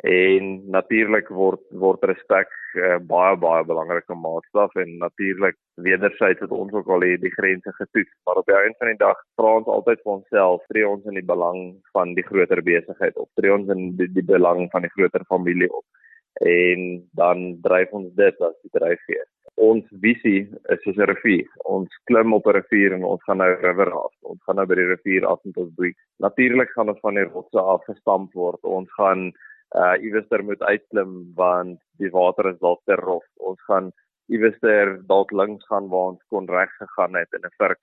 En 0.00 0.46
natuurlik 0.72 1.28
word 1.28 1.60
word 1.76 2.04
respek 2.08 2.48
uh, 2.80 2.96
baie 3.04 3.34
baie 3.36 3.64
belangrike 3.68 4.14
maatstaf 4.16 4.72
en 4.80 4.94
natuurlik 5.02 5.58
wederzijds 5.74 6.40
het 6.40 6.54
ons 6.56 6.72
ook 6.72 6.88
al 6.88 7.04
die, 7.04 7.18
die 7.20 7.32
grense 7.34 7.72
getoets. 7.76 8.12
Maar 8.24 8.40
op 8.40 8.48
die 8.48 8.56
einde 8.56 8.78
van 8.78 8.92
die 8.94 9.02
dag 9.02 9.20
vra 9.36 9.52
ons 9.58 9.68
altyd 9.68 10.00
vir 10.04 10.12
onsself, 10.14 10.64
tree 10.72 10.88
ons 10.88 11.04
in 11.04 11.20
die 11.20 11.26
belang 11.32 11.60
van 11.92 12.14
die 12.16 12.24
groter 12.24 12.62
besigheid 12.64 13.16
op, 13.20 13.28
tree 13.36 13.52
ons 13.52 13.68
in 13.76 13.90
die, 14.00 14.08
die 14.16 14.24
belang 14.24 14.70
van 14.72 14.88
die 14.88 14.94
groter 14.96 15.26
familie 15.28 15.68
op 15.68 15.84
en 16.38 17.08
dan 17.12 17.60
dryf 17.62 17.92
ons 17.92 18.14
dit 18.14 18.40
as 18.40 18.56
die 18.62 18.72
dryfveer. 18.78 19.26
Ons 19.60 19.84
visie 20.00 20.48
is 20.72 20.82
soos 20.84 20.96
'n 20.96 21.08
rivier. 21.10 21.48
Ons 21.64 21.88
klim 22.06 22.32
op 22.32 22.46
'n 22.46 22.56
rivier 22.56 22.92
en 22.92 23.04
ons 23.04 23.22
gaan 23.24 23.38
nou 23.38 23.50
river 23.54 23.90
raft. 23.90 24.16
Ons 24.22 24.42
gaan 24.44 24.56
nou 24.56 24.66
by 24.66 24.74
die 24.74 24.90
rivier 24.94 25.26
af 25.26 25.40
met 25.44 25.56
ons 25.56 25.74
boei. 25.74 25.92
Natuurlik 26.18 26.70
gaan 26.70 26.88
ons 26.88 27.00
van 27.00 27.14
die 27.14 27.24
rotse 27.24 27.60
af 27.60 27.84
gestamp 27.84 28.32
word. 28.32 28.62
Ons 28.62 28.90
gaan 28.92 29.32
uh 29.74 29.94
iewester 30.02 30.42
moet 30.42 30.62
uitklim 30.62 31.32
want 31.34 31.78
die 31.98 32.10
water 32.10 32.48
is 32.50 32.58
dalk 32.58 32.80
te 32.86 32.94
rof. 32.94 33.26
Ons 33.36 33.60
gaan 33.68 33.92
iewester 34.28 34.98
dalk 35.06 35.32
links 35.32 35.66
gaan 35.66 35.88
waar 35.88 36.12
ons 36.14 36.22
kon 36.28 36.48
reg 36.48 36.70
gegaan 36.78 37.14
het 37.14 37.28
in 37.32 37.44
'n 37.46 37.56
vurk. 37.58 37.82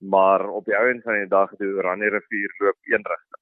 Maar 0.00 0.48
op 0.48 0.64
die 0.64 0.76
ouens 0.76 1.02
van 1.02 1.14
die 1.14 1.28
dag 1.28 1.50
die 1.58 1.74
Oranje 1.78 2.08
rivier 2.08 2.50
loop 2.58 2.78
een 2.82 3.04
rigting. 3.12 3.41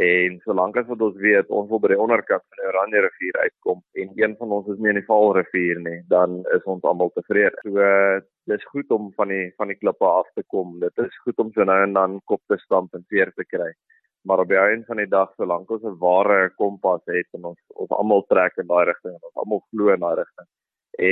En 0.00 0.38
solank 0.40 0.76
as 0.80 0.86
wat 0.88 1.02
ons 1.04 1.16
weet 1.20 1.50
ons 1.52 1.68
wil 1.68 1.80
by 1.84 1.90
die 1.92 2.00
onderkant 2.00 2.40
van 2.48 2.60
die 2.62 2.68
Oranje 2.70 3.00
rivier 3.04 3.38
uitkom 3.44 3.82
en 4.00 4.12
een 4.16 4.36
van 4.38 4.54
ons 4.56 4.70
is 4.72 4.78
nie 4.80 4.88
in 4.88 4.98
die 5.02 5.08
Vaal 5.08 5.34
rivier 5.36 5.80
nie, 5.84 5.98
dan 6.08 6.38
is 6.56 6.64
ons 6.64 6.86
almal 6.88 7.12
tevrede. 7.12 7.60
So 7.60 7.76
uh, 7.76 8.22
dis 8.48 8.64
goed 8.72 8.88
om 8.96 9.10
van 9.18 9.28
die 9.28 9.50
van 9.60 9.68
die 9.68 9.76
klippe 9.76 10.08
af 10.08 10.30
te 10.32 10.46
kom. 10.48 10.78
Dit 10.80 10.96
is 11.04 11.18
goed 11.26 11.44
om 11.44 11.52
so 11.52 11.68
nou 11.68 11.76
en 11.84 11.92
dan 11.98 12.16
kop 12.24 12.40
te 12.48 12.56
stamp 12.64 12.96
en 12.96 13.04
veer 13.12 13.34
te 13.36 13.44
kry. 13.44 13.68
Maar 14.24 14.40
op 14.40 14.48
die 14.48 14.60
einde 14.62 14.88
van 14.88 15.02
die 15.02 15.10
dag 15.12 15.28
solank 15.36 15.70
ons 15.70 15.84
'n 15.84 16.00
ware 16.00 16.50
kompas 16.56 17.04
het 17.12 17.28
en 17.36 17.52
ons 17.52 17.60
ons 17.76 17.90
almal 17.90 18.24
trek 18.32 18.56
in 18.56 18.72
daai 18.72 18.84
rigting 18.88 19.14
en 19.14 19.28
ons 19.28 19.44
almal 19.44 19.64
glo 19.70 19.92
in 19.92 20.00
daai 20.00 20.16
rigting. 20.22 20.48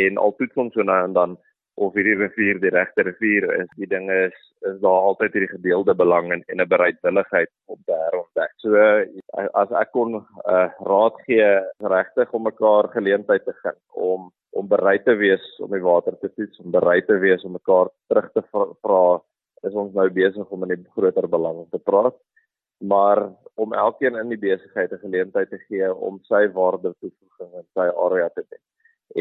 En 0.01 0.17
al 0.17 0.35
toets 0.41 0.57
ons 0.57 0.73
so 0.73 0.83
nou 0.83 1.05
en 1.05 1.13
dan 1.13 1.37
of 1.81 1.95
hierdie 1.97 2.17
rivier 2.21 2.61
die 2.61 2.73
regte 2.75 3.05
rivier 3.07 3.47
is. 3.57 3.69
Die 3.81 3.89
ding 3.89 4.11
is 4.13 4.37
is 4.69 4.77
daar 4.83 5.07
altyd 5.09 5.37
hierdie 5.37 5.55
gedeelde 5.55 5.95
belang 5.97 6.33
en 6.33 6.43
'n 6.49 6.69
bereidwilligheid 6.69 7.51
om 7.73 7.79
te 7.87 7.97
herontdek. 8.05 8.53
So 8.61 8.77
as 9.63 9.71
ek 9.83 9.93
kon 9.93 10.21
uh, 10.21 10.69
raad 10.91 11.17
gee 11.27 11.49
regtig 11.95 12.35
om 12.37 12.43
mekaar 12.43 12.91
geleentheid 12.93 13.45
te 13.45 13.57
gee 13.63 13.73
om 13.95 14.31
om 14.51 14.69
bereid 14.69 15.05
te 15.05 15.15
wees 15.15 15.45
om 15.63 15.71
die 15.71 15.83
water 15.83 16.17
te 16.19 16.29
toets, 16.35 16.59
om 16.59 16.71
bereid 16.71 17.07
te 17.07 17.19
wees 17.23 17.45
om 17.45 17.53
mekaar 17.53 17.89
terug 18.09 18.33
te 18.33 18.43
vra 18.53 19.21
is 19.63 19.75
ons 19.75 19.95
nou 19.95 20.09
besig 20.11 20.51
om 20.51 20.65
in 20.67 20.75
die 20.75 20.93
groter 20.97 21.29
belang 21.29 21.67
te 21.71 21.79
praat 21.79 22.17
maar 22.81 23.29
om 23.61 23.75
elkeen 23.77 24.17
in 24.17 24.29
die 24.33 24.41
besigheid 24.41 24.93
'n 24.93 25.05
geleentheid 25.05 25.51
te 25.51 25.59
gee 25.69 25.95
om 25.95 26.21
sy 26.23 26.49
waarde 26.53 26.95
toevoeging 27.01 27.53
in 27.61 27.67
sy 27.75 27.87
area 28.07 28.29
te 28.29 28.45
doen 28.49 28.65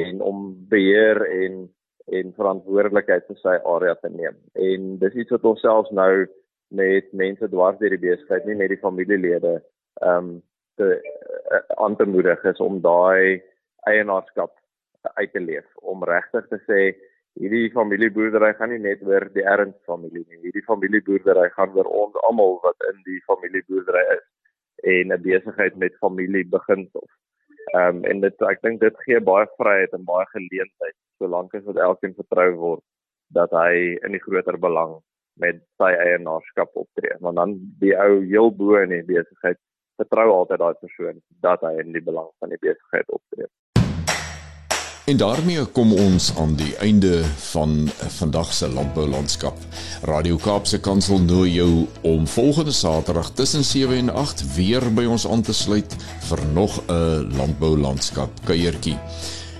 en 0.03 0.21
om 0.21 0.55
beheer 0.69 1.21
en 1.43 1.69
en 2.11 2.33
verantwoordelikheid 2.37 3.25
vir 3.27 3.39
sy 3.41 3.55
area 3.73 3.95
te 3.95 4.09
neem. 4.09 4.37
En 4.53 4.95
dis 5.01 5.17
iets 5.21 5.35
wat 5.35 5.47
ons 5.51 5.61
selfs 5.61 5.91
nou 5.91 6.25
met 6.79 7.11
mense 7.17 7.49
dwars 7.49 7.77
deur 7.79 7.95
die 7.95 8.03
besigheid, 8.05 8.45
nie 8.45 8.57
net 8.59 8.73
die 8.73 8.83
familielede, 8.83 9.59
ehm 10.01 10.29
um, 10.29 10.31
te 10.79 10.87
uh, 10.95 11.59
aan 11.83 11.95
te 11.99 12.05
moedig 12.07 12.43
is 12.47 12.59
om 12.63 12.77
daai 12.81 13.41
eienaarskap 13.89 14.53
uit 15.17 15.31
te 15.33 15.41
leef, 15.43 15.65
om 15.91 16.03
regtig 16.07 16.45
te 16.47 16.59
sê 16.67 16.79
hierdie 17.39 17.71
familieboerdery 17.73 18.53
gaan 18.57 18.71
nie 18.73 18.81
net 18.83 19.01
oor 19.07 19.25
die 19.35 19.43
erns 19.43 19.75
familie 19.89 20.23
nie. 20.27 20.39
Hierdie 20.45 20.65
familieboerdery 20.67 21.49
gaan 21.55 21.75
oor 21.75 21.89
ons 22.03 22.15
almal 22.29 22.59
wat 22.63 22.87
in 22.91 23.01
die 23.07 23.19
familieboerdery 23.27 24.05
is 24.15 24.25
en 24.93 25.13
'n 25.13 25.21
besigheid 25.23 25.75
met 25.75 25.99
familie 25.99 26.45
begin 26.47 26.87
of 26.93 27.09
Ehm 27.73 27.97
um, 27.97 28.05
en 28.09 28.21
dit 28.25 28.41
ek 28.49 28.61
dink 28.65 28.79
dit 28.81 29.03
gee 29.05 29.19
baie 29.21 29.45
vryheid 29.61 29.93
en 29.93 30.05
baie 30.07 30.25
geleentheid 30.33 30.95
solank 31.21 31.53
as 31.53 31.65
wat 31.67 31.81
elkeen 31.85 32.15
vertrou 32.17 32.49
word 32.63 32.83
dat 33.37 33.51
hy 33.53 33.97
in 34.07 34.15
die 34.15 34.23
groter 34.23 34.57
belang 34.57 34.95
met 35.43 35.59
sy 35.81 35.89
eienaarskap 35.93 36.73
optree. 36.73 37.15
Want 37.23 37.37
dan 37.37 37.55
die 37.83 37.93
ou 37.95 38.21
heel 38.25 38.49
bo 38.61 38.79
in 38.81 38.93
die 38.95 39.05
besigheid 39.05 39.59
vertrou 40.01 40.27
altyd 40.33 40.63
daai 40.63 40.81
persoon 40.81 41.21
dat 41.45 41.63
hy 41.67 41.75
in 41.83 41.93
die 41.95 42.03
belang 42.03 42.31
van 42.39 42.53
die 42.53 42.61
besigheid 42.63 43.07
optree. 43.19 43.47
En 45.09 45.17
daarmee 45.17 45.65
kom 45.65 45.93
ons 45.93 46.31
aan 46.37 46.51
die 46.55 46.75
einde 46.75 47.23
van 47.51 47.89
vandag 47.97 48.53
se 48.53 48.67
landboulandskap. 48.69 49.57
Radio 50.01 50.37
Kaapse 50.37 50.79
Kansel 50.79 51.21
nooi 51.21 51.53
jou 51.53 51.87
om 52.01 52.27
volgende 52.27 52.71
Saterdag 52.71 53.31
tussen 53.33 53.63
7 53.65 53.95
en 53.95 54.13
8 54.13 54.43
weer 54.55 54.85
by 54.93 55.07
ons 55.09 55.25
aan 55.27 55.41
te 55.41 55.53
sluit 55.53 55.95
vir 56.29 56.39
nog 56.53 56.77
'n 56.85 57.33
landboulandskap 57.37 58.29
kuiertjie. 58.43 58.97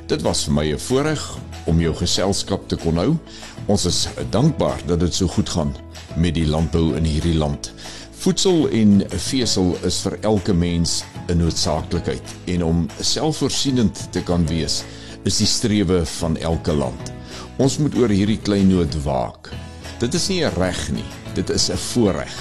Dit 0.06 0.22
was 0.22 0.44
vir 0.44 0.54
my 0.54 0.74
'n 0.74 0.80
voorreg 0.80 1.38
om 1.66 1.82
jou 1.82 1.96
geselskap 1.96 2.68
te 2.68 2.76
kon 2.76 2.96
hou. 2.96 3.18
Ons 3.66 3.86
is 3.86 4.08
dankbaar 4.30 4.82
dat 4.86 5.00
dit 5.00 5.14
so 5.14 5.28
goed 5.28 5.50
gaan 5.50 5.76
met 6.16 6.34
die 6.34 6.48
landbou 6.48 6.96
in 6.96 7.04
hierdie 7.04 7.38
land. 7.38 7.74
Voedsel 8.12 8.70
en 8.70 9.04
vesel 9.10 9.78
is 9.82 9.98
vir 9.98 10.18
elke 10.22 10.54
mens 10.54 11.04
'n 11.28 11.38
noodsaaklikheid 11.38 12.36
en 12.46 12.64
om 12.64 12.88
selfvoorsienend 13.00 14.12
te 14.12 14.24
kan 14.24 14.48
wees 14.48 14.84
is 15.24 15.38
die 15.38 15.48
strewe 15.48 16.06
van 16.20 16.38
elke 16.38 16.74
land. 16.74 17.12
Ons 17.60 17.78
moet 17.78 17.96
oor 18.00 18.10
hierdie 18.10 18.40
klein 18.40 18.70
nood 18.72 18.96
waak. 19.04 19.52
Dit 20.00 20.14
is 20.14 20.30
nie 20.30 20.44
'n 20.46 20.54
reg 20.56 20.92
nie, 20.92 21.10
dit 21.34 21.50
is 21.50 21.70
'n 21.70 21.78
voorreg. 21.78 22.36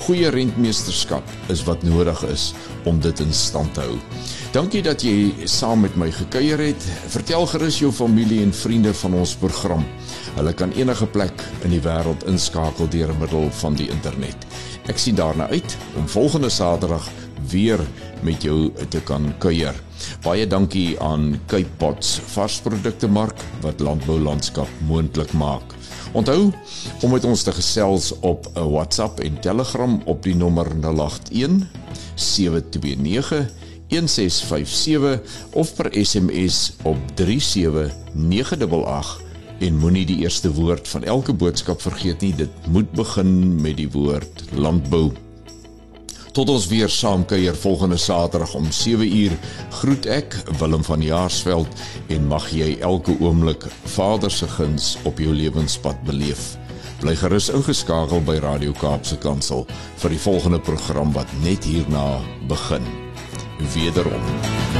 Goeie 0.00 0.28
rentmeesterskap 0.28 1.22
is 1.48 1.64
wat 1.64 1.82
nodig 1.82 2.22
is 2.24 2.54
om 2.84 3.00
dit 3.00 3.20
in 3.20 3.32
stand 3.32 3.74
te 3.74 3.80
hou. 3.80 3.98
Dankie 4.52 4.82
dat 4.82 5.02
jy 5.02 5.32
saam 5.44 5.80
met 5.80 5.96
my 5.96 6.10
gekuier 6.10 6.58
het. 6.58 6.86
Vertel 7.12 7.46
gerus 7.46 7.78
jou 7.78 7.92
familie 7.92 8.40
en 8.42 8.54
vriende 8.54 8.94
van 8.94 9.14
ons 9.14 9.34
program. 9.34 9.84
Hulle 10.34 10.52
kan 10.52 10.72
enige 10.72 11.06
plek 11.06 11.44
in 11.62 11.70
die 11.70 11.82
wêreld 11.84 12.24
inskakel 12.26 12.88
deur 12.88 13.12
middel 13.20 13.50
van 13.60 13.74
die 13.74 13.90
internet. 13.92 14.46
Ek 14.88 14.98
sien 14.98 15.14
daarna 15.14 15.46
uit 15.48 15.76
om 15.96 16.08
volgende 16.08 16.50
Saterdag 16.50 17.08
weer 17.50 17.78
met 18.22 18.42
jou 18.42 18.72
te 18.88 19.00
kan 19.00 19.34
kuier. 19.38 19.74
Baie 20.22 20.46
dankie 20.46 21.00
aan 21.00 21.40
Cape 21.46 21.70
Pots 21.76 22.20
varsprodukte 22.34 23.08
mark 23.08 23.40
wat 23.60 23.80
landboulandskap 23.80 24.68
moontlik 24.86 25.32
maak. 25.32 25.74
Onthou 26.12 26.52
om 27.02 27.10
met 27.10 27.24
ons 27.24 27.42
te 27.42 27.52
gesels 27.52 28.18
op 28.20 28.46
'n 28.54 28.70
WhatsApp 28.70 29.20
en 29.20 29.40
Telegram 29.40 30.02
op 30.04 30.22
die 30.22 30.34
nommer 30.34 30.66
081 30.80 31.66
729 32.14 33.50
1657 33.88 35.20
of 35.52 35.74
per 35.74 36.04
SMS 36.04 36.72
op 36.82 36.96
37988 37.14 39.28
En 39.60 39.76
moenie 39.76 40.06
die 40.08 40.22
eerste 40.22 40.48
woord 40.56 40.86
van 40.88 41.04
elke 41.04 41.34
boodskap 41.36 41.82
vergeet 41.84 42.22
nie. 42.24 42.32
Dit 42.34 42.68
moet 42.72 42.88
begin 42.96 43.60
met 43.60 43.76
die 43.76 43.90
woord 43.92 44.44
landbou. 44.56 45.10
Tot 46.30 46.48
ons 46.48 46.66
weer 46.70 46.88
saam 46.88 47.24
kuier 47.26 47.56
volgende 47.58 47.96
Saterdag 47.98 48.54
om 48.54 48.68
7uur. 48.70 49.32
Groet 49.80 50.06
ek 50.06 50.36
Willem 50.60 50.84
van 50.86 51.02
Jaarsveld 51.02 51.82
en 52.06 52.28
mag 52.30 52.46
jy 52.54 52.76
elke 52.86 53.16
oomblik 53.18 53.66
Vader 53.96 54.30
se 54.30 54.46
guns 54.54 54.94
op 55.02 55.18
jou 55.18 55.34
lewenspad 55.34 55.98
beleef. 56.06 56.54
Bly 57.00 57.16
gerus 57.18 57.48
ingeskakel 57.50 58.22
by 58.22 58.38
Radio 58.44 58.76
Kaapse 58.78 59.18
Kansel 59.18 59.66
vir 60.02 60.14
die 60.14 60.22
volgende 60.22 60.60
program 60.62 61.10
wat 61.16 61.32
net 61.42 61.66
hierna 61.66 62.20
begin. 62.46 62.86
Wederom. 63.74 64.79